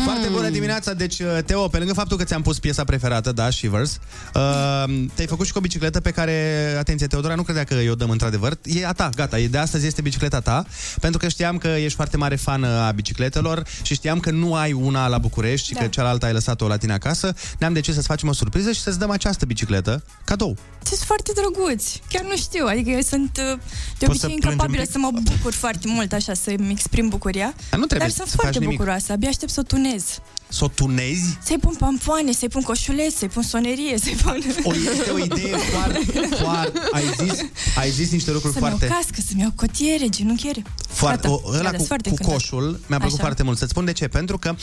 Foarte 0.05 0.29
bună 0.29 0.49
dimineața, 0.49 0.93
deci 0.95 1.19
uh, 1.19 1.39
Teo, 1.47 1.69
pe 1.69 1.79
lângă 1.79 1.93
faptul 1.93 2.17
că 2.17 2.25
ți-am 2.25 2.43
pus 2.43 2.59
piesa 2.59 2.85
preferată, 2.85 3.33
da, 3.33 3.51
Shivers, 3.51 3.99
uh, 4.35 5.05
te-ai 5.15 5.27
făcut 5.27 5.47
și 5.47 5.53
cu 5.53 5.59
o 5.59 5.61
bicicletă 5.61 6.01
pe 6.01 6.11
care, 6.11 6.57
atenție, 6.79 7.07
Teodora 7.07 7.35
nu 7.35 7.43
credea 7.43 7.65
că 7.65 7.75
eu 7.75 7.95
dăm 7.95 8.11
într-adevăr, 8.11 8.59
e 8.63 8.87
a 8.87 8.93
ta, 8.93 9.09
gata, 9.15 9.39
e 9.39 9.49
de 9.49 9.59
astăzi 9.59 9.87
este 9.87 10.01
bicicleta 10.03 10.41
ta, 10.41 10.65
pentru 11.01 11.19
că 11.19 11.29
știam 11.29 11.59
că 11.59 11.69
ești 11.69 11.95
foarte 11.95 12.17
mare 12.17 12.37
fan 12.37 12.63
uh, 12.63 12.69
a 12.69 12.91
bicicletelor 12.91 13.63
și 13.83 13.95
știam 13.95 14.21
că 14.21 14.31
nu 14.31 14.55
ai 14.55 14.73
una 14.73 15.07
la 15.09 15.19
București 15.19 15.67
și 15.67 15.73
Da. 15.73 15.81
că 15.81 15.87
cealaltă 15.87 16.27
ai 16.27 16.33
lăsat-o 16.33 16.67
la 16.67 16.77
tine 16.77 16.93
acasă, 16.93 17.35
ne-am 17.59 17.73
decis 17.73 17.95
să-ți 17.95 18.07
facem 18.07 18.29
o 18.29 18.33
surpriză 18.33 18.73
și 18.73 18.81
să-ți 18.81 18.99
dăm 18.99 19.11
această 19.11 19.45
bicicletă 19.47 20.03
cadou. 20.25 20.57
Sunt 20.85 20.99
foarte 20.99 21.33
drăguți. 21.35 22.03
Chiar 22.09 22.23
nu 22.25 22.37
știu. 22.37 22.67
Adică 22.67 22.91
eu 22.91 23.01
sunt 23.01 23.41
uh, 23.53 23.59
de 23.99 24.07
Poți 24.07 24.19
să 24.21 24.27
obicei 24.27 24.29
plângi 24.29 24.47
un 24.47 24.53
incapabilă 24.53 24.83
pic? 24.83 24.91
să 24.91 24.99
mă 24.99 25.11
bucur 25.23 25.53
foarte 25.53 25.87
mult, 25.89 26.13
așa, 26.13 26.35
să-mi 26.35 26.71
exprim 26.71 27.09
bucuria. 27.09 27.55
Dar 27.71 27.79
nu 27.81 27.87
trebuie 27.87 28.09
Dar 28.09 28.17
sunt 28.17 28.29
să 28.29 28.35
faci 28.35 28.43
foarte 28.43 28.59
nimic. 28.59 28.77
bucuroasă. 28.77 29.13
Abia 29.13 29.29
aștept 29.29 29.53
să 29.53 29.61
o 29.61 29.67
tunez. 29.83 30.21
Să 30.49 30.65
o 30.65 30.69
tunezi? 30.69 31.39
Să-i 31.45 31.59
pun 31.59 31.75
pampoane, 31.79 32.33
să-i 32.33 32.49
pun 32.49 32.63
coșuleți, 32.63 33.17
să-i 33.19 33.29
pun 33.29 33.43
sonerie, 33.43 33.99
să-i 33.99 34.17
pun... 34.23 34.43
O, 34.63 34.75
este 34.75 35.11
o 35.11 35.19
idee 35.19 35.57
foarte, 35.57 36.21
foarte, 36.43 36.79
ai 36.93 37.03
zis, 37.19 37.39
ai 37.77 37.91
zis 37.91 38.11
niște 38.11 38.31
lucruri 38.31 38.53
Să-mi 38.55 38.67
foarte... 38.69 38.87
iau 38.87 38.95
cască, 38.97 39.21
să-mi 39.29 39.41
iau 39.41 39.53
cotiere, 39.55 40.09
genunchiere. 40.09 40.63
Foarte, 40.89 41.29
Gata. 41.29 41.41
o, 41.45 41.49
ăla 41.49 41.57
Gata, 41.57 41.71
cu, 41.71 41.75
sunt 41.77 41.87
foarte 41.87 42.09
cu 42.09 42.15
încântată. 42.15 42.39
coșul 42.39 42.81
mi-a 42.87 42.99
plăcut 42.99 43.15
Așa. 43.15 43.23
foarte 43.23 43.43
mult. 43.43 43.59
Să-ți 43.59 43.71
spun 43.71 43.85
de 43.85 43.93
ce. 43.93 44.09
Pentru 44.09 44.39
că 44.39 44.55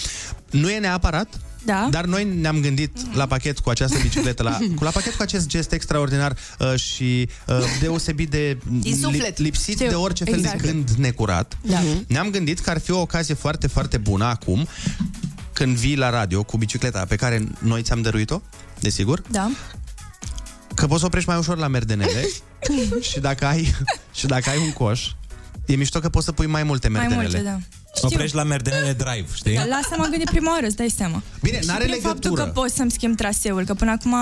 nu 0.50 0.70
e 0.70 0.80
neapărat, 0.80 1.28
Da. 1.66 1.88
dar 1.92 2.06
noi 2.06 2.24
ne-am 2.42 2.60
gândit 2.60 3.16
la 3.16 3.26
pachet 3.26 3.60
cu 3.60 3.70
această 3.70 3.98
bicicletă, 4.02 4.44
la, 4.44 4.58
cu 4.76 4.84
la 4.84 4.90
pachet 4.90 5.14
cu 5.16 5.22
acest 5.22 5.48
gest 5.48 5.72
extraordinar 5.72 6.36
uh, 6.60 6.76
și 6.80 7.30
uh, 7.48 7.56
deosebit 7.80 8.30
de 8.30 8.58
Din 8.80 8.96
suflet. 8.96 9.38
lipsit 9.38 9.76
Știu. 9.76 9.90
de 9.90 9.96
orice 9.96 10.24
fel 10.24 10.34
Exact. 10.40 10.62
de 10.62 10.68
gând 10.68 10.90
necurat. 10.90 11.58
Da. 11.62 11.80
Ne-am 12.08 12.30
gândit 12.30 12.60
că 12.60 12.70
ar 12.70 12.80
fi 12.80 12.92
o 12.92 13.00
ocazie 13.00 13.34
foarte, 13.34 13.68
foarte 13.68 13.98
bună 13.98 14.26
acum 14.26 14.68
când 15.54 15.76
vii 15.78 15.96
la 15.96 16.10
radio 16.10 16.44
cu 16.44 16.58
bicicleta 16.58 17.06
pe 17.06 17.16
care 17.16 17.48
noi 17.60 17.82
ți-am 17.82 18.02
dăruit-o, 18.02 18.42
desigur, 18.80 19.22
Da. 19.32 19.52
că 20.76 20.88
poți 20.88 21.00
să 21.00 21.06
oprești 21.06 21.30
mai 21.30 21.38
ușor 21.38 21.58
la 21.58 21.68
merdenele 21.68 22.28
și 23.12 23.20
dacă 23.20 23.46
ai 23.46 23.76
și 24.14 24.26
dacă 24.26 24.50
ai 24.50 24.58
un 24.58 24.72
coș, 24.74 25.08
e 25.66 25.76
mișto 25.76 26.00
că 26.00 26.10
poți 26.10 26.26
să 26.26 26.32
pui 26.32 26.46
mai 26.46 26.64
multe 26.64 26.88
Mai 26.90 27.00
merdenele. 27.00 27.28
multe, 27.28 27.44
da. 27.44 27.58
Știu. 27.96 28.08
Oprești 28.12 28.36
la 28.36 28.44
merdenele 28.44 28.94
drive, 28.94 29.28
știi? 29.34 29.56
Dar 29.56 29.68
la 29.68 29.76
asta 29.76 29.96
m-am 29.96 30.10
gândit 30.10 30.30
prima 30.30 30.52
oară, 30.52 30.66
îți 30.66 30.76
dai 30.76 30.90
seama. 30.90 31.22
Bine, 31.42 31.60
și 31.62 31.68
n-are 31.68 31.80
prin 31.80 31.90
legătură. 31.94 32.14
faptul 32.14 32.36
că 32.36 32.44
pot 32.44 32.70
să-mi 32.72 32.92
schimb 32.92 33.16
traseul, 33.16 33.64
că 33.66 33.74
până 33.74 33.92
acum 33.92 34.16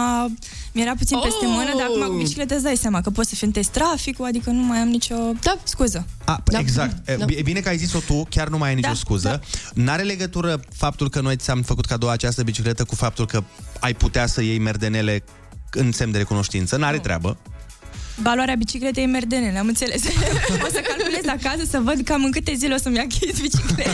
mi-era 0.72 0.94
puțin 0.98 1.20
peste 1.24 1.46
Oh! 1.46 1.52
mână, 1.56 1.72
dar 1.78 1.86
acum 1.86 2.08
cu 2.08 2.18
bicicletă 2.24 2.54
îți 2.54 2.64
dai 2.64 2.76
seama 2.78 3.02
că 3.02 3.10
pot 3.10 3.26
să 3.28 3.36
fintezi 3.36 3.70
traficul, 3.70 4.26
adică 4.26 4.50
nu 4.50 4.62
mai 4.64 4.78
am 4.78 4.88
nicio 4.88 5.16
da. 5.42 5.58
scuză. 5.64 6.08
A, 6.26 6.42
da. 6.46 6.60
Exact. 6.60 7.06
Da. 7.18 7.26
E 7.28 7.42
bine 7.42 7.60
că 7.60 7.70
ai 7.70 7.78
zis-o 7.78 8.00
tu, 8.00 8.28
chiar 8.30 8.48
nu 8.48 8.58
mai 8.58 8.70
ai 8.70 8.76
nicio 8.76 8.88
Da, 8.88 8.94
scuză. 8.94 9.42
N-are 9.74 10.04
legătură 10.04 10.60
faptul 10.76 11.10
că 11.10 11.22
noi 11.22 11.36
ți-am 11.36 11.62
făcut 11.62 11.86
cadou 11.86 12.10
această 12.10 12.44
bicicletă 12.44 12.84
cu 12.84 12.96
faptul 12.96 13.26
că 13.26 13.44
ai 13.80 13.94
putea 13.94 14.26
să 14.26 14.42
iei 14.42 14.58
merdenele 14.60 15.24
în 15.72 15.92
semn 15.92 16.12
de 16.12 16.18
recunoștință. 16.18 16.78
N-are 16.78 17.00
treabă. 17.00 17.38
Valoarea 18.22 18.56
bicicletei 18.56 19.04
e 19.04 19.08
merdenele, 19.08 19.58
am 19.58 19.68
înțeles. 19.68 20.02
o 20.66 20.68
să 20.72 20.82
calculez 20.88 21.26
acasă 21.28 21.66
să 21.70 21.80
văd 21.84 22.02
cam 22.04 22.24
în 22.24 22.32
câte 22.32 22.54
zile 22.54 22.74
o 22.74 22.78
să-mi 22.78 23.00
achit 23.00 23.42
bicicleta. 23.42 23.92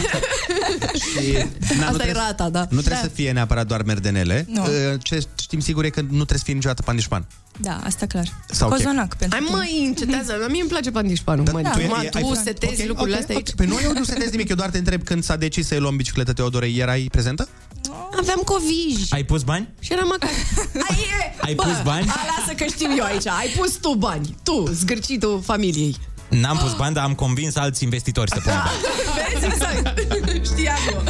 Și, 0.96 1.32
na, 1.80 1.88
Asta 1.88 2.04
nu 2.04 2.10
e 2.10 2.12
rata, 2.12 2.50
da. 2.50 2.60
Nu 2.60 2.66
trebuie 2.80 2.94
Da. 3.02 3.08
să 3.08 3.08
fie 3.08 3.32
neapărat 3.32 3.68
doar 3.68 3.82
merdenele. 3.84 4.46
Nu. 4.50 4.62
Uh, 4.62 4.70
Ce 5.02 5.20
știm 5.42 5.60
sigur 5.60 5.84
e 5.84 5.90
că 5.90 6.02
nu 6.02 6.08
trebuie 6.08 6.38
să 6.38 6.44
fie 6.44 6.54
niciodată 6.54 6.82
pandișpan. 6.82 7.26
Da, 7.58 7.80
asta 7.84 8.06
clar. 8.06 8.26
Sau 8.50 8.70
chec. 8.70 8.78
Cozonac 8.78 9.16
pentru 9.18 9.38
Hai 9.38 9.46
tine. 9.48 9.58
mai 9.58 9.86
încetează, 9.88 10.48
mie 10.50 10.62
îmi 10.62 10.70
place 10.70 10.92
pandișpanul. 10.92 11.46
Da, 11.46 11.52
tu 11.52 11.60
e- 11.60 11.88
tu, 11.88 12.00
e- 12.04 12.10
tu 12.10 12.18
ai- 12.18 12.40
setezi 12.44 12.82
Ok, 12.82 12.88
lucrurile 12.88 13.16
ok, 13.16 13.22
astea 13.22 13.36
aici. 13.36 13.50
ok. 13.50 13.56
Păi 13.56 13.66
nu, 13.66 13.78
eu 13.84 13.94
nu 13.94 14.04
setez 14.04 14.30
nimic, 14.32 14.50
eu 14.50 14.56
doar 14.56 14.70
te 14.70 14.78
întreb 14.78 15.04
când 15.04 15.24
s-a 15.24 15.36
decis 15.36 15.68
să-i 15.68 15.80
luăm 15.80 15.96
bicicletă 15.96 16.34
Teodorei, 16.34 16.78
erai 16.78 17.08
prezentă? 17.12 17.48
Aveam 18.20 18.41
covid 18.46 18.98
Ai 19.10 19.24
pus 19.24 19.44
bani? 19.44 19.70
și 19.80 19.94
eram 19.94 20.12
acasă. 20.12 20.34
Ai, 20.89 20.98
e, 20.98 21.36
Ai 21.41 21.54
bă, 21.54 21.64
pus 21.64 21.82
bani? 21.84 22.08
A, 22.10 22.16
lasă 22.38 22.54
că 22.54 22.64
știu 22.64 22.88
eu 22.98 23.04
aici. 23.04 23.28
Ai 23.28 23.48
pus 23.58 23.74
tu 23.76 23.94
bani. 23.94 24.36
Tu, 24.44 24.66
zgârcitul 24.72 25.41
familiei. 25.46 25.96
N-am 26.30 26.58
pus 26.58 26.74
bani, 26.76 26.94
dar 26.94 27.04
am 27.04 27.14
convins 27.14 27.56
alți 27.56 27.84
investitori 27.84 28.30
să 28.30 28.39
pună 28.44 28.56
bani. 28.56 28.80
Vezi? 29.34 29.46
Exact. 29.46 30.00
Știam 30.46 30.78
eu. 30.91 31.04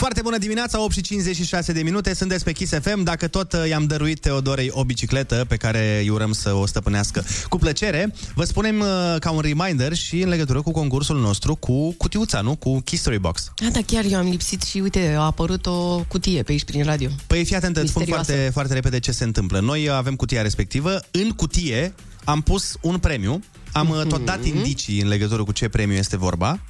Foarte 0.00 0.22
bună 0.22 0.38
dimineața, 0.38 0.82
8 0.82 0.92
și 0.92 1.00
56 1.00 1.72
de 1.72 1.82
minute, 1.82 2.14
sunteți 2.14 2.44
pe 2.44 2.52
Kiss 2.52 2.72
FM. 2.80 3.02
Dacă 3.02 3.28
tot 3.28 3.52
uh, 3.52 3.68
i-am 3.68 3.86
dăruit 3.86 4.20
Teodorei 4.20 4.70
o 4.72 4.84
bicicletă 4.84 5.44
pe 5.48 5.56
care 5.56 5.98
îi 6.00 6.08
urăm 6.08 6.32
să 6.32 6.52
o 6.52 6.66
stăpânească 6.66 7.24
cu 7.48 7.58
plăcere, 7.58 8.14
vă 8.34 8.44
spunem 8.44 8.80
uh, 8.80 8.86
ca 9.18 9.30
un 9.30 9.40
reminder 9.40 9.94
și 9.94 10.20
în 10.20 10.28
legătură 10.28 10.62
cu 10.62 10.70
concursul 10.70 11.20
nostru 11.20 11.54
cu 11.54 11.92
cutiuța, 11.92 12.40
nu? 12.40 12.56
Cu 12.56 12.82
History 12.86 13.18
Box. 13.18 13.52
Da, 13.54 13.68
da, 13.68 13.80
chiar 13.86 14.04
eu 14.10 14.18
am 14.18 14.28
lipsit 14.28 14.62
și 14.62 14.78
uite, 14.78 15.14
a 15.18 15.22
apărut 15.22 15.66
o 15.66 16.04
cutie 16.08 16.42
pe 16.42 16.52
aici 16.52 16.64
prin 16.64 16.84
radio. 16.84 17.10
Păi 17.26 17.44
fii 17.44 17.56
atent, 17.56 17.76
îți 17.76 17.88
spun 17.88 18.02
Misterioasă. 18.02 18.32
foarte, 18.32 18.52
foarte 18.52 18.74
repede 18.74 18.98
ce 18.98 19.12
se 19.12 19.24
întâmplă. 19.24 19.60
Noi 19.60 19.86
uh, 19.86 19.94
avem 19.94 20.16
cutia 20.16 20.42
respectivă, 20.42 21.00
în 21.10 21.30
cutie 21.30 21.94
am 22.24 22.40
pus 22.40 22.76
un 22.80 22.98
premiu, 22.98 23.40
am 23.72 23.88
uh, 23.88 24.02
tot 24.08 24.24
dat 24.24 24.44
indicii 24.44 25.00
în 25.00 25.08
legătură 25.08 25.44
cu 25.44 25.52
ce 25.52 25.68
premiu 25.68 25.96
este 25.96 26.16
vorba 26.16 26.60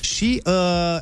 și 0.00 0.42
uh, 0.44 0.52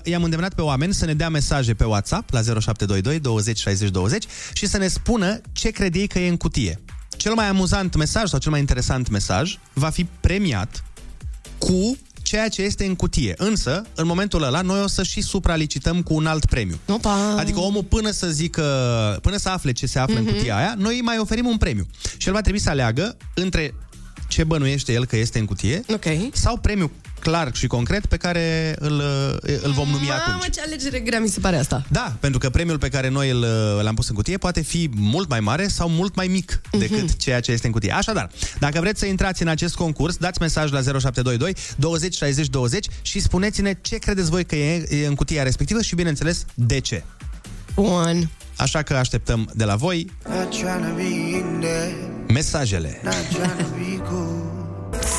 i-am 0.04 0.22
îndemnat 0.22 0.54
pe 0.54 0.62
oameni 0.62 0.94
să 0.94 1.04
ne 1.04 1.14
dea 1.14 1.28
mesaje 1.28 1.74
pe 1.74 1.84
WhatsApp 1.84 2.30
la 2.32 2.42
0722 2.42 3.20
20 3.20 3.58
60 3.58 3.90
20 3.90 4.24
și 4.52 4.66
să 4.66 4.78
ne 4.78 4.88
spună 4.88 5.40
ce 5.52 5.70
crede 5.70 5.98
ei 5.98 6.06
că 6.06 6.18
e 6.18 6.28
în 6.28 6.36
cutie. 6.36 6.80
Cel 7.16 7.34
mai 7.34 7.48
amuzant 7.48 7.96
mesaj 7.96 8.28
sau 8.28 8.38
cel 8.38 8.50
mai 8.50 8.60
interesant 8.60 9.08
mesaj 9.08 9.58
va 9.72 9.90
fi 9.90 10.06
premiat 10.20 10.84
cu 11.58 11.98
ceea 12.22 12.48
ce 12.48 12.62
este 12.62 12.84
în 12.84 12.94
cutie. 12.94 13.34
Însă, 13.36 13.82
în 13.94 14.06
momentul 14.06 14.42
ăla, 14.42 14.60
noi 14.60 14.82
o 14.82 14.86
să 14.86 15.02
și 15.02 15.20
supralicităm 15.20 16.02
cu 16.02 16.14
un 16.14 16.26
alt 16.26 16.44
premiu. 16.44 16.78
Opa. 16.86 17.34
Adică 17.38 17.60
omul 17.60 17.84
până 17.84 18.10
să 18.10 18.30
zică, 18.30 18.62
până 19.22 19.36
să 19.36 19.48
afle 19.48 19.72
ce 19.72 19.86
se 19.86 19.98
află 19.98 20.14
mm-hmm. 20.14 20.26
în 20.26 20.34
cutia 20.34 20.56
aia, 20.56 20.74
noi 20.78 20.94
îi 20.94 21.02
mai 21.02 21.18
oferim 21.18 21.46
un 21.46 21.56
premiu. 21.56 21.86
Și 22.16 22.26
el 22.26 22.32
va 22.32 22.40
trebui 22.40 22.60
să 22.60 22.70
aleagă 22.70 23.16
între 23.34 23.74
ce 24.28 24.44
bănuiește 24.44 24.92
el 24.92 25.06
că 25.06 25.16
este 25.16 25.38
în 25.38 25.44
cutie 25.44 25.82
Ok. 25.92 26.04
sau 26.32 26.56
premiu 26.56 26.90
clar 27.20 27.50
și 27.54 27.66
concret 27.66 28.06
pe 28.06 28.16
care 28.16 28.74
îl, 28.78 29.02
îl 29.62 29.72
vom 29.72 29.88
numi 29.88 30.06
Mamă, 30.06 30.22
atunci. 30.26 30.54
ce 30.54 30.60
alegere 30.60 30.98
grea 31.00 31.20
mi 31.20 31.28
se 31.28 31.40
pare 31.40 31.56
asta. 31.56 31.84
Da, 31.88 32.16
pentru 32.20 32.38
că 32.38 32.50
premiul 32.50 32.78
pe 32.78 32.88
care 32.88 33.08
noi 33.08 33.30
îl, 33.30 33.46
l-am 33.82 33.94
pus 33.94 34.08
în 34.08 34.14
cutie 34.14 34.36
poate 34.38 34.60
fi 34.60 34.90
mult 34.94 35.28
mai 35.28 35.40
mare 35.40 35.68
sau 35.68 35.88
mult 35.88 36.14
mai 36.14 36.26
mic 36.26 36.60
decât 36.78 37.16
ceea 37.16 37.40
ce 37.40 37.52
este 37.52 37.66
în 37.66 37.72
cutie. 37.72 37.92
Așadar, 37.92 38.30
dacă 38.58 38.80
vreți 38.80 39.00
să 39.00 39.06
intrați 39.06 39.42
în 39.42 39.48
acest 39.48 39.74
concurs, 39.74 40.16
dați 40.16 40.40
mesaj 40.40 40.70
la 40.70 40.80
0722 40.80 41.54
20 41.76 42.16
60 42.16 42.46
20 42.48 42.86
și 43.02 43.20
spuneți-ne 43.20 43.78
ce 43.80 43.96
credeți 43.96 44.30
voi 44.30 44.44
că 44.44 44.56
e, 44.56 44.86
e 45.02 45.06
în 45.06 45.14
cutia 45.14 45.42
respectivă 45.42 45.82
și, 45.82 45.94
bineînțeles, 45.94 46.44
de 46.54 46.78
ce. 46.78 47.02
Bun. 47.74 48.30
Așa 48.56 48.82
că 48.82 48.94
așteptăm 48.94 49.50
de 49.54 49.64
la 49.64 49.76
voi 49.76 50.10
mesajele. 52.28 53.00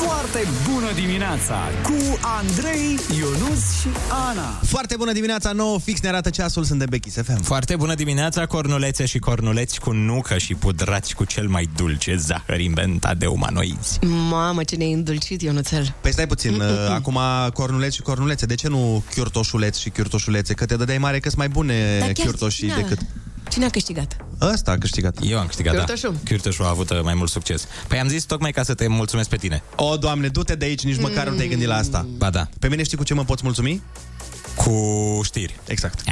Foarte 0.06 0.38
Foarte 0.38 0.70
bună 0.72 0.92
dimineața 0.94 1.54
cu 1.82 2.18
Andrei, 2.20 2.98
Ionus 3.18 3.80
și 3.80 3.88
Ana. 4.28 4.58
Foarte 4.62 4.96
bună 4.96 5.12
dimineața, 5.12 5.52
9 5.52 5.78
fix 5.78 6.00
ne 6.00 6.08
arată 6.08 6.30
ceasul, 6.30 6.64
sunt 6.64 6.78
de 6.78 6.84
Becky 6.88 7.10
FM. 7.10 7.42
Foarte 7.42 7.76
bună 7.76 7.94
dimineața, 7.94 8.46
cornulețe 8.46 9.06
și 9.06 9.18
cornuleți 9.18 9.80
cu 9.80 9.92
nucă 9.92 10.38
și 10.38 10.54
pudrați 10.54 11.14
cu 11.14 11.24
cel 11.24 11.48
mai 11.48 11.68
dulce 11.76 12.16
zahăr 12.16 12.60
inventat 12.60 13.16
de 13.16 13.26
umanoizi. 13.26 13.98
Mamă, 14.28 14.62
ce 14.62 14.76
ne-ai 14.76 14.92
îndulcit, 14.92 15.42
Ionuțel. 15.42 15.94
Păi 16.00 16.12
stai 16.12 16.26
puțin, 16.26 16.54
uh, 16.60 16.66
acum 16.90 17.18
cornuleți 17.52 17.96
și 17.96 18.02
cornulețe, 18.02 18.46
de 18.46 18.54
ce 18.54 18.68
nu 18.68 19.04
chiurtoșuleți 19.14 19.80
și 19.80 19.90
chiurtoșulețe? 19.90 20.54
Că 20.54 20.66
te 20.66 20.76
dădeai 20.76 20.98
mare 20.98 21.20
că 21.20 21.30
mai 21.36 21.48
bune 21.48 21.98
Dar 21.98 22.12
chiar 22.12 22.26
chiurtoșii 22.26 22.68
cine 22.68 22.72
a- 22.72 22.76
decât... 22.76 22.98
Cine 23.52 23.64
a 23.64 23.68
câștigat? 23.70 24.16
Ăsta 24.40 24.70
a 24.70 24.78
câștigat. 24.78 25.16
Eu 25.22 25.38
am 25.38 25.46
câștigat, 25.46 25.74
Chiurtoșul. 25.74 26.12
da. 26.12 26.18
Chiurtoșul 26.24 26.64
a 26.64 26.68
avut 26.68 26.90
uh, 26.90 27.00
mai 27.02 27.14
mult 27.14 27.30
succes. 27.30 27.66
Păi 27.88 27.98
am 27.98 28.08
zis 28.08 28.24
tocmai 28.24 28.50
ca 28.52 28.62
să 28.62 28.74
te 28.74 28.86
mulțumesc 28.86 29.28
pe 29.28 29.36
tine. 29.36 29.62
O, 29.76 29.96
doamne, 29.96 30.28
du-te 30.28 30.54
de 30.54 30.64
aici, 30.64 30.82
nici 30.82 31.00
măcar 31.00 31.28
nu 31.28 31.36
te-ai 31.36 31.48
gândit 31.48 31.68
la 31.68 31.76
asta. 31.76 32.06
Ba 32.16 32.30
da. 32.30 32.48
Pe 32.58 32.68
mine 32.68 32.82
știi 32.82 32.96
cu 32.96 33.04
ce 33.04 33.14
mă 33.14 33.24
poți 33.24 33.42
mulțumi? 33.44 33.82
Cu 34.56 35.20
știri. 35.22 35.60
Exact. 35.66 36.02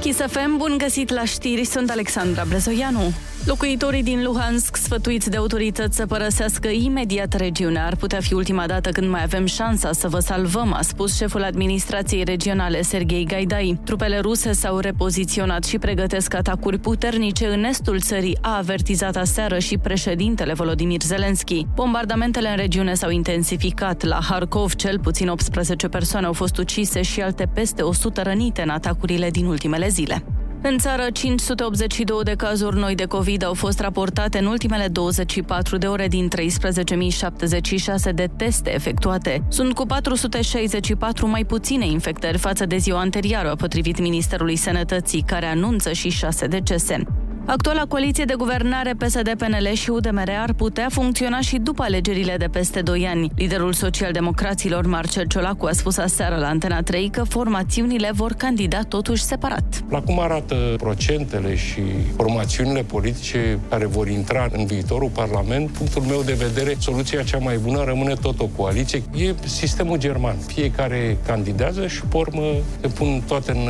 Kiss 0.00 0.18
FM, 0.18 0.56
bun 0.56 0.78
găsit 0.78 1.10
la 1.10 1.24
știri, 1.24 1.64
sunt 1.64 1.90
Alexandra 1.90 2.44
Brezoianu. 2.48 3.12
Locuitorii 3.46 4.02
din 4.02 4.22
Luhansk, 4.22 4.76
sfătuiți 4.76 5.30
de 5.30 5.36
autorități 5.36 5.96
să 5.96 6.06
părăsească 6.06 6.68
imediat 6.68 7.32
regiunea, 7.32 7.86
ar 7.86 7.96
putea 7.96 8.20
fi 8.20 8.34
ultima 8.34 8.66
dată 8.66 8.90
când 8.90 9.08
mai 9.10 9.22
avem 9.22 9.46
șansa 9.46 9.92
să 9.92 10.08
vă 10.08 10.18
salvăm, 10.18 10.72
a 10.72 10.82
spus 10.82 11.16
șeful 11.16 11.42
administrației 11.42 12.24
regionale 12.24 12.82
Sergei 12.82 13.24
Gaidai. 13.24 13.78
Trupele 13.84 14.18
ruse 14.18 14.52
s-au 14.52 14.78
repoziționat 14.78 15.64
și 15.64 15.78
pregătesc 15.78 16.34
atacuri 16.34 16.78
puternice 16.78 17.46
în 17.46 17.64
estul 17.64 18.00
țării, 18.00 18.38
a 18.40 18.56
avertizat 18.56 19.16
aseară 19.16 19.58
și 19.58 19.78
președintele 19.78 20.52
Volodymyr 20.52 21.02
Zelensky. 21.02 21.66
Bombardamentele 21.74 22.48
în 22.48 22.56
regiune 22.56 22.94
s-au 22.94 23.10
intensificat. 23.10 24.02
La 24.02 24.18
Harkov, 24.28 24.74
cel 24.74 24.98
puțin 24.98 25.28
18 25.28 25.88
persoane 25.88 26.26
au 26.26 26.32
fost 26.32 26.58
ucise 26.58 27.02
și 27.02 27.20
alte 27.20 27.48
peste 27.54 27.82
100 27.82 28.22
rănite 28.22 28.62
în 28.62 28.68
atacurile 28.68 29.30
din 29.30 29.46
ultimele 29.46 29.88
zile. 29.88 30.24
În 30.66 30.78
țară, 30.78 31.06
582 31.12 32.22
de 32.22 32.34
cazuri 32.34 32.76
noi 32.76 32.94
de 32.94 33.04
COVID 33.04 33.44
au 33.44 33.54
fost 33.54 33.80
raportate 33.80 34.38
în 34.38 34.46
ultimele 34.46 34.88
24 34.88 35.76
de 35.76 35.86
ore 35.86 36.08
din 36.08 36.28
13.076 36.36 38.14
de 38.14 38.28
teste 38.36 38.74
efectuate. 38.74 39.44
Sunt 39.48 39.74
cu 39.74 39.86
464 39.86 41.28
mai 41.28 41.44
puține 41.44 41.86
infectări 41.86 42.38
față 42.38 42.66
de 42.66 42.76
ziua 42.76 43.00
anterioară, 43.00 43.54
potrivit 43.54 44.00
Ministerului 44.00 44.56
Sănătății, 44.56 45.24
care 45.26 45.46
anunță 45.46 45.92
și 45.92 46.08
6 46.08 46.46
decese. 46.46 47.02
Actuala 47.46 47.84
coaliție 47.88 48.24
de 48.24 48.34
guvernare 48.36 48.94
PSD-PNL 48.98 49.72
și 49.72 49.90
UDMR 49.90 50.30
ar 50.38 50.52
putea 50.52 50.86
funcționa 50.90 51.40
și 51.40 51.56
după 51.56 51.82
alegerile 51.82 52.36
de 52.38 52.48
peste 52.52 52.80
2 52.80 53.06
ani. 53.06 53.30
Liderul 53.36 53.72
socialdemocraților 53.72 54.86
Marcel 54.86 55.26
Ciolacu 55.26 55.66
a 55.66 55.72
spus 55.72 55.96
aseară 55.96 56.36
la 56.36 56.46
Antena 56.46 56.82
3 56.82 57.08
că 57.08 57.22
formațiunile 57.22 58.10
vor 58.14 58.32
candida 58.32 58.80
totuși 58.82 59.22
separat. 59.22 59.84
La 59.90 60.00
cum 60.00 60.20
arată 60.20 60.54
procentele 60.76 61.56
și 61.56 61.80
formațiunile 62.16 62.82
politice 62.82 63.58
care 63.68 63.86
vor 63.86 64.08
intra 64.08 64.48
în 64.52 64.66
viitorul 64.66 65.08
Parlament, 65.08 65.70
punctul 65.70 66.02
meu 66.02 66.22
de 66.22 66.32
vedere, 66.32 66.76
soluția 66.78 67.22
cea 67.22 67.38
mai 67.38 67.56
bună 67.58 67.84
rămâne 67.84 68.14
tot 68.14 68.40
o 68.40 68.46
coaliție. 68.56 69.02
E 69.16 69.34
sistemul 69.46 69.98
german. 69.98 70.36
Fiecare 70.46 71.18
candidează 71.26 71.86
și, 71.86 72.02
pe 72.02 72.16
urmă, 72.16 72.42
se 72.80 72.88
pun 72.88 73.22
toate 73.26 73.50
în, 73.50 73.68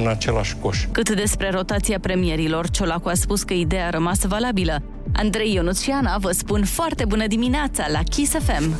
în 0.00 0.08
același 0.08 0.56
coș. 0.60 0.86
Cât 0.92 1.10
despre 1.10 1.50
rotația 1.50 1.98
premierilor, 2.00 2.70
Ciolacu 2.70 3.08
a 3.08 3.14
spus 3.16 3.42
că 3.42 3.54
ideea 3.54 3.86
a 3.86 3.90
rămas 3.90 4.24
valabilă. 4.24 4.82
Andrei 5.12 5.54
Ionuț 5.54 5.80
și 5.80 5.90
Ana 5.90 6.18
vă 6.18 6.30
spun 6.30 6.64
foarte 6.64 7.04
bună 7.04 7.26
dimineața 7.26 7.86
la 7.88 8.02
Kiss 8.02 8.32
FM. 8.32 8.74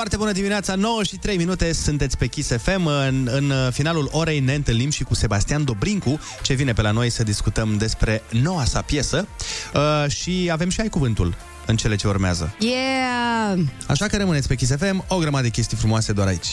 Foarte 0.00 0.18
bună 0.18 0.32
dimineața, 0.32 0.74
9 0.74 1.02
și 1.02 1.16
3 1.16 1.36
minute, 1.36 1.72
sunteți 1.72 2.18
pe 2.18 2.26
Kiss 2.26 2.56
FM. 2.56 2.86
În, 2.86 3.28
în 3.32 3.52
finalul 3.70 4.08
orei 4.12 4.40
ne 4.40 4.54
întâlnim 4.54 4.90
și 4.90 5.04
cu 5.04 5.14
Sebastian 5.14 5.64
Dobrincu, 5.64 6.20
ce 6.42 6.54
vine 6.54 6.72
pe 6.72 6.82
la 6.82 6.90
noi 6.90 7.10
să 7.10 7.22
discutăm 7.22 7.76
despre 7.76 8.22
noua 8.42 8.64
sa 8.64 8.82
piesă. 8.82 9.28
Uh, 9.74 10.10
și 10.10 10.48
avem 10.52 10.68
și 10.68 10.80
ai 10.80 10.88
cuvântul 10.88 11.34
în 11.70 11.76
cele 11.76 11.96
ce 11.96 12.08
urmează. 12.08 12.54
Yeah! 12.58 13.58
Așa 13.86 14.06
că 14.06 14.16
rămâneți 14.16 14.48
pe 14.48 14.54
Kiss 14.54 14.76
FM, 14.76 15.04
o 15.08 15.16
grămadă 15.16 15.42
de 15.42 15.48
chestii 15.48 15.76
frumoase 15.76 16.12
doar 16.12 16.26
aici. 16.26 16.46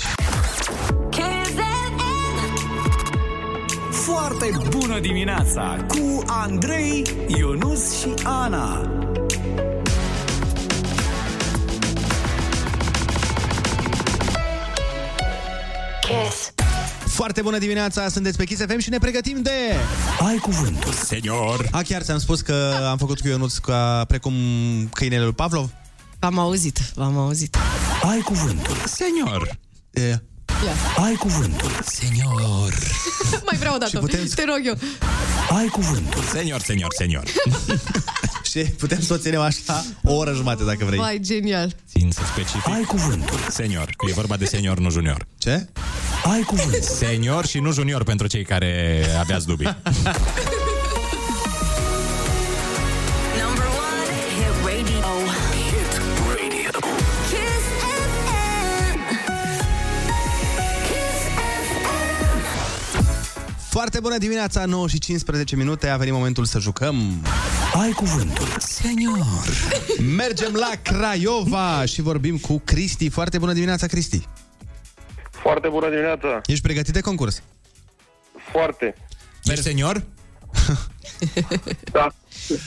Foarte 3.92 4.52
bună 4.70 5.00
dimineața 5.00 5.86
cu 5.88 6.24
Andrei, 6.28 7.04
Ionus 7.28 8.00
și 8.00 8.14
Ana. 8.24 8.92
Kiss. 16.02 16.57
Foarte 17.18 17.42
bună 17.42 17.58
dimineața, 17.58 18.10
sunteți 18.10 18.38
pe 18.38 18.46
Kiss 18.46 18.62
FM 18.62 18.78
și 18.78 18.90
ne 18.90 18.98
pregătim 18.98 19.42
de... 19.42 19.52
Ai 20.20 20.38
cuvântul. 20.38 20.92
Senior. 20.94 21.68
A, 21.72 21.82
chiar 21.82 22.02
ți-am 22.02 22.18
spus 22.18 22.42
că 22.42 22.86
am 22.90 22.98
făcut 22.98 23.20
cu 23.20 23.28
Ionuț 23.28 23.58
ca 23.58 24.06
precum 24.08 24.34
câinele 24.94 25.24
lui 25.24 25.34
Pavlov? 25.34 25.70
V-am 26.20 26.40
auzit, 26.40 26.78
v-am 26.96 27.18
auzit. 27.18 27.58
Ai 28.04 28.20
cuvântul. 28.20 28.76
Senior. 28.86 29.60
E. 29.92 30.18
Ai 31.04 31.14
cuvântul. 31.14 31.72
Senior. 31.86 32.74
Mai 33.50 33.58
vreau 33.60 33.76
o 33.76 33.78
dată, 33.78 34.00
putem- 34.00 34.28
te 34.36 34.44
rog 34.46 34.62
eu. 34.66 34.78
Ai 35.58 35.66
cuvântul. 35.68 36.24
Senior, 36.24 36.60
senior, 36.62 36.94
senior. 36.98 37.24
Și 38.52 38.60
putem 38.60 39.02
să 39.02 39.14
o 39.14 39.18
ținem 39.18 39.42
așa 39.42 39.86
o 40.04 40.14
oră 40.14 40.34
jumate 40.34 40.64
dacă 40.64 40.86
vrei. 40.86 41.00
Vai, 41.00 41.20
genial. 41.22 41.76
Țin 41.90 42.12
să 42.12 42.22
specific. 42.34 42.68
Ai 42.74 42.84
cuvântul. 42.84 43.40
Senior, 43.50 43.90
că 43.98 44.06
e 44.10 44.14
vorba 44.14 44.38
de 44.38 44.46
senior, 44.46 44.78
nu 44.80 44.90
junior. 44.90 45.28
Ce? 45.38 45.68
Ai 46.24 46.42
cuvântul. 46.42 46.82
Senior 46.82 47.46
și 47.46 47.60
nu 47.60 47.72
junior 47.72 48.04
pentru 48.04 48.28
cei 48.28 48.44
care 48.44 49.04
aveați 49.20 49.46
dubii. 49.46 49.78
Foarte 63.90 64.08
bună 64.08 64.18
dimineața, 64.18 64.66
9 64.66 64.88
și 64.88 65.00
15 65.00 65.56
minute, 65.56 65.88
a 65.88 65.98
venit 65.98 66.14
momentul 66.14 66.46
să 66.46 66.60
jucăm. 66.60 67.26
Ai 67.74 67.92
cuvântul. 67.92 68.48
Senior. 68.60 69.48
Mergem 70.16 70.54
la 70.54 70.72
Craiova 70.82 71.86
și 71.86 72.02
vorbim 72.02 72.38
cu 72.38 72.62
Cristi. 72.66 73.10
Foarte 73.10 73.38
bună 73.38 73.54
dimineața, 73.54 73.88
Cristi. 73.88 74.28
Foarte 75.32 75.68
bună 75.68 75.90
dimineața. 75.90 76.42
Ești 76.46 76.62
pregătit 76.62 76.94
de 76.94 77.02
concurs? 77.02 77.42
Foarte. 78.52 78.96
Ești 79.44 79.64
senior? 79.64 80.04
Da. 81.92 82.08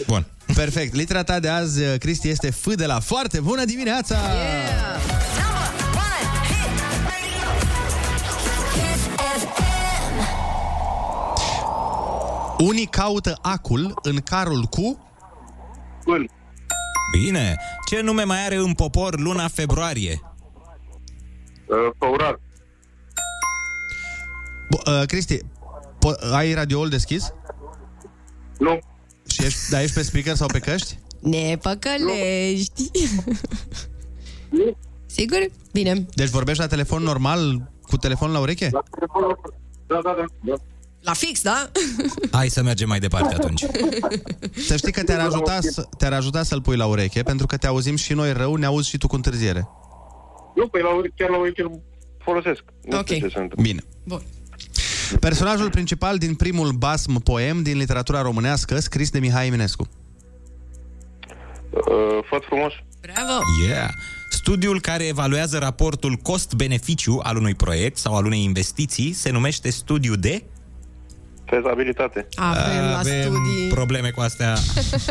Bun. 0.06 0.26
Perfect. 0.54 0.94
Litera 0.94 1.22
ta 1.22 1.40
de 1.40 1.48
azi, 1.48 1.98
Cristi, 1.98 2.28
este 2.28 2.50
F 2.50 2.74
de 2.74 2.86
la 2.86 3.00
foarte 3.00 3.40
bună 3.40 3.64
dimineața! 3.64 4.14
Yeah! 4.14 5.19
Unii 12.62 12.86
caută 12.86 13.38
acul 13.42 13.94
în 14.02 14.16
carul 14.16 14.62
cu... 14.62 14.98
Bun. 16.04 16.28
Bine. 17.12 17.56
Ce 17.88 18.00
nume 18.00 18.22
mai 18.22 18.44
are 18.44 18.54
în 18.56 18.72
popor 18.72 19.18
luna 19.20 19.48
februarie? 19.48 20.20
Uh, 21.66 21.90
Făurat. 21.98 22.40
Bo- 24.74 25.00
uh, 25.00 25.06
Cristi, 25.06 25.38
po- 25.78 26.32
ai 26.32 26.54
radioul 26.54 26.88
deschis? 26.88 27.32
Nu. 28.58 28.78
Și 29.26 29.44
ești, 29.44 29.70
da, 29.70 29.82
ești 29.82 29.94
pe 29.94 30.02
speaker 30.02 30.34
sau 30.34 30.46
pe 30.46 30.58
căști? 30.58 30.98
Ne 31.20 31.56
păcălești. 31.62 32.90
Sigur? 35.06 35.38
Bine. 35.72 36.06
Deci 36.14 36.28
vorbești 36.28 36.60
la 36.60 36.68
telefon 36.68 37.02
normal, 37.02 37.70
cu 37.82 37.96
telefonul 37.96 38.34
la 38.34 38.40
ureche? 38.40 38.68
Da, 38.70 38.82
da, 39.86 40.00
da. 40.02 40.24
da. 40.40 40.54
La 41.00 41.12
fix, 41.12 41.42
da? 41.42 41.70
Hai 42.32 42.48
să 42.48 42.62
mergem 42.62 42.88
mai 42.88 42.98
departe 42.98 43.34
atunci. 43.34 43.64
Să 44.66 44.76
știi 44.76 44.92
că 44.92 45.02
te-ar 45.02 45.20
ajuta, 45.26 45.58
să, 45.60 45.88
te-ar 45.98 46.12
ajuta 46.12 46.42
să-l 46.42 46.60
pui 46.62 46.76
la 46.76 46.86
ureche, 46.86 47.22
pentru 47.22 47.46
că 47.46 47.56
te 47.56 47.66
auzim 47.66 47.96
și 47.96 48.12
noi 48.12 48.32
rău, 48.32 48.54
ne 48.54 48.66
auzi 48.66 48.88
și 48.88 48.98
tu 48.98 49.06
cu 49.06 49.14
întârziere. 49.14 49.68
Nu, 50.54 50.66
păi 50.68 50.82
la, 50.82 50.94
ure- 50.94 51.12
chiar 51.16 51.28
la 51.30 51.38
ureche 51.38 51.62
îl 51.62 51.80
folosesc. 52.24 52.62
Nu 52.82 52.98
Ok. 52.98 53.04
știu 53.04 53.16
ce 53.28 53.32
se 53.34 53.38
întâmplă. 53.40 53.62
Bine. 53.62 53.82
Bun. 54.04 54.22
Personajul 55.20 55.70
principal 55.70 56.18
din 56.18 56.34
primul 56.34 56.70
basm 56.70 57.22
poem 57.22 57.62
din 57.62 57.76
literatura 57.76 58.22
românească, 58.22 58.78
scris 58.80 59.10
de 59.10 59.18
Mihai 59.18 59.46
Eminescu. 59.46 59.88
Uh, 61.70 62.24
făt 62.30 62.42
frumos. 62.44 62.72
Bravo! 63.00 63.38
Yeah! 63.68 63.88
Studiul 64.30 64.80
care 64.80 65.06
evaluează 65.06 65.58
raportul 65.58 66.14
cost-beneficiu 66.16 67.20
al 67.22 67.36
unui 67.36 67.54
proiect 67.54 67.96
sau 67.96 68.16
al 68.16 68.24
unei 68.24 68.42
investiții 68.42 69.12
se 69.12 69.30
numește 69.30 69.70
studiu 69.70 70.14
de... 70.14 70.42
Fezabilitate. 71.50 72.28
Avem 72.34 72.84
la 72.90 73.00
studii. 73.02 73.68
probleme 73.68 74.10
cu 74.10 74.20
astea. 74.20 74.54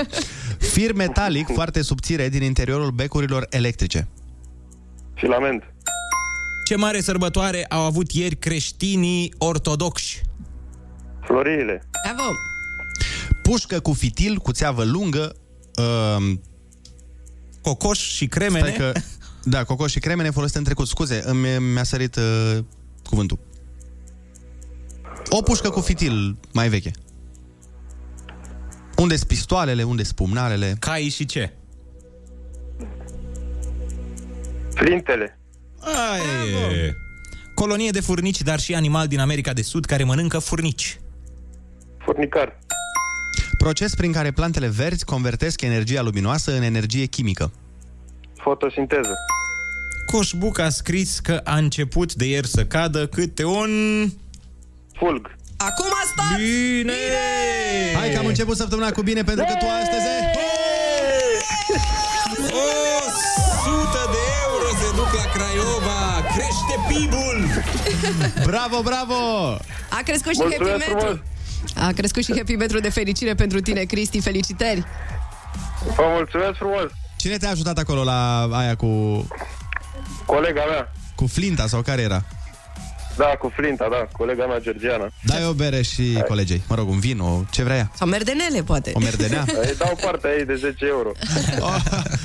Fir 0.74 0.94
metalic 0.94 1.48
foarte 1.54 1.82
subțire 1.82 2.30
din 2.30 2.44
interiorul 2.44 2.92
becurilor 2.92 3.48
electrice. 3.50 4.08
Filament. 5.16 5.64
Ce 6.68 6.76
mare 6.76 7.02
sărbătoare 7.02 7.66
au 7.70 7.82
avut 7.82 8.12
ieri 8.12 8.36
creștinii 8.36 9.34
ortodoxi? 9.38 10.22
Florile. 11.24 11.90
Bravo! 12.04 12.30
Pușcă 13.44 13.80
cu 13.80 13.94
fitil, 13.94 14.38
cu 14.38 14.52
țeavă 14.52 14.84
lungă, 14.84 15.36
uh, 15.76 16.34
cocoș 17.62 18.00
și 18.00 18.28
cremene. 18.28 18.74
Stai 18.74 18.92
că, 18.92 19.00
da, 19.44 19.64
cocoș 19.64 19.92
și 19.92 20.00
cremene 20.00 20.30
folosite 20.30 20.58
în 20.58 20.64
trecut. 20.64 20.88
Scuze, 20.88 21.22
îmi, 21.26 21.48
mi-a 21.74 21.84
sărit 21.84 22.16
uh, 22.16 22.58
cuvântul. 23.04 23.40
O 25.30 25.42
pușcă 25.42 25.70
cu 25.70 25.80
fitil 25.82 26.38
mai 26.54 26.70
veche. 26.70 26.92
unde 28.98 29.16
sunt 29.16 29.28
pistoalele, 29.28 29.84
unde 29.84 30.04
sunt 30.04 30.16
pumnalele? 30.16 30.76
Cai 30.80 31.02
și 31.02 31.26
ce? 31.26 31.54
Flintele. 34.74 35.40
Ai, 35.80 36.22
Colonie 37.54 37.90
de 37.90 38.00
furnici, 38.00 38.42
dar 38.42 38.60
și 38.60 38.76
animal 38.76 39.08
din 39.08 39.20
America 39.20 39.54
de 39.54 39.62
Sud 39.62 39.86
care 39.86 40.04
mănâncă 40.04 40.40
furnici. 40.40 41.00
Furnicar. 41.98 42.60
Proces 43.58 43.96
prin 43.96 44.12
care 44.12 44.32
plantele 44.32 44.68
verzi 44.68 45.06
convertesc 45.06 45.62
energia 45.62 46.02
luminoasă 46.02 46.56
în 46.56 46.62
energie 46.62 47.06
chimică. 47.06 47.52
Fotosinteză. 48.36 49.14
Coșbuc 50.12 50.60
a 50.60 50.70
scris 50.70 51.20
că 51.20 51.42
a 51.44 51.58
început 51.58 52.14
de 52.14 52.26
ieri 52.26 52.48
să 52.48 52.66
cadă 52.66 53.08
câte 53.08 53.46
un... 53.46 53.70
Fulg. 55.00 55.24
Acum 55.58 55.86
stați! 56.12 56.36
Bine! 56.42 56.94
Bine! 56.94 57.98
Hai 58.00 58.10
că 58.14 58.18
am 58.18 58.26
început 58.26 58.56
săptămâna 58.58 58.92
cu 58.92 59.02
bine 59.02 59.24
pentru 59.24 59.46
că 59.48 59.54
tu 59.54 59.66
astăzi... 59.82 60.08
O 62.52 63.12
sută 63.64 64.02
de 64.16 64.22
euro 64.46 64.68
se 64.82 64.96
duc 64.96 65.10
la 65.22 65.26
Craiova! 65.36 66.02
Crește 66.34 66.76
PIB-ul! 66.88 67.40
Bravo, 68.46 68.82
bravo! 68.82 69.16
A 69.90 70.00
crescut 70.06 70.32
și 70.34 70.40
Mulțumesc 70.42 70.72
happy 70.72 70.84
frumos! 70.84 71.04
metru. 71.04 71.24
A 71.76 71.92
crescut 71.96 72.24
și 72.24 72.34
happy 72.38 72.56
metru 72.56 72.80
de 72.80 72.90
fericire 72.90 73.36
pentru 73.36 73.60
tine, 73.60 73.84
Cristi. 73.84 74.22
Felicitări! 74.22 74.84
Vă 75.96 76.04
mulțumesc 76.16 76.56
frumos! 76.58 76.90
Cine 77.16 77.38
te-a 77.38 77.50
ajutat 77.50 77.78
acolo 77.78 78.04
la 78.04 78.48
aia 78.52 78.76
cu... 78.76 78.88
Colega 80.26 80.64
mea. 80.70 80.92
Cu 81.16 81.28
flinta 81.28 81.68
sau 81.68 81.82
care 81.82 82.02
era? 82.02 82.24
Da, 83.20 83.36
cu 83.40 83.52
Flinta, 83.56 83.88
da, 83.92 84.08
colega 84.12 84.46
mea 84.46 84.60
Georgiana. 84.60 85.08
Dai 85.22 85.46
o 85.46 85.54
bere 85.54 85.82
și 85.82 86.24
colegei. 86.28 86.62
Mă 86.68 86.76
rog, 86.76 86.90
un 86.90 87.00
vin, 87.00 87.20
o... 87.20 87.42
ce 87.50 87.64
vrea 87.64 87.76
ea. 87.76 87.92
Sau 87.96 88.08
merdenele, 88.08 88.64
poate. 88.64 88.92
O 88.94 89.00
merdenea? 89.00 89.46
Îi 89.68 89.76
dau 89.78 89.98
partea 90.02 90.30
ei 90.38 90.46
de 90.46 90.56
10 90.56 90.86
euro. 90.86 91.12
Oh, 91.60 91.76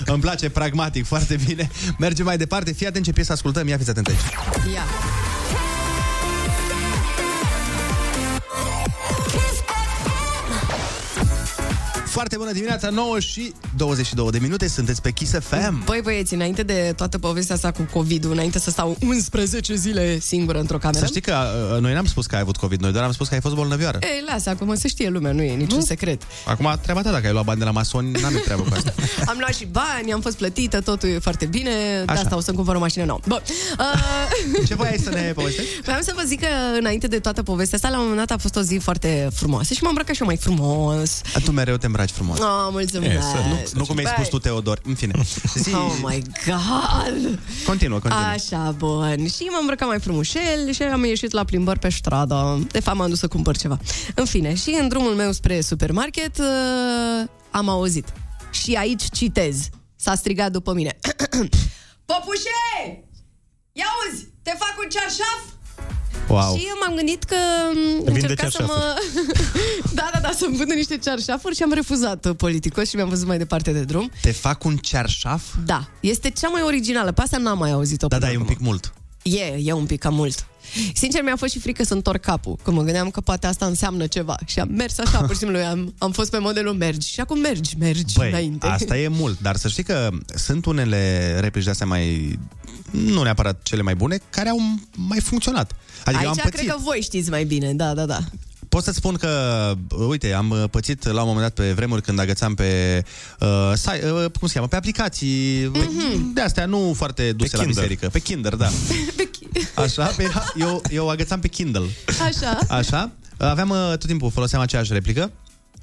îmi 0.06 0.20
place, 0.20 0.50
pragmatic, 0.50 1.06
foarte 1.06 1.38
bine. 1.46 1.68
Mergem 1.98 2.24
mai 2.24 2.36
departe. 2.36 2.72
Fii 2.72 2.86
atent 2.86 3.04
ce 3.04 3.12
piesă 3.12 3.32
ascultăm. 3.32 3.68
Ia 3.68 3.76
fiți 3.76 3.90
atent 3.90 4.06
aici. 4.06 4.18
Ia. 4.74 4.82
Foarte 12.24 12.44
bună 12.44 12.58
dimineața, 12.58 12.88
9 12.88 13.20
și 13.20 13.52
22 13.76 14.30
de 14.30 14.38
minute, 14.38 14.68
sunteți 14.68 15.02
pe 15.02 15.10
Kiss 15.10 15.32
FM. 15.32 15.84
Băi, 15.84 16.00
băieți, 16.02 16.34
înainte 16.34 16.62
de 16.62 16.92
toată 16.96 17.18
povestea 17.18 17.54
asta 17.54 17.70
cu 17.70 17.88
COVID-ul, 17.92 18.32
înainte 18.32 18.58
să 18.58 18.70
stau 18.70 18.96
11 19.06 19.74
zile 19.74 20.18
singură 20.18 20.58
într-o 20.58 20.78
cameră... 20.78 20.98
Să 20.98 21.06
știi 21.06 21.20
că 21.20 21.36
uh, 21.74 21.80
noi 21.80 21.92
n-am 21.92 22.06
spus 22.06 22.26
că 22.26 22.34
ai 22.34 22.40
avut 22.40 22.56
COVID, 22.56 22.80
noi 22.80 22.92
doar 22.92 23.04
am 23.04 23.12
spus 23.12 23.28
că 23.28 23.34
ai 23.34 23.40
fost 23.40 23.54
bolnăvioară. 23.54 23.98
Ei, 24.00 24.24
lasă, 24.26 24.50
acum 24.50 24.74
se 24.74 24.88
știe 24.88 25.08
lumea, 25.08 25.32
nu 25.32 25.42
e 25.42 25.54
niciun 25.54 25.78
Nu? 25.78 25.84
secret. 25.84 26.22
Acum, 26.46 26.78
treaba 26.82 27.02
ta, 27.02 27.10
dacă 27.10 27.26
ai 27.26 27.32
luat 27.32 27.44
bani 27.44 27.58
de 27.58 27.64
la 27.64 27.70
masoni, 27.70 28.10
n-am 28.10 28.34
eu 28.34 28.40
treabă 28.40 28.62
cu 28.62 28.74
asta. 28.74 28.94
Am 29.30 29.36
luat 29.38 29.54
și 29.54 29.66
bani, 29.70 30.12
am 30.12 30.20
fost 30.20 30.36
plătită, 30.36 30.80
totul 30.80 31.08
e 31.08 31.18
foarte 31.18 31.46
bine, 31.46 31.70
de 32.04 32.12
Așa. 32.12 32.20
asta 32.20 32.36
o 32.36 32.40
să-mi 32.40 32.56
cumpăr 32.56 32.74
o 32.74 32.78
mașină 32.78 33.04
nouă. 33.04 33.20
Bun. 33.28 33.42
Uh, 33.78 34.64
Ce 34.68 34.74
voiai 34.74 35.00
să 35.02 35.10
ne 35.10 35.32
povestești? 35.34 35.80
Vreau 35.88 36.00
să 36.00 36.12
vă 36.16 36.22
zic 36.26 36.40
că 36.40 36.48
înainte 36.78 37.06
de 37.06 37.18
toată 37.18 37.42
povestea 37.42 37.76
asta, 37.76 37.88
la 37.88 37.96
un 37.96 38.06
moment 38.08 38.26
dat 38.26 38.36
a 38.36 38.40
fost 38.40 38.56
o 38.56 38.60
zi 38.60 38.78
foarte 38.82 39.28
frumoasă 39.34 39.74
și 39.74 39.82
m-am 39.82 39.90
îmbrăcat 39.90 40.14
și 40.14 40.20
eu 40.20 40.26
mai 40.26 40.36
frumos. 40.36 41.20
Tu 41.44 41.50
mereu 41.50 41.76
te 41.76 41.86
îmbraci 41.86 42.12
frumos. 42.14 42.38
Oh, 42.38 42.68
mulțumesc. 42.70 43.12
E, 43.12 43.20
să, 43.20 43.36
nu, 43.48 43.78
nu 43.78 43.84
cum 43.84 43.96
ai 43.96 44.04
spus 44.04 44.28
tu, 44.28 44.38
Teodor. 44.38 44.80
În 44.84 44.94
fine. 44.94 45.12
Zi... 45.54 45.74
Oh 45.74 45.98
my 46.02 46.22
god! 46.46 47.38
Continuă, 47.66 47.98
continuă. 47.98 48.26
Așa, 48.26 48.74
bun. 48.78 49.28
Și 49.28 49.42
m-am 49.42 49.60
îmbrăcat 49.60 49.88
mai 49.88 50.00
frumușel 50.00 50.72
și 50.72 50.82
am 50.82 51.04
ieșit 51.04 51.32
la 51.32 51.44
plimbări 51.44 51.78
pe 51.78 51.88
stradă. 51.88 52.66
De 52.70 52.80
fapt, 52.80 52.96
m-am 52.96 53.08
dus 53.08 53.18
să 53.18 53.28
cumpăr 53.28 53.56
ceva. 53.56 53.78
În 54.14 54.24
fine, 54.24 54.54
și 54.54 54.76
în 54.80 54.88
drumul 54.88 55.14
meu 55.14 55.32
spre 55.32 55.60
supermarket 55.60 56.38
uh, 56.38 57.28
am 57.50 57.68
auzit. 57.68 58.12
Și 58.50 58.74
aici 58.74 59.02
citez. 59.12 59.68
S-a 59.96 60.14
strigat 60.14 60.50
după 60.52 60.72
mine. 60.72 60.98
Popușe! 62.10 63.04
Ia 63.72 63.86
uzi, 64.08 64.26
te 64.42 64.50
fac 64.50 64.74
un 64.82 64.88
cearșaf? 64.90 65.40
Wow. 66.28 66.56
Și 66.56 66.64
eu 66.68 66.74
m-am 66.86 66.96
gândit 66.96 67.22
că 67.22 67.36
Vinde 68.04 68.20
încerca 68.20 68.48
să 68.48 68.64
mă... 68.66 68.94
da, 69.98 70.10
da, 70.12 70.18
da, 70.20 70.30
să-mi 70.36 70.56
vândă 70.56 70.74
niște 70.74 70.96
cearșafuri 70.96 71.54
și 71.54 71.62
am 71.62 71.72
refuzat 71.72 72.24
uh, 72.24 72.36
politicos 72.36 72.88
și 72.88 72.96
mi-am 72.96 73.08
văzut 73.08 73.26
mai 73.26 73.38
departe 73.38 73.72
de 73.72 73.80
drum. 73.82 74.10
Te 74.20 74.32
fac 74.32 74.64
un 74.64 74.76
cearșaf? 74.76 75.42
Da, 75.64 75.88
este 76.00 76.30
cea 76.30 76.48
mai 76.48 76.62
originală. 76.62 77.12
Pe 77.12 77.22
asta 77.22 77.36
n-am 77.36 77.58
mai 77.58 77.70
auzit-o. 77.70 78.06
Da, 78.06 78.16
până 78.16 78.28
da, 78.28 78.34
e 78.34 78.36
un 78.36 78.42
acum. 78.42 78.54
pic 78.54 78.64
mult. 78.64 78.92
E, 79.22 79.54
e 79.64 79.72
un 79.72 79.86
pic 79.86 80.00
cam 80.00 80.14
mult. 80.14 80.46
Sincer, 80.94 81.22
mi-a 81.22 81.36
fost 81.36 81.52
și 81.52 81.58
frică 81.58 81.84
să 81.84 81.94
întorc 81.94 82.20
capul, 82.20 82.58
că 82.62 82.70
mă 82.70 82.82
gândeam 82.82 83.10
că 83.10 83.20
poate 83.20 83.46
asta 83.46 83.66
înseamnă 83.66 84.06
ceva. 84.06 84.36
Și 84.46 84.60
am 84.60 84.68
mers 84.70 84.98
așa, 84.98 85.18
pur 85.18 85.30
și 85.30 85.38
simplu, 85.38 85.58
am, 85.58 85.94
am 85.98 86.12
fost 86.12 86.30
pe 86.30 86.38
modelul 86.38 86.72
mergi. 86.74 87.08
Și 87.08 87.20
acum 87.20 87.38
mergi, 87.38 87.76
mergi 87.78 88.14
Băi, 88.16 88.28
înainte. 88.28 88.66
asta 88.66 88.98
e 88.98 89.08
mult, 89.08 89.40
dar 89.40 89.56
să 89.56 89.68
știi 89.68 89.82
că 89.82 90.08
sunt 90.34 90.66
unele 90.66 91.36
replici 91.40 91.64
de-astea 91.64 91.86
mai... 91.86 92.38
Nu 92.94 93.22
neapărat 93.22 93.62
cele 93.62 93.82
mai 93.82 93.94
bune, 93.94 94.18
care 94.30 94.48
au 94.48 94.58
mai 94.94 95.20
funcționat. 95.20 95.72
Adică 96.04 96.22
eu 96.22 96.28
Aici 96.28 96.38
am 96.38 96.44
pățit. 96.50 96.60
cred 96.60 96.74
că 96.74 96.76
voi 96.82 97.00
știți 97.02 97.30
mai 97.30 97.44
bine, 97.44 97.72
da, 97.72 97.94
da, 97.94 98.06
da. 98.06 98.18
Pot 98.68 98.82
să-ți 98.82 98.96
spun 98.96 99.14
că, 99.14 99.72
uite, 100.08 100.32
am 100.32 100.50
uh, 100.50 100.64
pățit 100.70 101.04
la 101.04 101.20
un 101.20 101.26
moment 101.26 101.40
dat 101.54 101.66
pe 101.66 101.72
vremuri 101.72 102.02
când 102.02 102.18
agățam 102.18 102.54
pe, 102.54 103.02
uh, 103.40 103.72
sai, 103.74 104.00
uh, 104.10 104.30
cum 104.38 104.48
se 104.48 104.54
cheamă, 104.54 104.66
pe 104.66 104.76
aplicații 104.76 105.70
mm-hmm. 105.70 106.32
de 106.34 106.40
astea 106.40 106.66
nu 106.66 106.92
foarte 106.96 107.32
duse 107.32 107.56
la 107.56 107.62
Kindle. 107.62 107.80
biserică. 107.80 108.08
Pe 108.08 108.18
Kinder, 108.18 108.54
da. 108.54 108.68
Așa, 109.82 110.06
pe, 110.06 110.30
eu, 110.56 110.82
eu 110.90 111.08
agățam 111.10 111.40
pe 111.40 111.48
Kindle. 111.48 111.86
Așa. 112.26 112.58
Așa. 112.68 113.10
Aveam 113.36 113.70
uh, 113.70 113.76
tot 113.76 114.06
timpul, 114.06 114.30
foloseam 114.30 114.62
aceeași 114.62 114.92
replică. 114.92 115.30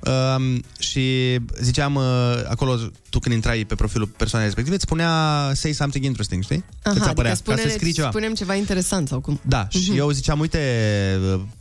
Um, 0.06 0.64
și 0.80 1.38
ziceam 1.62 1.96
uh, 1.96 2.04
acolo, 2.50 2.78
tu 3.10 3.20
când 3.20 3.36
intrai 3.36 3.66
pe 3.66 3.76
profilul 3.76 4.08
persoanei 4.08 4.48
respective, 4.48 4.76
îți 4.78 4.86
spunea 4.86 5.12
say 5.54 5.72
something 5.72 6.06
interesting, 6.06 6.44
știi? 6.44 6.64
Aha, 6.84 6.96
Îți 7.00 7.10
apărea, 7.10 7.32
adică 7.32 7.52
ca 7.52 7.56
să 7.56 7.62
scrii 7.62 7.78
spune, 7.78 7.92
ceva. 7.92 8.10
spunem 8.10 8.34
ceva 8.34 8.56
interesant 8.56 9.08
sau 9.08 9.20
cum? 9.20 9.40
Da, 9.42 9.68
și 9.70 9.88
Mhm. 9.90 9.98
eu 9.98 10.10
ziceam, 10.12 10.40
uite, 10.40 10.60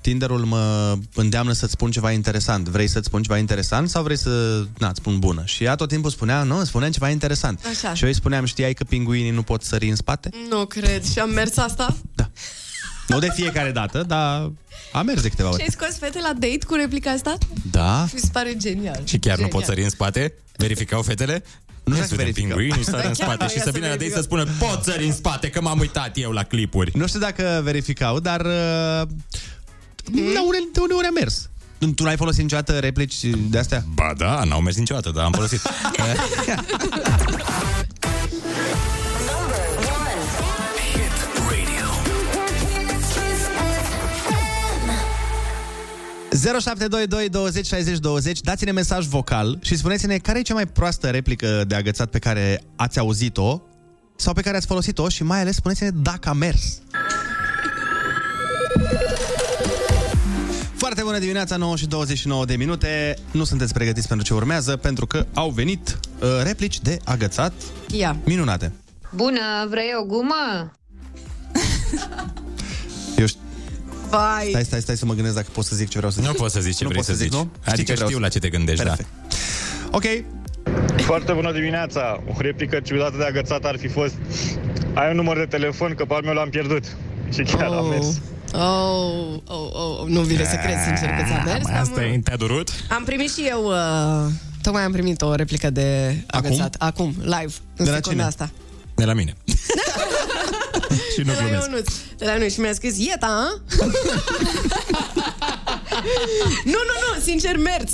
Tinderul 0.01 0.45
mă 0.45 0.97
îndeamnă 1.15 1.53
să-ți 1.53 1.73
spun 1.73 1.91
ceva 1.91 2.11
interesant. 2.13 2.69
Vrei 2.69 2.87
să-ți 2.89 3.07
spun 3.07 3.23
ceva 3.23 3.39
interesant 3.39 3.89
sau 3.91 4.03
vrei 4.03 4.19
să, 4.19 4.65
na, 4.79 4.89
îți 4.89 4.99
spun 4.99 5.19
bună? 5.19 5.43
Și 5.45 5.65
ea 5.65 5.75
tot 5.75 5.89
timpul 5.89 6.11
spunea, 6.11 6.43
nu, 6.43 6.65
spuneam 6.65 6.91
ceva 6.91 7.09
interesant. 7.11 7.61
Așa. 7.71 7.95
Și 7.95 8.03
eu 8.03 8.09
îi 8.09 8.15
spuneam, 8.15 8.45
știai 8.45 8.75
că 8.75 8.85
pinguinii 8.85 9.31
nu 9.31 9.43
pot 9.43 9.63
sări 9.63 9.89
în 9.89 9.97
spate? 9.97 10.31
Nu 10.49 10.67
cred. 10.67 11.05
Și 11.05 11.19
am 11.19 11.31
mers 11.31 11.57
asta? 11.57 11.97
Nu 13.13 13.19
de 13.19 13.29
fiecare 13.35 13.71
dată, 13.71 14.03
dar 14.07 14.51
a 14.93 15.03
mers 15.03 15.23
de 15.23 15.29
câteva 15.29 15.49
Și 15.49 15.55
ori. 15.55 15.63
ai 15.63 15.69
scos 15.71 15.99
fete 15.99 16.19
la 16.23 16.33
date 16.39 16.59
cu 16.67 16.75
replica 16.75 17.11
asta? 17.11 17.35
Da? 17.71 18.07
Mi 18.13 18.21
se 18.21 18.29
pare 18.33 18.57
genial. 18.57 19.01
Și 19.05 19.19
chiar 19.19 19.35
genial. 19.37 19.41
nu 19.53 19.59
pot 19.59 19.65
sări 19.65 19.83
în 19.83 19.89
spate? 19.91 20.35
Verificau 20.57 21.03
fetele? 21.03 21.45
Nu 21.85 21.95
știu 21.95 22.07
dacă 22.17 22.17
verificau. 22.23 22.57
Pinguini 22.57 22.83
stă 22.89 22.91
Da, 22.91 22.97
în 22.97 23.03
chiar 23.03 23.15
spate 23.15 23.43
nu 23.43 23.49
și 23.51 23.57
ia 23.57 23.63
să 23.63 23.71
să 23.71 23.75
vină 23.77 23.87
la 23.87 23.97
date 23.97 24.11
să 24.11 24.21
verificăm. 24.21 24.47
spună 24.59 24.69
pot 24.73 24.85
sări 24.85 25.05
în 25.07 25.13
spate, 25.13 25.49
că 25.51 25.61
m-am 25.61 25.79
uitat 25.79 26.11
eu 26.19 26.31
la 26.31 26.43
clipuri. 26.43 26.91
Nu 26.95 27.07
știu 27.07 27.21
dacă 27.21 27.61
verificau, 27.65 28.21
dar 28.21 28.41
uh, 28.41 29.03
Mhm. 30.13 30.33
da, 30.35 30.41
uneori, 30.41 30.69
de 30.73 30.81
uneori 30.81 31.07
a 31.07 31.11
mers. 31.11 31.49
Tu 31.79 31.87
tu 31.87 32.03
n-ai 32.03 32.17
folosit 32.17 32.43
niciodată 32.43 32.79
replici 32.79 33.17
de 33.49 33.59
astea? 33.59 33.85
Ba 33.95 34.13
da, 34.17 34.45
n-au 34.45 34.61
mers 34.61 34.77
niciodată, 34.77 35.11
dar 35.11 35.25
am 35.25 35.33
folosit. 35.33 35.61
0722 46.33 47.29
20 47.29 47.67
60 47.67 47.99
20 47.99 48.41
Dați-ne 48.41 48.73
mesaj 48.73 49.07
vocal 49.07 49.59
și 49.61 49.77
spuneți-ne 49.77 50.17
care 50.17 50.39
e 50.39 50.43
cea 50.43 50.55
mai 50.55 50.67
proastă 50.67 51.11
replică 51.11 51.65
de 51.67 51.75
agățat 51.75 52.11
pe 52.11 52.19
care 52.19 52.63
ați 52.77 52.99
auzit-o 52.99 53.61
sau 54.17 54.33
pe 54.33 54.41
care 54.41 54.57
ați 54.57 54.67
folosit-o 54.67 55.09
și 55.09 55.23
mai 55.23 55.41
ales 55.41 55.55
spuneți-ne 55.55 55.91
dacă 55.91 56.29
a 56.29 56.33
mers. 56.33 56.81
Foarte 60.75 61.03
bună 61.03 61.19
dimineața, 61.19 61.57
9 61.57 61.77
și 61.77 61.87
29 61.87 62.45
de 62.45 62.57
minute. 62.57 63.19
Nu 63.33 63.45
sunteți 63.45 63.73
pregătiți 63.73 64.09
pentru 64.09 64.27
ce 64.27 64.35
urmează, 64.35 64.77
pentru 64.77 65.07
că 65.07 65.27
au 65.35 65.51
venit 65.51 65.99
uh, 66.21 66.29
replici 66.43 66.81
de 66.81 66.99
agățat 67.05 67.53
Ia. 67.91 68.17
minunate. 68.25 68.73
Bună, 69.15 69.67
vrei 69.69 69.91
o 70.01 70.05
gumă? 70.05 70.73
Eu 74.13 74.19
știu... 74.19 74.19
Vai. 74.19 74.47
Stai, 74.51 74.65
stai, 74.65 74.81
stai 74.81 74.97
să 74.97 75.07
mă 75.07 75.15
gândesc 75.15 75.35
dacă 75.35 75.49
pot 75.53 75.65
să 75.65 75.77
zic 75.77 75.89
ce 75.89 75.97
vreau 75.97 76.13
să 76.13 76.21
zic. 76.21 76.31
Nu 76.31 76.37
poți 76.37 76.55
să 76.55 76.61
zici 76.61 76.77
ce 76.77 76.83
nu 76.85 76.89
vrei 76.89 77.03
pot 77.03 77.11
să 77.17 77.23
zici. 77.23 77.33
nu? 77.33 77.51
Adică 77.65 77.83
ce 77.83 77.93
vreau 77.93 78.09
știu 78.09 78.19
să- 78.21 78.25
la 78.25 78.29
ce 78.29 78.39
te 78.39 78.49
gândești, 78.49 78.85
da. 78.85 78.91
Perfect. 78.91 79.09
Ok. 79.91 80.05
Foarte 81.01 81.33
bună 81.33 81.53
dimineața! 81.53 82.23
O 82.29 82.41
replică 82.41 82.81
ciudată 82.81 83.17
de 83.17 83.25
agățat 83.25 83.65
ar 83.65 83.77
fi 83.79 83.89
fost 83.89 84.15
Ai 84.95 85.11
un 85.11 85.17
număr 85.17 85.37
de 85.37 85.45
telefon, 85.45 85.95
că 85.95 86.05
pe 86.05 86.15
al 86.15 86.23
meu 86.23 86.35
l-am 86.35 86.49
pierdut. 86.49 86.85
Și 87.33 87.43
chiar 87.43 87.73
am 87.73 87.89
mers. 87.89 88.07
Oh, 88.55 89.41
oh, 89.47 89.71
oh, 89.73 90.07
nu 90.09 90.21
vine 90.21 90.45
să 90.45 90.57
cred 90.57 90.77
sincer 90.87 91.09
că 91.09 91.23
ți-a 91.27 91.43
mers. 91.45 91.65
Mai 91.65 91.79
asta 91.79 92.01
Am, 92.01 92.07
e, 92.07 92.19
te-a 92.25 92.37
durut? 92.37 92.69
am 92.89 93.03
primit 93.05 93.31
și 93.33 93.47
eu, 93.49 93.65
uh, 93.67 94.31
tocmai 94.63 94.83
am 94.83 94.93
primit 94.93 95.23
o 95.23 95.35
replică 95.35 95.71
de 95.71 96.17
agățat. 96.27 96.75
Acum, 96.79 97.15
live, 97.19 97.53
în 97.77 97.85
De 97.85 97.91
la 97.91 97.95
secunda 97.97 98.11
cine? 98.11 98.23
asta. 98.23 98.51
De 98.95 99.05
la 99.05 99.13
mine. 99.13 99.35
și 101.15 101.21
nu 101.21 101.33
de 101.33 101.39
la 101.41 101.47
glumesc. 101.47 101.67
Ionuț. 101.67 101.93
De 102.19 102.25
la 102.25 102.37
noi 102.37 102.51
și 102.51 102.61
mi-a 102.61 102.73
scris, 102.73 102.99
Ieta, 102.99 103.27
a? 103.27 103.61
nu, 106.65 106.81
nu, 106.89 106.95
nu, 107.15 107.21
sincer, 107.23 107.57
mers. 107.57 107.93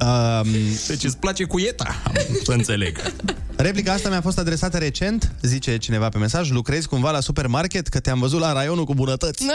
Um, 0.00 0.48
deci 0.86 1.04
îți 1.04 1.16
place 1.16 1.44
cu 1.44 1.58
ieta, 1.58 2.02
să 2.44 2.52
înțeleg. 2.52 3.12
Replica 3.56 3.92
asta 3.92 4.08
mi-a 4.08 4.20
fost 4.20 4.38
adresată 4.38 4.78
recent, 4.78 5.32
zice 5.42 5.76
cineva 5.76 6.08
pe 6.08 6.18
mesaj, 6.18 6.50
lucrezi 6.50 6.88
cumva 6.88 7.10
la 7.10 7.20
supermarket, 7.20 7.88
că 7.88 8.00
te-am 8.00 8.18
văzut 8.18 8.40
la 8.40 8.52
raionul 8.52 8.84
cu 8.84 8.94
bunătăți. 8.94 9.44
No! 9.44 9.52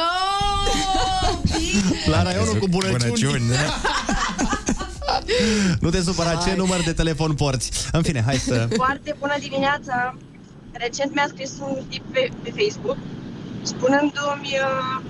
La 2.05 2.23
raionul 2.23 2.55
cu 2.57 2.67
bunăciuni. 2.67 3.03
Bunăciuni, 3.03 3.49
da. 3.49 3.81
Nu 5.79 5.89
te 5.89 6.01
supăra, 6.01 6.33
ce 6.33 6.47
Hai. 6.47 6.55
număr 6.55 6.81
de 6.83 6.93
telefon 6.93 7.33
porți? 7.33 7.71
În 7.91 8.01
fine, 8.01 8.23
hai 8.25 8.37
să... 8.37 8.67
Foarte 8.75 9.15
bună 9.19 9.33
dimineața! 9.39 10.17
Recent 10.79 11.13
mi-a 11.13 11.27
scris 11.27 11.51
un 11.61 11.83
tip 11.89 12.03
pe, 12.11 12.29
pe 12.43 12.53
Facebook 12.57 12.97
spunându-mi 13.61 14.57
uh, 14.61 15.01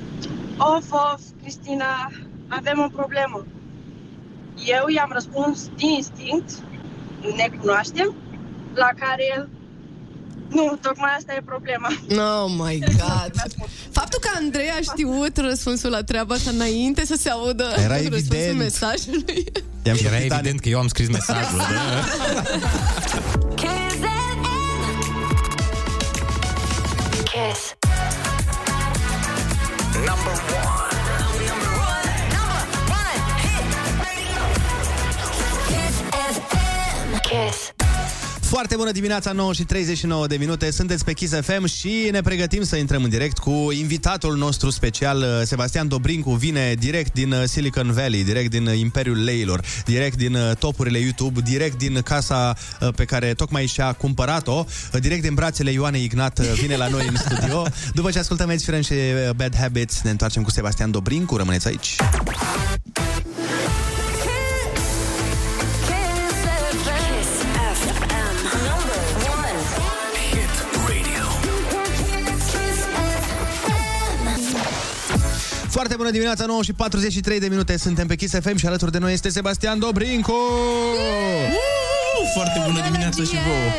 Of, 0.58 0.92
of, 0.92 1.20
Cristina, 1.42 2.12
avem 2.48 2.80
o 2.80 2.88
problemă. 2.96 3.46
Eu 4.66 4.88
i-am 4.88 5.10
răspuns 5.14 5.70
din 5.76 5.90
instinct, 5.90 6.52
ne 7.36 7.50
cunoaștem, 7.60 8.16
la 8.74 8.90
care 9.00 9.24
el 9.36 9.50
nu, 10.50 10.78
tocmai 10.82 11.10
asta 11.18 11.34
e 11.34 11.42
problema. 11.46 11.88
Oh 12.10 12.50
my 12.58 12.80
God! 13.02 13.32
Faptul 13.92 14.20
că 14.20 14.30
Andrei 14.36 14.70
a 14.70 14.82
știut 14.82 15.38
răspunsul 15.38 15.90
la 15.90 16.04
treaba 16.04 16.36
asta 16.36 16.50
înainte 16.54 17.06
să 17.06 17.16
se 17.16 17.30
audă 17.30 17.74
Era 17.78 17.98
răspunsul 17.98 18.36
evident. 18.36 18.58
mesajului. 18.58 19.46
Era 19.84 20.18
evident 20.18 20.60
că 20.60 20.70
eu 20.70 20.80
am 20.80 20.88
scris 20.88 21.10
mesajul. 21.10 21.62
Kiss. 27.36 27.76
Number 30.06 30.36
one. 30.56 30.96
Number 31.46 31.72
one. 31.84 32.08
Number 32.32 32.62
one 32.96 33.20
hit. 33.44 33.66
Kiss 35.68 35.96
FM. 36.14 37.24
Kiss. 37.24 37.85
Foarte 38.48 38.76
bună 38.76 38.92
dimineața, 38.92 39.32
9 39.32 39.54
și 39.54 39.64
39 39.64 40.28
de 40.28 40.36
minute. 40.36 40.72
Sunteți 40.72 41.04
pe 41.04 41.14
Kiss 41.14 41.34
FM 41.42 41.66
și 41.66 42.08
ne 42.12 42.22
pregătim 42.22 42.64
să 42.64 42.76
intrăm 42.76 43.04
în 43.04 43.10
direct 43.10 43.38
cu 43.38 43.72
invitatul 43.72 44.38
nostru 44.38 44.70
special, 44.70 45.18
uh, 45.18 45.26
Sebastian 45.44 45.88
Dobrincu. 45.88 46.32
Vine 46.32 46.74
direct 46.80 47.14
din 47.14 47.32
uh, 47.32 47.44
Silicon 47.46 47.92
Valley, 47.92 48.24
direct 48.24 48.50
din 48.50 48.68
uh, 48.68 48.78
Imperiul 48.80 49.24
Leilor, 49.24 49.62
direct 49.86 50.18
din 50.18 50.36
uh, 50.36 50.56
topurile 50.60 50.98
YouTube, 50.98 51.42
direct 51.42 51.78
din 51.78 52.02
casa 52.02 52.56
uh, 52.82 52.88
pe 52.96 53.06
care 53.06 53.34
tocmai 53.34 53.66
și-a 53.66 53.94
cumpărat-o, 53.94 54.66
uh, 54.94 55.02
direct 55.02 55.22
din 55.22 55.34
brațele 55.34 55.72
Ioanei 55.72 56.04
Ignat, 56.04 56.40
uh, 56.40 56.46
vine 56.46 56.76
la 56.76 56.88
noi 56.88 57.08
în 57.08 57.16
studio. 57.16 57.66
După 57.94 58.12
ce 58.12 58.20
ascultăm 58.20 58.50
Ed 58.50 58.60
Sheeran 58.60 58.82
și 58.82 58.94
uh, 58.94 59.30
Bad 59.36 59.56
Habits, 59.56 60.02
ne 60.02 60.10
întoarcem 60.10 60.44
cu 60.44 60.52
Sebastian 60.52 60.92
Dobrincu. 60.92 61.38
Rămâneți 61.38 61.68
aici. 61.68 61.96
Foarte 75.88 76.04
bună 76.04 76.16
dimineața, 76.16 76.46
9 76.46 76.64
și 76.64 76.74
43 76.74 77.40
de 77.40 77.48
minute. 77.48 77.78
Suntem 77.78 78.08
pe 78.08 78.16
Kiss 78.16 78.34
FM 78.42 78.56
și 78.56 78.66
alături 78.66 78.92
de 78.92 78.98
noi 78.98 79.14
este 79.14 79.30
Sebastian 79.30 79.80
Dobrincu. 79.80 80.34
Foarte 82.34 82.62
bună 82.66 82.82
dimineața 82.82 83.24
și 83.24 83.36
vouă! 83.46 83.72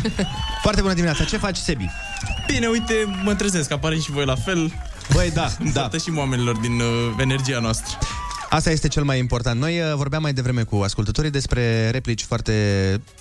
Foarte 0.64 0.80
bună 0.80 0.92
dimineața. 0.92 1.24
Ce 1.24 1.36
faci, 1.36 1.56
Sebi? 1.56 1.90
Bine, 2.46 2.66
uite, 2.66 2.94
mă 3.24 3.34
trezesc, 3.34 3.70
apare 3.70 3.98
și 3.98 4.10
voi 4.10 4.24
la 4.24 4.34
fel. 4.34 4.72
Băi, 5.12 5.30
da, 5.30 5.48
da. 5.72 5.88
și 5.98 6.12
oamenilor 6.16 6.56
din 6.56 6.80
uh, 6.80 7.14
energia 7.18 7.58
noastră. 7.58 7.98
Asta 8.50 8.70
este 8.70 8.88
cel 8.88 9.02
mai 9.04 9.18
important. 9.18 9.60
Noi 9.60 9.78
uh, 9.80 9.92
vorbeam 9.94 10.22
mai 10.22 10.32
devreme 10.32 10.62
cu 10.62 10.76
ascultătorii 10.76 11.30
despre 11.30 11.90
replici 11.90 12.22
foarte 12.22 12.52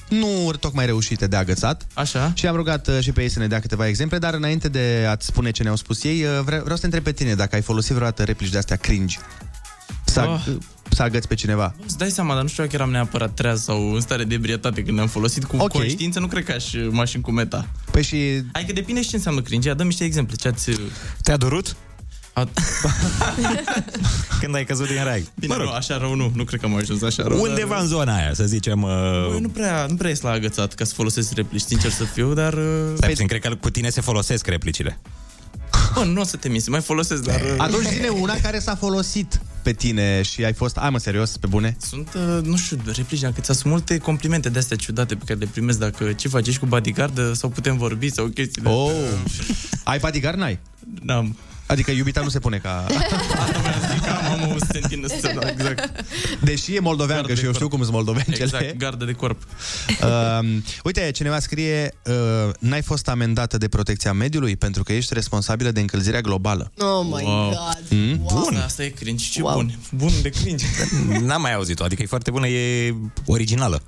nu 0.10 0.52
tocmai 0.60 0.86
reușite 0.86 1.28
de 1.28 1.36
agățat. 1.36 1.88
Așa. 1.94 2.32
Și 2.36 2.48
am 2.48 2.56
rugat 2.56 2.88
uh, 2.88 3.00
și 3.02 3.12
pe 3.12 3.22
ei 3.22 3.30
să 3.30 3.40
ne 3.40 3.48
dea 3.48 3.60
câteva 3.60 3.88
exemple, 3.88 4.18
dar 4.18 4.34
înainte 4.34 4.68
de 4.70 5.06
a-ți 5.10 5.26
spune 5.26 5.52
ce 5.52 5.64
ne-au 5.64 5.76
spus 5.76 6.04
ei, 6.04 6.24
uh, 6.24 6.30
vre- 6.44 6.60
vreau 6.60 6.76
să 6.76 6.80
te 6.80 6.86
întreb 6.86 7.04
pe 7.04 7.12
tine 7.12 7.34
dacă 7.36 7.56
ai 7.56 7.62
folosit 7.62 7.92
vreodată 7.96 8.24
replici 8.24 8.50
de 8.50 8.58
astea 8.58 8.76
cringe. 8.76 9.18
Să, 10.06 10.20
Ah. 10.20 10.44
ag- 10.48 10.58
să 10.90 11.04
agăți 11.04 11.28
pe 11.28 11.36
cineva. 11.36 11.76
Îți 11.86 11.98
dai 11.98 12.10
seama, 12.10 12.34
dar 12.34 12.42
nu 12.42 12.48
știu 12.48 12.64
dacă 12.64 12.76
eram 12.76 12.90
neapărat 12.90 13.34
treaz 13.34 13.64
sau 13.64 13.94
în 13.94 14.02
stare 14.02 14.24
de 14.24 14.34
ebrietate 14.34 14.84
când 14.84 15.00
am 15.00 15.08
folosit 15.08 15.44
cu 15.44 15.56
Ok. 15.58 15.72
conștiință, 15.72 16.20
nu 16.20 16.28
cred 16.28 16.44
că 16.44 16.52
aș 16.52 16.66
m-aș 16.90 17.14
încumeta. 17.14 17.68
Păi 17.92 18.04
și... 18.04 18.18
Adică 18.52 18.74
depinde 18.74 19.02
și 19.02 19.10
ce 19.10 19.16
înseamnă 19.16 19.42
cringe. 19.42 19.68
Ia, 19.68 19.74
dă 19.74 19.84
niște 19.84 20.04
exemple. 20.04 20.36
Ce 20.36 20.48
ați... 20.48 20.72
Te-a 21.24 21.38
durut? 21.38 21.76
A... 22.38 22.48
Când 24.40 24.56
ai 24.56 24.66
căzut 24.66 24.88
din 24.88 25.04
rag. 25.04 25.22
Bine, 25.40 25.54
mă 25.56 25.60
rog. 25.62 25.70
nu, 25.70 25.74
așa 25.76 25.98
rău 25.98 26.16
nu. 26.16 26.32
Nu 26.36 26.44
cred 26.44 26.60
că 26.60 26.66
am 26.66 26.76
ajuns 26.76 27.02
așa 27.02 27.24
rău. 27.28 27.42
Undeva 27.42 27.74
dar... 27.74 27.82
în 27.82 27.88
zona 27.88 28.16
aia, 28.16 28.34
să 28.34 28.44
zicem... 28.46 28.80
Băi, 28.80 29.32
Uh... 29.36 29.42
nu 29.42 29.50
prea, 29.50 29.86
nu 29.90 29.96
prea 29.96 30.10
ies 30.10 30.22
la 30.22 30.30
agățat 30.32 30.74
ca 30.74 30.84
să 30.86 30.94
folosesc 30.94 31.34
replici, 31.34 31.62
sincer 31.62 31.92
să 31.92 32.04
fiu, 32.04 32.34
dar... 32.34 32.54
uh, 32.54 32.62
Stai 32.96 33.10
puțin, 33.10 33.28
cred 33.28 33.42
că 33.42 33.56
cu 33.56 33.70
tine 33.70 33.90
se 33.90 34.02
folosesc 34.02 34.48
replicile. 34.48 35.00
Bă, 35.94 36.04
nu 36.04 36.22
o 36.22 36.24
să 36.24 36.38
te 36.38 36.50
minți, 36.50 36.70
mai 36.70 36.82
folosesc, 36.82 37.24
dar... 37.24 37.42
uh, 37.42 37.54
Atunci 37.58 37.86
zine 37.88 38.08
una 38.08 38.34
care 38.42 38.60
s-a 38.60 38.76
folosit 38.76 39.42
pe 39.64 39.72
tine 39.74 40.22
și 40.22 40.44
ai 40.44 40.54
fost, 40.54 40.78
ai 40.78 40.90
mă, 40.90 40.98
serios, 41.00 41.38
pe 41.38 41.48
bune? 41.48 41.78
Sunt, 41.80 42.10
uh, 42.16 42.44
nu 42.44 42.58
știu, 42.58 42.78
replici, 42.96 43.20
dacă 43.22 43.42
ți 43.42 43.46
sunt 43.54 43.64
multe 43.64 43.98
complimente 43.98 44.50
de 44.50 44.60
astea 44.60 44.78
ciudate 44.78 45.16
pe 45.16 45.24
care 45.26 45.40
le 45.40 45.48
primesc 45.52 45.80
dacă 45.80 46.12
ce 46.14 46.28
faci, 46.28 46.48
ești 46.48 46.60
cu 46.60 46.66
bodyguard 46.66 47.18
uh, 47.18 47.32
sau 47.34 47.50
putem 47.50 47.78
vorbi 47.78 48.12
sau 48.12 48.26
chestii 48.26 48.62
de 48.62 48.70
Oh. 48.70 48.92
Ai 49.84 50.00
bodyguard, 50.00 50.38
n-ai? 50.38 50.60
N-am. 51.02 51.36
Adică 51.68 51.92
iubita 51.92 52.22
nu 52.22 52.30
se 52.30 52.40
pune 52.40 52.58
ca... 52.58 52.86
Am 54.32 54.52
o 54.56 54.66
sentină 54.72 55.08
să 55.08 55.34
exact. 55.58 56.04
Deși 56.44 56.76
e 56.76 56.80
moldoveancă 56.80 57.34
și 57.34 57.46
eu 57.46 57.54
știu 57.54 57.68
cum 57.68 57.80
sunt 57.82 57.94
moldovencele. 57.94 58.44
Exact, 58.44 58.78
gardă 58.78 59.06
de 59.06 59.12
corp. 59.12 59.42
Uh, 60.02 60.48
uite, 60.84 61.12
cineva 61.12 61.40
scrie 61.40 61.94
uh, 62.06 62.54
N-ai 62.60 62.82
fost 62.82 63.08
amendată 63.08 63.58
de 63.58 63.68
protecția 63.68 64.14
mediului 64.14 64.56
pentru 64.56 64.84
că 64.84 64.94
ești 64.94 65.14
responsabilă 65.14 65.72
de 65.72 65.80
încălzirea 65.80 66.22
globală. 66.22 66.72
Oh 66.78 67.06
my 67.06 67.24
Wow. 67.24 67.50
God! 67.50 68.00
Mm? 68.00 68.18
Bun. 68.34 68.54
Asta, 68.54 68.64
asta 68.66 68.84
e 68.84 68.90
cringe, 68.90 69.26
ce 69.32 69.42
wow. 69.42 69.54
bun. 69.54 69.80
Bun 69.96 70.12
de 70.22 70.30
cringe. 70.30 70.66
N-am 71.28 71.42
mai 71.42 71.54
auzit-o, 71.54 71.84
adică 71.84 72.02
e 72.02 72.06
foarte 72.06 72.32
bună, 72.32 72.48
e 72.48 72.96
originală. 73.26 73.82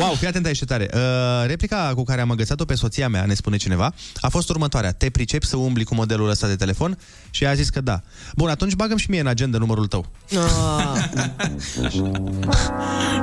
Wow, 0.00 0.14
fii 0.14 0.26
atent 0.26 0.46
aici 0.46 0.58
ce 0.58 0.64
tare. 0.64 0.88
Uh, 0.94 1.00
replica 1.46 1.92
cu 1.94 2.02
care 2.02 2.20
am 2.20 2.30
agățat-o 2.30 2.64
pe 2.64 2.74
soția 2.74 3.08
mea, 3.08 3.24
ne 3.24 3.34
spune 3.34 3.56
cineva, 3.56 3.94
a 4.20 4.28
fost 4.28 4.48
următoarea. 4.48 4.92
Te 4.92 5.10
pricepi 5.10 5.46
să 5.46 5.56
umbli 5.56 5.84
cu 5.84 5.94
modelul 5.94 6.28
ăsta 6.28 6.46
de 6.46 6.56
telefon? 6.56 6.98
Și 7.30 7.44
ea 7.44 7.50
a 7.50 7.54
zis 7.54 7.68
că 7.68 7.80
da. 7.80 8.02
Bun, 8.36 8.48
atunci 8.48 8.74
bagăm 8.74 8.96
și 8.96 9.10
mie 9.10 9.20
în 9.20 9.26
agenda 9.26 9.58
numărul 9.58 9.86
tău. 9.86 10.06
Ah. 10.30 11.04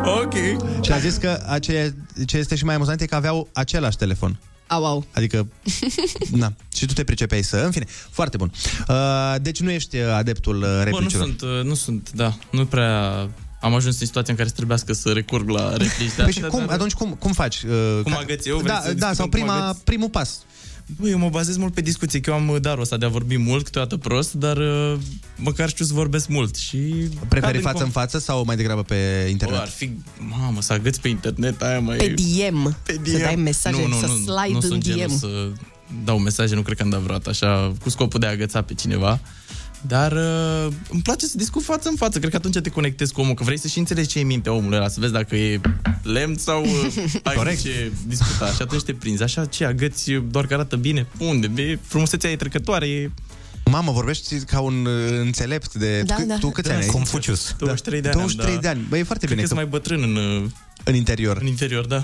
ok. 0.24 0.34
Și 0.84 0.92
a 0.92 0.98
zis 0.98 1.16
că 1.16 1.44
a 1.48 1.60
ce, 1.60 1.94
ce 2.26 2.38
este 2.38 2.56
și 2.56 2.66
mai 2.66 2.76
amuzant 2.76 3.02
e 3.02 3.06
că 3.06 3.16
aveau 3.16 3.50
același 3.54 3.98
telefon. 3.98 4.40
Au, 4.68 4.86
au. 4.86 5.06
Adică, 5.14 5.48
na, 6.32 6.54
și 6.76 6.86
tu 6.86 6.94
te 6.94 7.04
pricepeai 7.04 7.42
să... 7.42 7.58
În 7.58 7.72
fine, 7.72 7.86
foarte 8.10 8.38
bun. 8.38 8.52
Uh, 8.88 9.36
deci 9.42 9.60
nu 9.60 9.70
ești 9.72 9.98
uh, 9.98 10.12
adeptul 10.14 10.56
uh, 10.56 10.62
Bă, 10.62 10.78
nu 10.78 10.84
replicilor. 10.84 11.26
sunt, 11.26 11.42
uh, 11.42 11.64
nu 11.64 11.74
sunt, 11.74 12.12
da, 12.14 12.34
nu 12.52 12.66
prea... 12.66 13.30
Am 13.62 13.74
ajuns 13.76 14.00
în 14.00 14.06
situația 14.06 14.32
în 14.32 14.38
care 14.38 14.50
să 14.50 14.56
trebuiască 14.56 14.94
să 14.94 15.10
recurg 15.10 15.50
la 15.50 15.72
replici 15.72 16.16
de 16.16 16.22
Păi 16.24 16.32
și 16.32 16.38
astea, 16.38 16.48
cum, 16.48 16.60
dar- 16.66 16.76
atunci 16.76 16.94
cum, 16.94 17.10
cum 17.20 17.32
faci? 17.32 17.62
Uh, 17.64 18.00
Cum 18.04 18.12
ca- 18.12 18.18
agăți 18.20 18.48
eu? 18.48 18.58
Vrei 18.58 18.68
Da, 18.68 18.76
să 18.82 18.82
da 18.82 18.92
discutăm 18.94 19.14
sau 19.14 19.28
cum 19.28 19.40
prima, 19.40 19.66
agăți? 19.66 19.84
primul 19.84 20.10
pas. 20.10 20.40
Bă, 21.00 21.08
eu 21.08 21.18
mă 21.18 21.30
bazez 21.30 21.58
mult 21.58 21.74
pe 21.74 21.82
discuție, 21.82 22.20
că 22.20 22.30
eu 22.30 22.36
am 22.36 22.50
uh, 22.50 22.62
darul 22.62 22.82
ăsta 22.82 22.98
de 22.98 23.06
a 23.06 23.10
vorbi 23.10 23.38
mult, 23.38 23.64
câteodată 23.64 23.98
prost, 23.98 24.34
dar 24.34 24.58
uh, 24.58 24.94
măcar 25.38 25.70
știu 25.70 25.86
să 25.86 25.94
vorbesc 25.94 26.28
mult 26.28 26.56
și... 26.56 26.78
Preferi 27.30 27.54
cad 27.54 27.62
față 27.62 27.78
com- 27.84 27.86
în 27.86 27.90
față 27.92 28.20
sau 28.20 28.44
mai 28.46 28.56
degrabă 28.56 28.82
pe 28.84 29.28
internet? 29.30 29.58
Bă, 29.58 29.62
ar 29.62 29.68
fi, 29.70 29.92
mamă, 30.18 30.62
să 30.62 30.74
agăți 30.74 31.02
pe 31.02 31.08
internet, 31.08 31.62
aia 31.62 31.80
mai... 31.80 31.98
Pe 31.98 32.08
DM. 32.08 32.78
Pe 32.86 33.00
Să 33.06 33.18
dai 33.18 33.36
mesaje, 33.36 33.88
să 34.00 34.06
slide 34.08 34.50
nu 34.52 34.56
în 34.56 34.62
sunt 34.62 34.84
genul 34.84 35.06
DM. 35.08 35.18
să 35.18 35.50
dau 36.04 36.20
mesaje, 36.20 36.56
nu 36.56 36.62
cred 36.62 36.78
că 36.78 36.84
am 36.84 36.90
dat 36.90 37.00
vreodată 37.00 37.30
așa, 37.30 37.74
cu 37.82 37.90
scopul 37.90 38.20
de 38.20 38.26
a 38.26 38.30
agăța 38.30 38.62
pe 38.62 38.74
cineva. 38.74 39.20
Dar 39.88 40.12
uh, 40.12 40.68
îmi 40.90 41.02
place 41.02 41.26
să 41.26 41.38
discut 41.38 41.64
față 41.64 41.90
în 41.90 41.96
față. 41.96 42.18
Cred 42.20 42.32
că 42.32 42.36
atunci 42.36 42.60
te 42.60 42.70
conectezi 42.70 43.14
cu 43.14 43.22
omul, 43.22 43.34
că 43.34 43.44
vrei 43.44 43.60
să 43.60 43.68
și 43.68 43.78
înțelegi 43.80 44.08
ce 44.08 44.18
e 44.18 44.22
în 44.22 44.28
mintea 44.28 44.52
omului 44.52 44.78
ăla, 44.78 44.88
să 44.88 45.00
vezi 45.00 45.12
dacă 45.12 45.36
e 45.36 45.60
lemn 46.04 46.38
sau 46.38 46.64
uh, 46.64 47.04
ai 47.24 47.36
Corect. 47.36 47.62
ce 47.62 47.92
discuta. 48.08 48.46
Și 48.46 48.62
atunci 48.62 48.84
te 48.84 48.94
prinzi. 48.94 49.24
Așa, 49.24 49.46
ce 49.46 49.66
agăți 49.66 50.12
doar 50.12 50.46
că 50.46 50.54
arată 50.54 50.76
bine? 50.76 51.08
Unde? 51.18 51.62
E, 51.62 51.80
frumusețea 51.88 52.30
e 52.30 52.36
trecătoare, 52.36 52.88
e... 52.88 53.12
Mamă, 53.66 53.92
vorbești 53.92 54.36
ca 54.40 54.60
un 54.60 54.86
uh, 54.86 55.20
înțelept 55.20 55.74
de... 55.74 56.02
Da, 56.02 56.16
tu, 56.16 56.24
da. 56.26 56.38
tu 56.38 56.50
câți 56.50 56.68
Da, 56.68 56.74
ani 56.74 56.84
ai? 56.84 56.90
Confucius. 56.90 57.56
23 57.58 58.02
de 58.02 58.08
ani 58.08 58.22
am, 58.22 58.28
23 58.28 58.56
da. 58.56 58.62
de 58.62 58.68
ani. 58.68 58.86
Băi, 58.90 59.00
e 59.00 59.04
foarte 59.04 59.26
Cred 59.26 59.38
bine. 59.38 59.48
că 59.50 59.54
sunt 59.54 59.60
mai 59.60 59.70
bătrân 59.70 60.02
în, 60.04 60.16
uh, 60.16 60.50
în 60.84 60.96
interior. 60.96 61.38
în 61.42 61.48
interior, 61.48 61.86
da. 61.86 62.04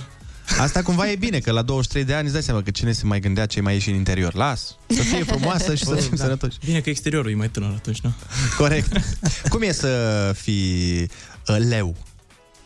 Asta 0.60 0.82
cumva 0.82 1.12
e 1.12 1.16
bine, 1.16 1.39
că 1.39 1.52
la 1.52 1.62
23 1.62 2.06
de 2.06 2.14
ani 2.14 2.24
îți 2.24 2.34
dai 2.34 2.43
seama 2.43 2.62
că 2.62 2.72
cine 2.72 2.91
se 2.91 3.06
mai 3.06 3.20
gândea 3.20 3.45
ce 3.45 3.62
mai 3.62 3.74
ieși 3.74 3.89
în 3.89 3.95
interior. 3.95 4.34
Las, 4.34 4.76
să 4.88 5.02
fie 5.02 5.24
frumoasă 5.24 5.76
și 5.76 5.84
să 5.84 5.93
Bă, 5.93 6.00
fim 6.00 6.16
da. 6.16 6.24
sănătoși. 6.24 6.58
Bine 6.66 6.80
că 6.80 6.89
exteriorul 6.89 7.32
e 7.32 7.36
mai 7.36 7.50
tânăr 7.50 7.74
atunci, 7.76 8.00
nu? 8.00 8.14
Corect. 8.58 9.02
Cum 9.50 9.62
e 9.62 9.72
să 9.72 10.32
fii 10.36 11.02
uh, 11.48 11.58
leu? 11.70 11.95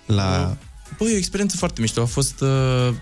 La... 0.06 0.58
Băi, 0.98 1.12
e 1.12 1.14
o 1.14 1.18
experiență 1.18 1.58
foarte 1.58 1.82
mișto. 1.82 2.02
A 2.02 2.06
fost, 2.06 2.42
uh, 2.42 2.94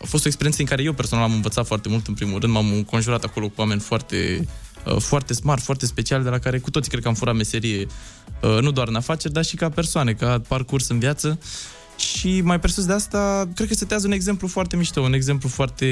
a 0.00 0.06
fost 0.06 0.24
o 0.24 0.26
experiență 0.26 0.60
în 0.60 0.66
care 0.66 0.82
eu 0.82 0.92
personal 0.92 1.24
am 1.24 1.32
învățat 1.32 1.66
foarte 1.66 1.88
mult, 1.88 2.06
în 2.06 2.14
primul 2.14 2.40
rând. 2.40 2.52
M-am 2.52 2.72
înconjurat 2.72 3.24
acolo 3.24 3.46
cu 3.46 3.54
oameni 3.56 3.80
foarte, 3.80 4.48
uh, 4.86 4.96
foarte 4.98 5.32
smart, 5.32 5.62
foarte 5.62 5.86
speciali, 5.86 6.22
de 6.22 6.28
la 6.28 6.38
care 6.38 6.58
cu 6.58 6.70
toții 6.70 6.90
cred 6.90 7.02
că 7.02 7.08
am 7.08 7.14
furat 7.14 7.34
meserie, 7.34 7.86
uh, 8.42 8.58
nu 8.60 8.70
doar 8.70 8.88
în 8.88 8.94
afaceri, 8.94 9.32
dar 9.32 9.44
și 9.44 9.56
ca 9.56 9.68
persoane, 9.68 10.12
ca 10.12 10.40
parcurs 10.48 10.88
în 10.88 10.98
viață. 10.98 11.38
Și 11.96 12.40
mai 12.40 12.60
presus 12.60 12.86
de 12.86 12.92
asta, 12.92 13.48
cred 13.54 13.68
că 13.68 13.74
setează 13.74 14.06
un 14.06 14.12
exemplu 14.12 14.48
foarte 14.48 14.76
mișto, 14.76 15.00
un 15.00 15.12
exemplu 15.12 15.48
foarte 15.48 15.86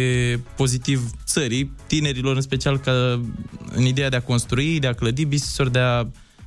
pozitiv 0.56 1.10
țării, 1.26 1.72
tinerilor 1.86 2.36
în 2.36 2.42
special, 2.42 2.78
ca 2.78 3.20
în 3.74 3.84
ideea 3.84 4.08
de 4.08 4.16
a 4.16 4.22
construi, 4.22 4.78
de 4.78 4.86
a 4.86 4.92
clădi 4.92 5.24
business 5.24 5.70
de 5.70 5.78
a 5.78 6.06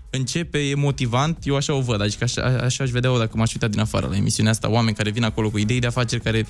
începe, 0.09 0.57
e 0.57 0.75
motivant, 0.75 1.37
eu 1.43 1.55
așa 1.55 1.73
o 1.73 1.81
văd, 1.81 2.01
adică 2.01 2.23
așa, 2.23 2.41
așa 2.41 2.83
aș 2.83 2.89
vedea-o 2.89 3.17
dacă 3.17 3.37
m-aș 3.37 3.53
uita 3.53 3.67
din 3.67 3.79
afară 3.79 4.07
la 4.07 4.15
emisiunea 4.15 4.51
asta, 4.51 4.69
oameni 4.69 4.95
care 4.95 5.09
vin 5.09 5.23
acolo 5.23 5.49
cu 5.49 5.57
idei 5.57 5.79
de 5.79 5.87
afaceri 5.87 6.21
care 6.21 6.47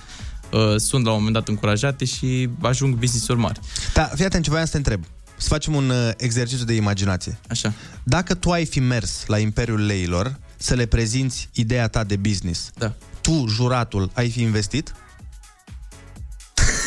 uh, 0.51 0.75
sunt 0.77 1.03
la 1.03 1.09
un 1.09 1.17
moment 1.17 1.33
dat 1.33 1.47
încurajate 1.47 2.05
și 2.05 2.49
ajung 2.61 2.95
business-uri 2.95 3.39
mari. 3.39 3.59
Da, 3.93 4.03
fii 4.03 4.25
atent 4.25 4.43
ce 4.43 4.49
voiam 4.49 4.65
să 4.65 4.71
te 4.71 4.77
întreb. 4.77 5.03
Să 5.37 5.47
facem 5.47 5.75
un 5.75 5.89
uh, 5.89 6.11
exercițiu 6.17 6.65
de 6.65 6.73
imaginație. 6.73 7.39
Așa. 7.49 7.73
Dacă 8.03 8.33
tu 8.33 8.51
ai 8.51 8.65
fi 8.65 8.79
mers 8.79 9.23
la 9.27 9.37
Imperiul 9.37 9.85
Leilor 9.85 10.39
să 10.65 10.73
le 10.73 10.85
prezinți 10.85 11.49
ideea 11.53 11.87
ta 11.87 12.03
de 12.03 12.15
business, 12.15 12.69
da. 12.77 12.93
tu, 13.21 13.45
juratul, 13.47 14.09
ai 14.13 14.29
fi 14.29 14.41
investit? 14.41 14.93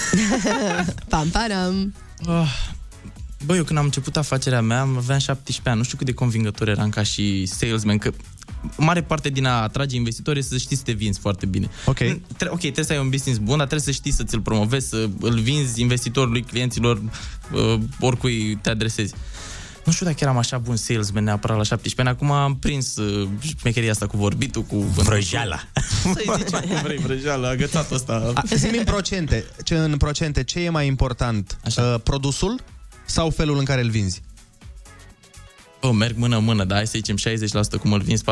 Pam, 1.09 1.29
param. 1.29 1.95
Oh, 2.27 2.53
bă, 3.45 3.57
eu 3.57 3.65
când 3.65 3.79
am 3.79 3.85
început 3.85 4.17
afacerea 4.17 4.61
mea, 4.61 4.81
aveam 4.81 5.19
17 5.19 5.69
ani, 5.69 5.77
nu 5.79 5.85
știu 5.85 5.97
cât 5.97 6.07
de 6.07 6.13
convingător 6.13 6.69
eram 6.69 6.89
ca 6.89 7.03
și 7.03 7.47
salesman, 7.47 7.99
că 7.99 8.13
mare 8.77 9.03
parte 9.03 9.29
din 9.29 9.45
a 9.45 9.63
atrage 9.63 9.97
investitori 9.97 10.39
este 10.39 10.53
să 10.53 10.59
știi 10.61 10.77
să 10.77 10.83
te 10.83 10.93
vinzi 10.93 11.19
foarte 11.19 11.47
bine. 11.47 11.69
Ok. 11.85 11.97
Tre- 12.37 12.49
ok, 12.49 12.59
trebuie 12.59 12.85
să 12.85 12.93
ai 12.93 12.99
un 12.99 13.09
business 13.09 13.39
bun, 13.39 13.57
dar 13.59 13.67
trebuie 13.67 13.95
să 13.95 14.01
știi 14.01 14.13
să 14.13 14.25
ți-l 14.25 14.41
promovezi, 14.41 14.89
să 14.89 15.09
îl 15.21 15.39
vinzi 15.39 15.81
investitorului, 15.81 16.43
clienților, 16.43 17.03
uh, 17.53 17.81
oricui 18.01 18.59
te 18.63 18.71
adresezi. 18.71 19.15
Nu 19.89 19.95
știu 19.95 20.07
dacă 20.07 20.19
eram 20.21 20.39
așa 20.39 20.59
bun 20.59 20.77
salesman 20.77 21.25
neapărat 21.25 21.57
la 21.57 21.63
17 21.63 22.01
ani. 22.01 22.09
Acum 22.09 22.31
am 22.31 22.57
prins 22.57 22.97
uh, 22.97 23.29
șmecheria 23.59 23.91
asta 23.91 24.07
cu 24.07 24.17
vorbitul, 24.17 24.63
cu... 24.63 24.77
Vrăjeala. 24.77 25.61
Să-i 26.15 26.31
zicem 26.37 26.61
cum 26.61 26.81
vrei, 26.83 26.97
vrăjeala, 26.97 27.49
agățatul 27.49 27.97
ăsta. 27.97 28.33
A, 28.35 28.43
zi 28.55 28.67
în 28.67 28.85
procente, 28.85 29.45
ce, 29.65 29.75
în 29.75 29.97
procente, 29.97 30.45
ce 30.45 30.61
e 30.61 30.69
mai 30.69 30.87
important? 30.87 31.59
Uh, 31.65 31.95
produsul 32.03 32.61
sau 33.05 33.31
felul 33.31 33.59
în 33.59 33.65
care 33.65 33.81
îl 33.81 33.91
vinzi? 33.91 34.23
Bă, 35.81 35.93
merg 35.93 36.17
mână-mână, 36.17 36.65
dar 36.65 36.77
hai 36.77 36.87
să 36.87 36.93
zicem 36.95 37.17
60% 37.77 37.81
cum 37.81 37.93
îl 37.93 38.01
vinzi, 38.01 38.25
40% 38.25 38.27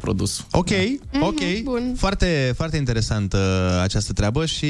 produs. 0.00 0.46
Ok, 0.50 0.68
Da. 1.12 1.26
ok. 1.26 1.62
bun. 1.62 1.94
Foarte, 1.98 2.52
foarte 2.56 2.76
interesant 2.76 3.32
uh, 3.32 3.40
această 3.82 4.12
treabă 4.12 4.46
și 4.46 4.66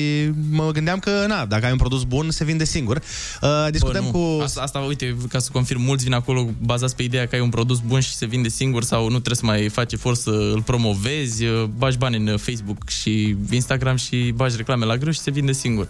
mă 0.50 0.70
gândeam 0.70 0.98
că, 0.98 1.24
na, 1.28 1.44
dacă 1.44 1.64
ai 1.64 1.70
un 1.70 1.78
produs 1.78 2.02
bun, 2.02 2.30
se 2.30 2.44
vinde 2.44 2.64
singur. 2.64 3.02
Uh, 3.42 3.66
discutăm 3.70 4.04
Bă, 4.04 4.10
cu... 4.10 4.18
nu. 4.18 4.40
Asta, 4.40 4.60
asta, 4.60 4.78
uite, 4.78 5.16
ca 5.28 5.38
să 5.38 5.50
confirm, 5.52 5.80
mulți 5.80 6.04
vin 6.04 6.12
acolo 6.12 6.48
bazați 6.62 6.96
pe 6.96 7.02
ideea 7.02 7.26
că 7.26 7.34
ai 7.34 7.40
un 7.40 7.48
produs 7.50 7.78
bun 7.86 8.00
și 8.00 8.14
se 8.14 8.26
vinde 8.26 8.48
singur 8.48 8.82
sau 8.82 9.02
nu 9.02 9.08
trebuie 9.08 9.36
să 9.36 9.44
mai 9.44 9.68
faci 9.68 9.92
efort 9.92 10.18
să 10.18 10.30
îl 10.30 10.62
promovezi, 10.62 11.44
bagi 11.76 11.98
bani 11.98 12.16
în 12.16 12.36
Facebook 12.36 12.88
și 12.88 13.36
Instagram 13.50 13.96
și 13.96 14.32
bagi 14.34 14.56
reclame 14.56 14.84
la 14.84 14.96
greu 14.96 15.12
și 15.12 15.20
se 15.20 15.30
vinde 15.30 15.52
singur. 15.52 15.88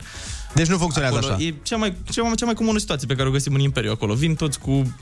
Deci 0.55 0.67
nu 0.67 0.77
funcționează 0.77 1.17
acolo 1.17 1.33
așa. 1.33 1.43
E 1.45 1.55
cea 1.63 1.77
mai, 1.77 1.95
cea, 2.11 2.23
mai, 2.23 2.35
cea 2.35 2.45
mai 2.45 2.55
comună 2.55 2.79
situație 2.79 3.07
pe 3.07 3.15
care 3.15 3.29
o 3.29 3.33
găsim 3.33 3.55
în 3.55 3.61
Imperiu 3.61 3.91
acolo. 3.91 4.15
Vin 4.15 4.35
toți 4.35 4.59
cu 4.59 4.95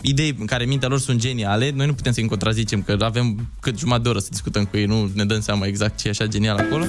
idei 0.00 0.36
în 0.38 0.46
care 0.46 0.64
mintea 0.64 0.88
lor 0.88 0.98
sunt 0.98 1.20
geniale, 1.20 1.70
noi 1.74 1.86
nu 1.86 1.94
putem 1.94 2.12
să-i 2.12 2.26
contrazicem, 2.26 2.82
că 2.82 2.96
avem 3.00 3.48
cât 3.60 3.78
jumătate 3.78 4.02
de 4.02 4.08
oră 4.08 4.18
să 4.18 4.28
discutăm 4.30 4.64
cu 4.64 4.76
ei, 4.76 4.84
nu 4.84 5.10
ne 5.14 5.24
dăm 5.24 5.40
seama 5.40 5.66
exact 5.66 5.98
ce 5.98 6.06
e 6.06 6.10
așa 6.10 6.26
genial 6.26 6.56
acolo. 6.56 6.84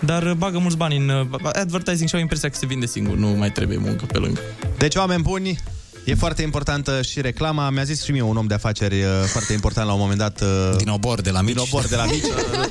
Dar 0.00 0.22
uh, 0.22 0.32
bagă 0.32 0.58
mulți 0.58 0.76
bani 0.76 0.96
în 0.96 1.08
uh, 1.08 1.50
advertising 1.52 2.08
și 2.08 2.14
au 2.14 2.20
impresia 2.20 2.48
că 2.48 2.56
se 2.56 2.66
vinde 2.66 2.86
singur, 2.86 3.16
nu 3.16 3.28
mai 3.28 3.52
trebuie 3.52 3.78
muncă 3.78 4.04
pe 4.04 4.18
lângă. 4.18 4.40
Deci, 4.78 4.94
oameni 4.94 5.22
buni, 5.22 5.58
e 6.04 6.14
foarte 6.14 6.42
importantă 6.42 7.02
și 7.02 7.20
reclama. 7.20 7.70
Mi-a 7.70 7.82
zis 7.84 8.02
și 8.04 8.10
mie 8.10 8.22
un 8.22 8.36
om 8.36 8.46
de 8.46 8.54
afaceri 8.54 9.02
uh, 9.02 9.08
foarte 9.26 9.52
important 9.52 9.86
la 9.86 9.92
un 9.92 10.00
moment 10.00 10.18
dat. 10.18 10.40
uh, 10.40 10.76
Din 10.76 10.88
obor 10.88 11.20
de 11.20 11.30
la 11.30 11.40
mici. 11.40 11.54
Din 11.54 11.62
obor 11.70 11.86
de 11.86 11.96
la 11.96 12.04
mici. 12.04 12.24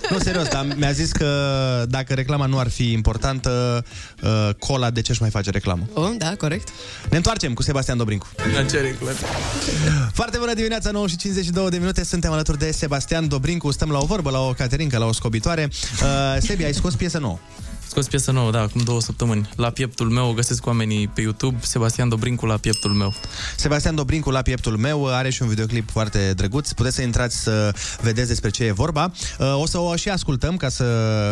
nu, 0.09 0.19
serios, 0.19 0.47
dar 0.47 0.67
mi-a 0.77 0.91
zis 0.91 1.11
că 1.11 1.27
dacă 1.89 2.13
reclama 2.13 2.45
nu 2.45 2.59
ar 2.59 2.69
fi 2.69 2.91
importantă, 2.91 3.83
uh, 4.23 4.49
cola, 4.59 4.89
de 4.89 5.01
ce 5.01 5.11
își 5.11 5.21
mai 5.21 5.29
face 5.29 5.49
reclamă? 5.49 5.89
Oh, 5.93 6.09
da, 6.17 6.35
corect. 6.37 6.67
Ne 7.09 7.17
întoarcem 7.17 7.53
cu 7.53 7.61
Sebastian 7.61 7.97
Dobrincu. 7.97 8.27
La 8.55 8.63
ce 8.63 8.79
reclame? 8.79 9.15
Foarte 10.13 10.37
bună 10.37 10.53
dimineața, 10.53 10.91
9 10.91 11.07
și 11.07 11.15
52 11.17 11.69
de 11.69 11.77
minute. 11.77 12.03
Suntem 12.03 12.31
alături 12.31 12.57
de 12.57 12.71
Sebastian 12.71 13.27
Dobrincu. 13.27 13.71
Stăm 13.71 13.89
la 13.91 13.97
o 13.99 14.05
vorbă, 14.05 14.29
la 14.29 14.39
o 14.39 14.53
caterincă, 14.53 14.97
la 14.97 15.05
o 15.05 15.11
scobitoare. 15.13 15.69
Uh, 16.01 16.37
Sebi, 16.41 16.63
ai 16.63 16.73
scos 16.73 16.95
piesă 16.95 17.17
nouă. 17.17 17.39
Scos 17.89 18.07
piesă 18.07 18.31
nouă, 18.31 18.51
da, 18.51 18.61
acum 18.61 18.81
două 18.81 19.01
săptămâni. 19.01 19.49
La 19.55 19.69
pieptul 19.69 20.09
meu 20.09 20.29
o 20.29 20.33
găsesc 20.33 20.65
oamenii 20.65 21.07
pe 21.07 21.21
YouTube, 21.21 21.57
Sebastian 21.61 22.09
Dobrincu 22.09 22.45
la 22.45 22.57
pieptul 22.57 22.91
meu. 22.91 23.13
Sebastian 23.55 23.95
Dobrincu 23.95 24.29
la 24.29 24.41
pieptul 24.41 24.77
meu 24.77 25.07
are 25.07 25.29
și 25.29 25.41
un 25.41 25.47
videoclip 25.47 25.89
foarte 25.91 26.33
drăguț. 26.35 26.71
Puteți 26.71 26.95
să 26.95 27.01
intrați 27.01 27.37
să 27.41 27.73
vedeți 28.01 28.27
despre 28.27 28.49
ce 28.49 28.63
e 28.63 28.71
vorba. 28.71 29.11
Uh, 29.39 29.55
O 29.55 29.65
să 29.65 29.77
o 29.77 29.95
și 29.95 30.09
ascultăm 30.09 30.57
ca 30.57 30.69
să 30.69 30.85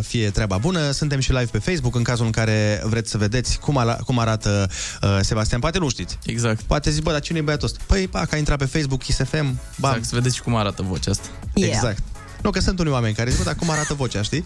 fie 0.07 0.29
treaba 0.29 0.57
bună. 0.57 0.91
Suntem 0.91 1.19
și 1.19 1.31
live 1.31 1.49
pe 1.51 1.57
Facebook 1.57 1.95
în 1.95 2.03
cazul 2.03 2.25
în 2.25 2.31
care 2.31 2.81
vreți 2.85 3.09
să 3.09 3.17
vedeți 3.17 3.59
cum, 3.59 3.77
ala, 3.77 3.95
cum 3.95 4.19
arată 4.19 4.69
uh, 5.01 5.17
Sebastian. 5.21 5.59
Poate 5.59 5.79
nu 5.79 5.89
știți. 5.89 6.17
Exact. 6.25 6.61
Poate 6.61 6.89
zici, 6.91 7.03
bă, 7.03 7.11
dar 7.11 7.19
cine 7.19 7.37
e 7.37 7.41
băiatul 7.41 7.67
ăsta? 7.67 7.79
Păi, 7.87 8.07
pa, 8.07 8.25
că 8.25 8.35
a 8.35 8.37
intrat 8.37 8.57
pe 8.57 8.65
Facebook, 8.65 9.03
Kiss 9.03 9.17
FM, 9.17 9.59
bam. 9.75 9.91
Exact, 9.91 10.05
să 10.05 10.15
vedeți 10.15 10.35
și 10.35 10.41
cum 10.41 10.55
arată 10.55 10.81
vocea 10.81 11.11
asta. 11.11 11.27
Yeah. 11.53 11.73
Exact. 11.73 12.03
Nu, 12.41 12.49
că 12.49 12.59
sunt 12.59 12.79
unii 12.79 12.91
oameni 12.91 13.13
care 13.13 13.29
zic, 13.29 13.37
bă, 13.37 13.43
dar 13.43 13.55
cum 13.55 13.69
arată 13.69 13.93
vocea, 13.93 14.21
știi? 14.21 14.43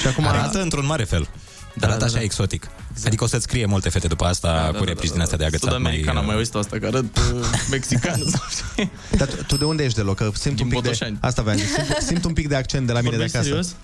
Și 0.00 0.06
acum 0.06 0.26
Arată 0.26 0.62
într-un 0.62 0.86
mare 0.86 1.04
fel. 1.04 1.28
Dar 1.74 1.88
arată 1.88 1.98
da, 2.04 2.06
așa 2.10 2.18
da. 2.18 2.22
exotic. 2.22 2.68
Exact. 2.90 3.06
Adică 3.06 3.24
o 3.24 3.26
să-ți 3.26 3.42
scrie 3.42 3.66
multe 3.66 3.88
fete 3.88 4.06
după 4.06 4.24
asta 4.24 4.70
da, 4.72 4.78
cu 4.78 4.84
replici 4.84 5.10
din 5.10 5.20
astea 5.20 5.38
de 5.38 5.44
agățat. 5.44 5.68
Sud-american, 5.70 6.16
am 6.16 6.24
mai 6.24 6.34
uh, 6.34 6.38
auzit 6.38 6.54
asta, 6.54 6.78
că 6.78 6.86
arăt 6.86 7.16
uh, 7.16 7.46
mexican. 7.70 8.22
sau 8.28 8.42
ce. 8.76 8.88
Dar 9.16 9.28
tu, 9.28 9.42
tu 9.46 9.56
de 9.56 9.64
unde 9.64 9.84
ești 9.84 9.96
deloc? 9.96 10.16
Că 10.16 10.30
simt 10.34 10.54
Din 10.56 10.64
un 10.64 10.70
pic 10.70 10.80
Botoșani. 10.80 11.12
de... 11.12 11.26
Asta 11.26 11.42
vreau 11.42 11.56
să 11.58 11.64
zic. 11.64 11.74
Simt, 11.74 12.06
simt 12.06 12.24
un 12.24 12.32
pic 12.32 12.48
de 12.48 12.54
accent 12.56 12.86
de 12.86 12.92
la 12.92 12.98
mine 12.98 13.10
Vorbești 13.10 13.32
de 13.32 13.38
acasă. 13.38 13.54
serios? 13.54 13.74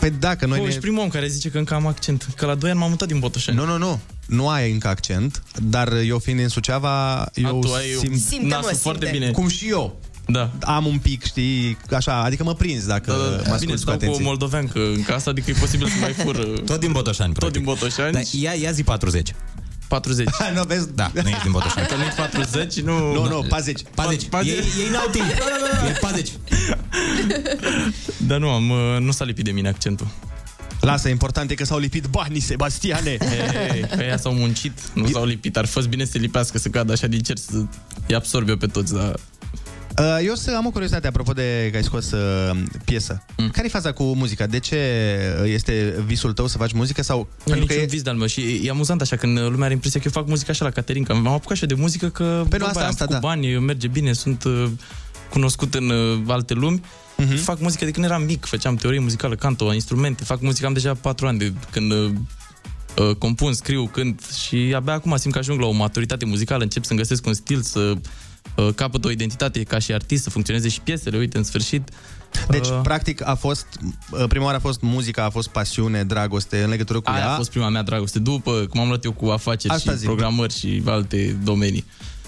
Păi 0.00 0.10
da, 0.10 0.36
că 0.36 0.46
noi 0.46 0.56
Bă, 0.58 0.62
ne... 0.62 0.68
ești 0.68 0.80
primul 0.80 1.00
om 1.02 1.08
care 1.08 1.28
zice 1.28 1.48
că 1.48 1.58
încă 1.58 1.74
am 1.74 1.86
accent. 1.86 2.28
Că 2.36 2.46
la 2.46 2.54
2 2.54 2.70
ani 2.70 2.78
m-am 2.78 2.88
mutat 2.90 3.08
din 3.08 3.18
Botoșani. 3.18 3.56
Nu, 3.56 3.64
nu, 3.64 3.76
nu. 3.76 4.00
Nu 4.26 4.48
ai 4.48 4.72
încă 4.72 4.88
accent, 4.88 5.42
dar 5.62 5.92
eu 5.92 6.18
fiind 6.18 6.38
din 6.38 6.48
Suceava, 6.48 7.26
eu 7.34 7.58
tu 7.60 7.72
ai 7.72 7.84
simt... 7.98 8.18
Simte, 8.20 8.46
nasul 8.46 8.70
mă, 8.70 8.76
foarte 8.76 9.04
simte. 9.04 9.18
bine. 9.18 9.30
Cum 9.30 9.48
și 9.48 9.68
eu. 9.68 10.00
Da. 10.30 10.50
Am 10.60 10.86
un 10.86 10.98
pic, 10.98 11.24
știi, 11.24 11.76
așa, 11.90 12.22
adică 12.22 12.44
mă 12.44 12.54
prins 12.54 12.86
dacă 12.86 13.10
Da, 13.10 13.16
mă 13.16 13.22
da, 13.22 13.30
da. 13.30 13.36
Bine, 13.42 13.52
asculti 13.52 13.72
cu 13.72 13.76
stau 13.76 13.94
cu 13.96 14.00
o 14.00 14.04
atenție. 14.04 14.24
moldoveancă 14.24 14.78
în 14.78 15.02
casă, 15.02 15.28
adică 15.28 15.50
e 15.50 15.54
posibil 15.60 15.86
să 15.88 15.94
mai 16.00 16.12
fură. 16.12 16.42
Tot 16.70 16.80
din 16.80 16.92
Botoșani, 16.92 17.32
Tot 17.32 17.52
din 17.52 17.62
Botoșani. 17.62 18.12
Da, 18.12 18.18
ia, 18.30 18.52
ia 18.52 18.70
zi 18.70 18.82
40. 18.82 19.34
40. 19.88 20.28
nu, 20.54 20.62
vezi? 20.66 20.94
Da, 20.94 21.10
nu 21.22 21.28
ești 21.28 21.42
din 21.42 21.50
Botoșani. 21.52 21.86
Că 21.86 21.94
nu 21.94 22.02
40, 22.16 22.80
nu... 22.80 23.12
Nu, 23.12 23.28
nu, 23.28 23.44
40. 23.48 23.82
40. 23.94 24.28
Paze- 24.28 24.48
Ei, 24.48 24.56
ei 24.56 24.90
n-au 24.92 25.08
timp. 25.12 25.24
E 25.88 25.98
40. 26.00 26.30
Dar 28.26 28.38
nu 28.38 28.48
am, 28.50 28.70
uh, 28.70 28.96
nu 29.00 29.10
s-a 29.10 29.24
lipit 29.24 29.44
de 29.44 29.50
mine 29.50 29.68
accentul. 29.68 30.06
Lasă, 30.80 31.08
important 31.08 31.50
e 31.50 31.54
că 31.54 31.64
s-au 31.64 31.78
lipit 31.78 32.06
banii, 32.06 32.40
Sebastiane. 32.40 33.10
Ei, 33.74 33.86
că 33.96 34.02
ea 34.02 34.16
s-au 34.16 34.32
muncit, 34.32 34.72
nu 34.94 35.06
s-au 35.08 35.24
lipit. 35.24 35.56
Ar 35.56 35.64
fi 35.66 35.70
fost 35.72 35.88
bine 35.88 36.04
să 36.04 36.10
se 36.10 36.18
lipească, 36.18 36.58
să 36.58 36.68
cadă 36.68 36.92
așa 36.92 37.06
din 37.06 37.20
cer, 37.20 37.36
să-i 37.36 38.14
absorbe 38.14 38.52
pe 38.56 38.66
toți, 38.66 38.94
dar... 38.94 39.14
Uh, 40.00 40.18
Eu 40.26 40.34
să 40.34 40.54
am 40.56 40.66
o 40.66 40.70
curiozitate 40.70 41.06
apropo 41.06 41.32
de 41.32 41.68
că 41.70 41.76
ai 41.76 41.82
scos 41.82 42.10
uh, 42.10 42.50
piesă. 42.84 43.24
Mm. 43.36 43.48
Care 43.48 43.66
e 43.66 43.70
faza 43.70 43.92
cu 43.92 44.02
muzica? 44.02 44.46
De 44.46 44.58
ce 44.58 44.76
este 45.44 46.02
visul 46.06 46.32
tău 46.32 46.46
să 46.46 46.58
faci 46.58 46.72
muzică 46.72 47.02
sau 47.02 47.18
Nu 47.18 47.24
e 47.24 47.42
pentru 47.44 47.66
că 47.66 47.72
niciun 47.72 47.88
e... 47.88 47.90
vis 47.90 48.02
de-al 48.02 48.16
meu 48.16 48.26
și 48.26 48.60
e 48.64 48.70
amuzant 48.70 49.00
așa 49.00 49.16
când 49.16 49.38
lumea 49.38 49.64
are 49.64 49.72
impresia 49.72 50.00
că 50.00 50.06
eu 50.14 50.20
fac 50.22 50.28
muzică 50.30 50.50
așa 50.50 50.64
la 50.64 50.70
Caterinca. 50.70 51.14
M-am 51.14 51.26
apucat 51.32 51.50
așa 51.50 51.66
de 51.66 51.74
muzică 51.74 52.08
că 52.08 52.44
Pe 52.48 52.56
nu, 52.56 52.64
vorba 52.64 52.66
asta- 52.66 52.80
aia, 52.80 52.88
asta, 52.88 53.04
cu 53.04 53.12
da. 53.12 53.18
bani, 53.18 53.58
merge 53.58 53.86
bine, 53.88 54.12
sunt 54.12 54.44
uh, 54.44 54.70
cunoscut 55.30 55.74
în 55.74 55.88
uh, 55.90 56.18
alte 56.26 56.54
lumi. 56.54 56.82
Mhm. 57.16 57.32
Uh-huh. 57.34 57.42
Fac 57.42 57.60
muzică 57.60 57.84
de 57.84 57.90
când 57.90 58.04
eram 58.04 58.22
mic, 58.22 58.44
făceam 58.44 58.76
teorie 58.76 58.98
muzicală, 59.00 59.34
canto, 59.34 59.72
instrumente, 59.72 60.24
fac 60.24 60.40
muzică, 60.40 60.66
am 60.66 60.72
deja 60.72 60.94
patru 60.94 61.26
ani 61.26 61.38
de 61.38 61.52
când 61.70 61.92
uh, 61.92 62.10
uh, 62.98 63.14
compun, 63.16 63.52
scriu, 63.52 63.86
cânt 63.86 64.22
și 64.46 64.72
abia 64.76 64.92
acum 64.92 65.16
simt 65.16 65.32
că 65.32 65.38
ajung 65.38 65.60
la 65.60 65.66
o 65.66 65.70
maturitate 65.72 66.24
muzicală, 66.24 66.62
încep 66.62 66.84
să-mi 66.84 66.98
găsesc 66.98 67.26
un 67.26 67.34
stil, 67.34 67.60
să 67.62 67.94
uh, 68.56 68.68
capăt 68.74 69.04
o 69.04 69.10
identitate 69.10 69.62
ca 69.62 69.78
și 69.78 69.92
artist, 69.92 70.22
să 70.22 70.30
funcționeze 70.30 70.68
și 70.68 70.80
piesele, 70.80 71.18
uite, 71.18 71.36
în 71.38 71.44
sfârșit. 71.44 71.88
Deci, 72.48 72.66
Uh, 72.66 72.80
practic, 72.82 73.26
a 73.26 73.34
fost, 73.34 73.66
uh, 74.10 74.24
prima 74.28 74.44
oară 74.44 74.56
a 74.56 74.60
fost 74.60 74.80
muzica, 74.80 75.24
a 75.24 75.30
fost 75.30 75.48
pasiune, 75.48 76.04
dragoste 76.04 76.62
în 76.62 76.68
legătură 76.70 77.00
cu 77.00 77.10
Aia 77.10 77.18
ea. 77.20 77.32
a 77.32 77.36
fost 77.36 77.50
prima 77.50 77.68
mea 77.68 77.82
dragoste, 77.82 78.18
după 78.18 78.66
cum 78.70 78.80
am 78.80 78.88
luat 78.88 79.04
eu 79.04 79.12
cu 79.12 79.26
afaceri 79.26 79.74
Asta 79.74 79.90
și 79.90 79.96
zic. 79.96 80.06
programări 80.06 80.54
și 80.54 80.82
alte 80.86 81.36
domenii. 81.44 81.84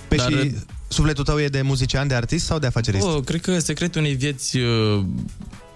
Pe 0.09 0.16
și 0.16 0.55
sufletul 0.89 1.25
tău 1.25 1.41
e 1.41 1.49
de 1.49 1.62
muzician, 1.62 2.09
de 2.09 2.14
artist 2.14 2.45
sau 2.45 2.59
de 2.59 2.66
afacerist? 2.66 3.07
Oh, 3.07 3.25
cred 3.25 3.41
că 3.41 3.59
secretul 3.59 4.01
unei 4.01 4.14
vieți 4.14 4.57
uh, 4.57 5.03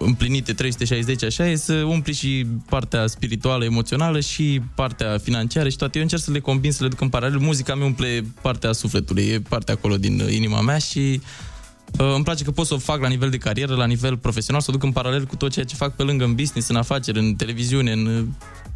împlinite 0.05 0.53
360 0.53 1.23
așa 1.23 1.47
e 1.47 1.55
să 1.55 1.73
umpli 1.73 2.13
și 2.13 2.45
partea 2.69 3.07
spirituală, 3.07 3.63
emoțională 3.63 4.19
și 4.19 4.61
partea 4.75 5.17
financiară 5.17 5.69
și 5.69 5.77
toate. 5.77 5.97
Eu 5.97 6.03
încerc 6.03 6.21
să 6.21 6.31
le 6.31 6.39
combin, 6.39 6.71
să 6.71 6.83
le 6.83 6.89
duc 6.89 7.01
în 7.01 7.09
paralel. 7.09 7.39
Muzica 7.39 7.75
mi 7.75 7.83
umple 7.83 8.25
partea 8.41 8.71
sufletului, 8.71 9.23
e 9.23 9.41
partea 9.49 9.73
acolo 9.73 9.97
din 9.97 10.19
uh, 10.19 10.33
inima 10.33 10.61
mea 10.61 10.77
și 10.77 11.21
uh, 11.99 12.13
îmi 12.15 12.23
place 12.23 12.43
că 12.43 12.51
pot 12.51 12.65
să 12.65 12.73
o 12.73 12.77
fac 12.77 13.01
la 13.01 13.07
nivel 13.07 13.29
de 13.29 13.37
carieră, 13.37 13.75
la 13.75 13.85
nivel 13.85 14.17
profesional, 14.17 14.61
să 14.61 14.69
o 14.69 14.73
duc 14.73 14.83
în 14.83 14.91
paralel 14.91 15.25
cu 15.25 15.35
tot 15.35 15.51
ceea 15.51 15.65
ce 15.65 15.75
fac 15.75 15.95
pe 15.95 16.03
lângă 16.03 16.23
în 16.23 16.35
business, 16.35 16.69
în 16.69 16.75
afaceri, 16.75 17.19
în 17.19 17.35
televiziune, 17.35 17.91
în 17.91 18.05
uh, 18.05 18.23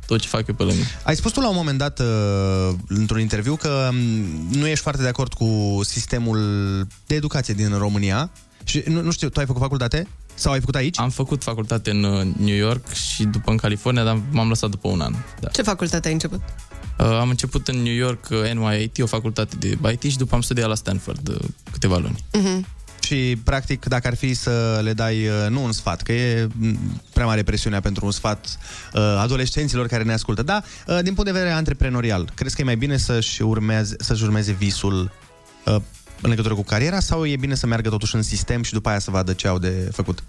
tot 0.06 0.20
ce 0.20 0.28
fac 0.28 0.48
eu 0.48 0.56
pe 0.56 0.64
lângă. 0.64 0.82
Ai 1.04 1.16
spus 1.16 1.32
tu 1.32 1.40
la 1.40 1.50
un 1.50 1.56
moment 1.56 1.78
dat, 1.78 2.00
uh, 2.00 2.76
într-un 2.88 3.20
interviu, 3.20 3.56
că 3.56 3.90
mm, 3.92 4.48
nu 4.52 4.68
ești 4.68 4.84
foarte 4.84 5.02
de 5.02 5.08
acord 5.08 5.34
cu 5.34 5.80
sistemul 5.84 6.40
de 7.06 7.16
educație 7.16 7.54
din 7.54 7.78
România. 7.78 8.32
Și 8.64 8.84
nu, 8.88 9.02
nu 9.02 9.12
știu, 9.12 9.30
tu 9.30 9.40
ai 9.40 9.46
făcut 9.46 9.62
facultate? 9.62 10.08
Sau 10.40 10.52
ai 10.52 10.60
făcut 10.60 10.76
aici? 10.76 11.00
Am 11.00 11.10
făcut 11.10 11.44
facultate 11.44 11.90
în 11.90 12.04
uh, 12.04 12.28
New 12.38 12.56
York 12.56 12.94
și 12.94 13.24
după 13.24 13.52
în 13.52 13.58
California, 13.58 14.04
dar 14.04 14.22
m-am 14.32 14.48
lăsat 14.48 14.70
după 14.70 14.88
un 14.88 15.02
an. 15.02 15.14
Da. 15.40 15.48
Ce 15.48 15.62
facultate 15.62 16.08
ai 16.08 16.14
început? 16.14 16.42
Uh, 17.00 17.06
am 17.06 17.30
început 17.30 17.68
în 17.68 17.78
New 17.82 17.94
York 17.94 18.28
uh, 18.32 18.52
NYIT, 18.54 19.02
o 19.02 19.06
facultate 19.06 19.56
de 19.56 19.78
IT 19.92 20.12
și 20.12 20.18
după 20.18 20.36
am 20.36 20.42
studiat 20.42 20.68
la 20.68 20.76
Stanford 20.76 21.28
uh, 21.28 21.36
câteva 21.72 21.98
luni. 21.98 22.24
Uh-huh. 22.38 22.78
Și, 23.02 23.38
practic, 23.44 23.86
dacă 23.86 24.08
ar 24.08 24.16
fi 24.16 24.34
să 24.34 24.80
le 24.84 24.94
dai, 24.94 25.28
uh, 25.28 25.50
nu 25.50 25.64
un 25.64 25.72
sfat, 25.72 26.02
că 26.02 26.12
e 26.12 26.48
m, 26.60 27.02
prea 27.14 27.26
mare 27.26 27.44
presiunea 27.44 27.80
pentru 27.80 28.06
un 28.06 28.12
sfat 28.12 28.58
uh, 28.94 29.02
adolescenților 29.02 29.88
care 29.88 30.04
ne 30.04 30.14
ascultă, 30.14 30.44
da, 30.44 30.62
uh, 30.88 31.00
din 31.02 31.14
punct 31.14 31.26
de 31.26 31.38
vedere 31.38 31.52
antreprenorial, 31.52 32.32
crezi 32.36 32.56
că 32.56 32.62
e 32.62 32.66
mai 32.66 32.78
bine 32.78 32.98
să-și 32.98 33.42
urmeze, 33.42 33.96
să-și 34.00 34.24
urmeze 34.24 34.52
visul 34.52 35.12
uh, 35.66 35.76
în 36.22 36.30
legătură 36.30 36.54
cu 36.54 36.64
cariera 36.64 37.00
sau 37.00 37.26
e 37.26 37.36
bine 37.36 37.56
să 37.56 37.68
meargă 37.68 37.90
totuși 37.90 38.16
în 38.16 38.22
sistem 38.22 38.64
și 38.64 38.74
după 38.74 38.90
aia 38.90 39.00
să 39.00 39.12
vadă 39.12 39.34
ce 39.34 39.48
au 39.48 39.60
de 39.60 39.90
făcut? 39.92 40.24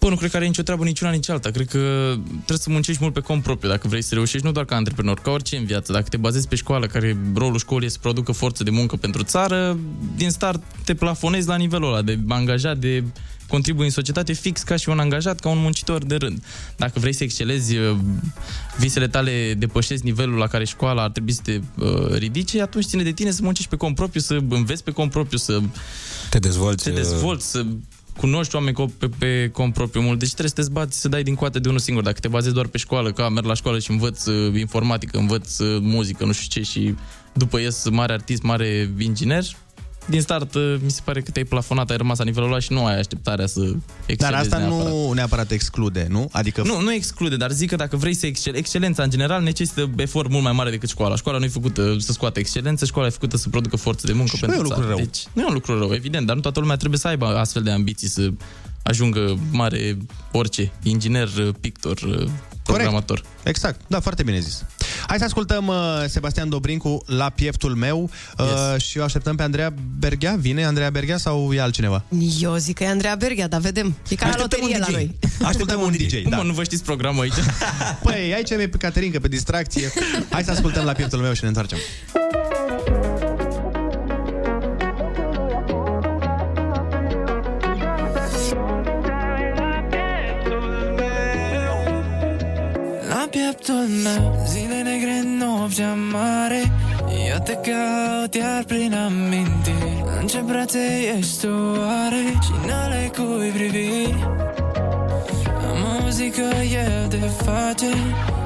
Bă, 0.00 0.08
nu 0.08 0.16
cred 0.16 0.30
că 0.30 0.36
are 0.36 0.46
nicio 0.46 0.62
treabă 0.62 0.84
nici 0.84 1.00
una, 1.00 1.10
nici 1.10 1.28
alta. 1.28 1.50
Cred 1.50 1.68
că 1.68 1.78
trebuie 2.28 2.58
să 2.58 2.70
muncești 2.70 3.02
mult 3.02 3.14
pe 3.14 3.20
cont 3.20 3.42
propriu 3.42 3.68
dacă 3.68 3.88
vrei 3.88 4.02
să 4.02 4.14
reușești, 4.14 4.46
nu 4.46 4.52
doar 4.52 4.64
ca 4.64 4.76
antreprenor, 4.76 5.20
ca 5.20 5.30
orice 5.30 5.56
în 5.56 5.64
viață. 5.64 5.92
Dacă 5.92 6.08
te 6.08 6.16
bazezi 6.16 6.48
pe 6.48 6.54
școală, 6.54 6.86
care 6.86 7.16
rolul 7.34 7.58
școlii 7.58 7.86
e 7.86 7.90
să 7.90 7.98
producă 8.00 8.32
forță 8.32 8.62
de 8.64 8.70
muncă 8.70 8.96
pentru 8.96 9.22
țară, 9.22 9.78
din 10.16 10.30
start 10.30 10.62
te 10.84 10.94
plafonezi 10.94 11.48
la 11.48 11.56
nivelul 11.56 11.88
ăla 11.88 12.02
de 12.02 12.18
angajat, 12.28 12.78
de 12.78 13.04
contribui 13.48 13.84
în 13.84 13.90
societate 13.90 14.32
fix 14.32 14.62
ca 14.62 14.76
și 14.76 14.88
un 14.88 14.98
angajat, 14.98 15.40
ca 15.40 15.48
un 15.48 15.58
muncitor 15.58 16.04
de 16.04 16.14
rând. 16.14 16.42
Dacă 16.76 16.98
vrei 16.98 17.12
să 17.12 17.24
excelezi, 17.24 17.76
uh, 17.76 17.96
visele 18.78 19.08
tale 19.08 19.54
depășesc 19.58 20.02
nivelul 20.02 20.36
la 20.36 20.46
care 20.46 20.64
școala 20.64 21.02
ar 21.02 21.10
trebui 21.10 21.32
să 21.32 21.40
te 21.42 21.60
uh, 21.74 22.12
ridice, 22.12 22.62
atunci 22.62 22.84
ține 22.84 23.02
de 23.02 23.12
tine 23.12 23.30
să 23.30 23.40
muncești 23.42 23.70
pe 23.70 23.76
cont 23.76 23.94
propriu, 23.94 24.20
să 24.20 24.38
înveți 24.48 24.84
pe 24.84 24.90
cont 24.90 25.10
propriu, 25.10 25.38
să 25.38 25.60
te 26.30 26.38
dezvolți, 26.38 26.84
te 26.84 26.90
uh, 26.90 26.96
dezvolți 26.96 27.50
să 27.50 27.66
cunoști 28.16 28.54
oameni 28.54 28.76
co- 28.76 28.98
pe, 28.98 29.08
pe 29.18 29.50
cont 29.52 29.72
propriu 29.72 30.02
mult. 30.02 30.18
Deci 30.18 30.28
trebuie 30.28 30.48
să 30.48 30.54
te 30.54 30.62
zbați, 30.62 31.00
să 31.00 31.08
dai 31.08 31.22
din 31.22 31.34
coate 31.34 31.58
de 31.58 31.68
unul 31.68 31.80
singur. 31.80 32.02
Dacă 32.02 32.20
te 32.20 32.28
bazezi 32.28 32.54
doar 32.54 32.66
pe 32.66 32.78
școală, 32.78 33.12
ca 33.12 33.28
merg 33.28 33.46
la 33.46 33.54
școală 33.54 33.78
și 33.78 33.90
învăț 33.90 34.26
uh, 34.26 34.58
informatică, 34.58 35.18
învăț 35.18 35.58
uh, 35.58 35.78
muzică, 35.80 36.24
nu 36.24 36.32
știu 36.32 36.62
ce, 36.62 36.70
și 36.70 36.94
după 37.32 37.58
ies 37.58 37.88
mare 37.90 38.12
artist, 38.12 38.42
mare 38.42 38.90
inginer, 38.98 39.44
din 40.06 40.20
start 40.20 40.54
uh, 40.54 40.76
mi 40.84 40.90
se 40.90 41.00
pare 41.04 41.20
că 41.20 41.30
te-ai 41.30 41.44
plafonat, 41.44 41.90
ai 41.90 41.96
rămas 41.96 42.18
la 42.18 42.24
nivelul 42.24 42.48
ăla 42.48 42.58
și 42.60 42.72
nu 42.72 42.84
ai 42.84 42.98
așteptarea 42.98 43.46
să 43.46 43.60
excelezi 44.06 44.18
Dar 44.18 44.34
asta 44.34 44.58
neapărat. 44.58 44.92
nu 44.92 45.12
neapărat 45.12 45.50
exclude, 45.50 46.06
nu? 46.10 46.28
Adică 46.32 46.62
Nu, 46.64 46.80
nu 46.80 46.92
exclude, 46.92 47.36
dar 47.36 47.50
zic 47.50 47.68
că 47.68 47.76
dacă 47.76 47.96
vrei 47.96 48.14
să 48.14 48.26
excel, 48.26 48.54
excelența 48.54 49.02
în 49.02 49.10
general 49.10 49.42
necesită 49.42 49.90
efort 49.96 50.30
mult 50.30 50.42
mai 50.42 50.52
mare 50.52 50.70
decât 50.70 50.88
școala. 50.88 51.16
Școala 51.16 51.38
nu 51.38 51.44
e 51.44 51.48
făcută 51.48 51.96
să 51.98 52.12
scoată 52.12 52.38
excelență, 52.38 52.84
școala 52.84 53.08
e 53.08 53.10
făcută 53.10 53.36
să 53.36 53.48
producă 53.48 53.76
forță 53.76 54.06
de 54.06 54.12
muncă 54.12 54.36
Și 54.36 54.44
nu 54.44 54.48
pentru 54.50 54.66
e 54.66 54.68
un 54.68 54.68
lucru 54.72 54.82
țară. 54.84 54.96
rău. 54.96 55.04
Deci, 55.04 55.24
nu 55.32 55.42
e 55.42 55.46
un 55.46 55.52
lucru 55.54 55.78
rău, 55.78 55.92
evident, 55.92 56.26
dar 56.26 56.34
nu 56.34 56.40
toată 56.42 56.60
lumea 56.60 56.76
trebuie 56.76 56.98
să 56.98 57.08
aibă 57.08 57.26
astfel 57.26 57.62
de 57.62 57.70
ambiții 57.70 58.08
să 58.08 58.30
ajungă 58.86 59.38
mare 59.50 59.96
orice, 60.32 60.72
inginer, 60.82 61.28
pictor, 61.60 62.28
programator. 62.62 63.22
Exact, 63.42 63.80
da, 63.86 64.00
foarte 64.00 64.22
bine 64.22 64.38
zis. 64.38 64.64
Hai 65.06 65.18
să 65.18 65.24
ascultăm 65.24 65.66
uh, 65.66 65.74
Sebastian 66.08 66.48
Dobrincu 66.48 67.04
la 67.06 67.28
pieptul 67.28 67.74
meu 67.74 68.10
uh, 68.38 68.46
yes. 68.72 68.84
și 68.84 68.98
o 68.98 69.02
așteptăm 69.02 69.36
pe 69.36 69.42
Andreea 69.42 69.74
Berghea. 69.98 70.36
Vine 70.38 70.64
Andreea 70.64 70.90
Berghea 70.90 71.16
sau 71.16 71.52
e 71.52 71.60
altcineva? 71.60 72.04
Eu 72.40 72.56
zic 72.56 72.76
că 72.76 72.82
e 72.84 72.88
Andreea 72.88 73.14
Berghea, 73.14 73.48
dar 73.48 73.60
vedem. 73.60 73.96
E 74.08 74.14
ca 74.14 74.26
la 74.26 74.32
Așteptăm 74.32 74.60
loterie 74.60 74.74
un 74.74 74.80
la 74.80 74.86
DJ. 74.86 74.94
noi. 74.94 75.14
Așteptăm 75.48 75.80
un 75.80 75.92
DJ, 75.92 76.22
Cum 76.22 76.30
da. 76.30 76.36
mă, 76.36 76.42
nu 76.42 76.52
vă 76.52 76.62
știți 76.62 76.82
programul 76.82 77.22
aici? 77.22 77.32
Păi, 78.02 78.32
aici 78.34 78.50
e 78.50 78.54
pe 78.54 78.68
Caterinca, 78.78 79.18
pe 79.20 79.28
distracție. 79.28 79.92
Hai 80.30 80.42
să 80.44 80.50
ascultăm 80.50 80.84
la 80.84 80.92
pieptul 80.92 81.18
meu 81.18 81.32
și 81.32 81.42
ne 81.42 81.48
întoarcem. 81.48 81.78
La 93.26 93.32
pieptul 93.32 93.86
meu. 94.02 94.46
Zile 94.48 94.82
negre, 94.82 95.22
noaptea 95.38 95.94
mare 95.94 96.72
Eu 97.30 97.38
te 97.44 97.52
caut 97.52 98.34
iar 98.34 98.64
prin 98.64 98.94
amintiri 98.94 100.04
În 100.20 100.26
ce 100.26 100.38
brațe 100.38 101.14
ești 101.18 101.46
tu 101.46 101.52
oare? 101.78 102.22
Și 102.42 102.50
în 102.64 102.70
ale 102.70 103.10
cui 103.16 103.48
privi? 103.48 104.12
Am 105.70 106.02
auzit 106.02 106.34
că 106.34 106.48
eu 106.72 107.08
te 107.08 107.16
face 107.16 107.90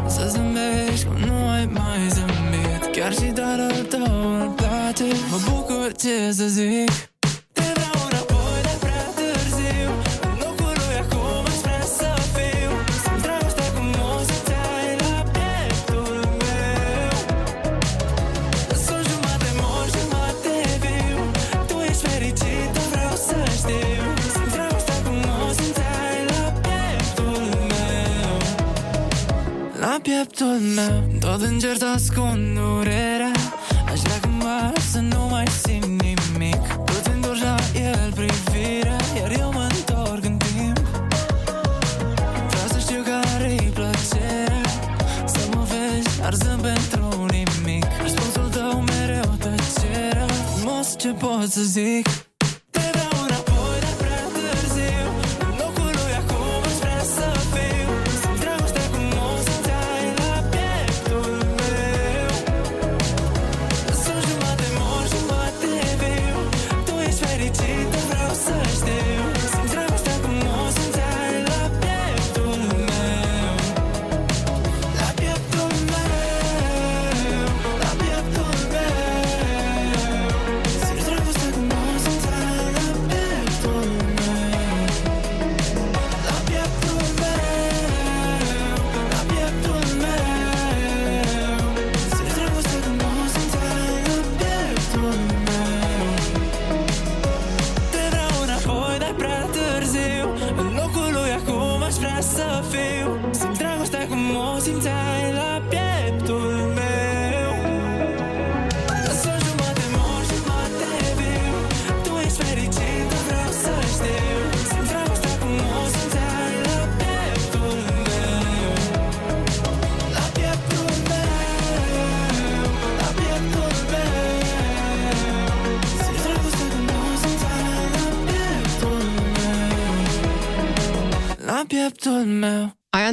Să 0.09 0.29
zâmbești 0.29 1.05
cum 1.07 1.17
nu 1.17 1.49
ai 1.49 1.69
mai 1.73 2.09
zâmbit. 2.09 2.97
Chiar 2.97 3.13
și 3.13 3.31
darul 3.35 3.87
tău 3.89 4.41
îmi 4.41 4.55
place. 4.55 5.05
Mă 5.31 5.39
bucur 5.51 5.93
ce 5.93 6.33
să 6.33 6.45
zic 6.47 7.10
pieptul 30.03 30.59
meu. 30.75 31.05
Tot 31.21 31.41
încerc 31.43 31.79
să 31.79 31.87
ascund 31.95 32.59
durerea 32.59 33.33
Aș 33.93 34.01
vrea 34.01 34.21
cumva 34.21 34.73
să 34.91 34.99
nu 34.99 35.27
mai 35.31 35.47
simt 35.63 36.03
nimic. 36.03 36.67
Tu 36.85 36.93
ți 37.03 37.11
întorci 37.15 37.41
la 37.41 37.57
el 37.75 38.13
privirea 38.15 38.97
Iar 39.17 39.31
eu 39.39 39.51
mă 39.53 39.67
întorc 39.77 40.25
în 40.25 40.37
timp. 40.37 40.79
Vreau 42.49 42.69
să 42.73 42.79
știu 42.79 43.03
care-i 43.03 43.71
plăcerea. 43.75 44.63
Să 45.27 45.41
mă 45.55 45.67
vezi 45.71 46.23
arzând 46.23 46.61
pentru 46.61 47.27
nimic. 47.31 47.85
Răspunsul 48.03 48.49
tău 48.51 48.81
mereu 48.81 49.35
tăcerea. 49.39 50.27
Frumos 50.27 50.95
ce 50.99 51.09
pot 51.09 51.49
să 51.49 51.61
zic 51.63 52.30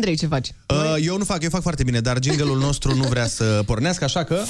Andrei, 0.07 0.29
ce 0.29 0.35
faci? 0.35 0.51
Uh, 0.67 1.05
eu 1.05 1.17
nu 1.17 1.23
fac, 1.23 1.43
eu 1.43 1.49
fac 1.49 1.61
foarte 1.61 1.83
bine, 1.83 1.99
dar 1.99 2.17
jingle-ul 2.21 2.59
nostru 2.59 2.95
nu 2.95 3.07
vrea 3.07 3.27
să 3.27 3.61
pornească, 3.65 4.03
așa 4.03 4.23
că 4.23 4.43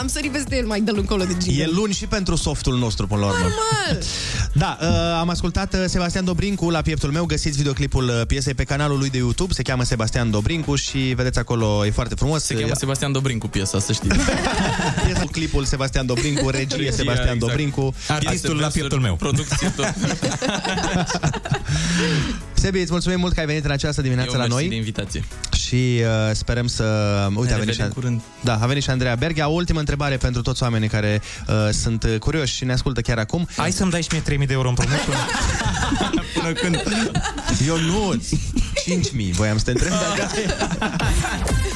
Am 0.00 0.06
sărit 0.06 0.32
peste 0.32 0.56
el, 0.56 0.66
mai 0.66 0.80
dă 0.80 0.92
încolo 0.94 1.24
de 1.24 1.36
jingle. 1.42 1.62
e 1.62 1.66
luni 1.66 1.92
și 1.92 2.06
pentru 2.06 2.36
softul 2.36 2.78
nostru, 2.78 3.06
până 3.06 3.20
la 3.20 3.26
urmă. 3.26 3.38
Normal. 3.38 4.04
Da, 4.54 4.78
uh, 4.80 4.88
am 5.20 5.28
ascultat 5.28 5.74
uh, 5.74 5.84
Sebastian 5.86 6.24
Dobrincu 6.24 6.70
la 6.70 6.82
pieptul 6.82 7.10
meu. 7.10 7.24
Găsiți 7.24 7.56
videoclipul 7.56 8.08
uh, 8.08 8.26
piesei 8.26 8.54
pe 8.54 8.64
canalul 8.64 8.98
lui 8.98 9.10
de 9.10 9.16
YouTube. 9.16 9.52
Se 9.52 9.62
cheamă 9.62 9.82
Sebastian 9.82 10.30
Dobrincu 10.30 10.74
și 10.74 10.98
vedeți 10.98 11.38
acolo, 11.38 11.86
e 11.86 11.90
foarte 11.90 12.14
frumos. 12.14 12.44
Se 12.44 12.54
cheamă 12.54 12.74
Sebastian 12.74 13.12
Dobrincu 13.12 13.48
piesa, 13.48 13.78
să 13.78 13.92
știți. 13.92 14.16
Piesa, 15.06 15.24
clipul 15.30 15.64
Sebastian 15.64 16.06
Dobrincu, 16.06 16.48
regie 16.48 16.76
Regia, 16.76 16.90
Sebastian 16.90 17.34
exact. 17.34 17.38
Dobrincu. 17.38 17.94
Artistul 18.08 18.56
la 18.56 18.68
pieptul 18.68 19.00
meu. 19.00 19.16
Producție 19.16 19.72
tot. 19.76 19.94
Sebi, 22.54 22.80
îți 22.80 22.90
mulțumim 22.90 23.18
mult 23.20 23.32
că 23.32 23.40
ai 23.40 23.46
venit 23.46 23.64
în 23.64 23.70
această 23.70 24.02
dimineață 24.02 24.30
Eu 24.32 24.36
la 24.36 24.42
mersi 24.42 24.58
noi. 24.58 24.68
de 24.68 24.74
invitație. 24.74 25.24
Și 25.52 26.00
uh, 26.00 26.34
sperăm 26.34 26.66
să... 26.66 26.84
Uite, 27.34 27.52
a 27.52 27.56
venit 27.56 27.74
și, 27.74 27.80
revedem 27.80 27.88
curând. 28.02 28.20
da, 28.40 28.58
a 28.60 28.66
venit 28.66 28.82
și 28.82 28.90
Andreea 28.90 29.14
Berghia. 29.14 29.48
O 29.48 29.52
ultimă 29.52 29.78
întrebare 29.78 30.16
pentru 30.16 30.42
toți 30.42 30.62
oamenii 30.62 30.88
care 30.88 31.22
uh, 31.48 31.54
sunt 31.72 32.02
uh, 32.04 32.18
curioși 32.18 32.54
și 32.54 32.64
ne 32.64 32.72
ascultă 32.72 33.00
chiar 33.00 33.18
acum. 33.18 33.48
Hai 33.56 33.72
să-mi 33.72 33.90
dai 33.90 34.02
și 34.02 34.08
mie 34.10 34.20
3000 34.20 34.46
de 34.46 34.52
euro 34.52 34.68
împrumut 34.68 34.98
până, 35.98 36.22
până 36.34 36.52
când... 36.52 36.82
Eu 37.66 37.78
nu, 37.78 38.14
5.000, 38.14 39.30
voiam 39.32 39.58
să 39.58 39.64
te 39.64 39.70
întreb 39.70 39.90
dacă... 39.90 40.30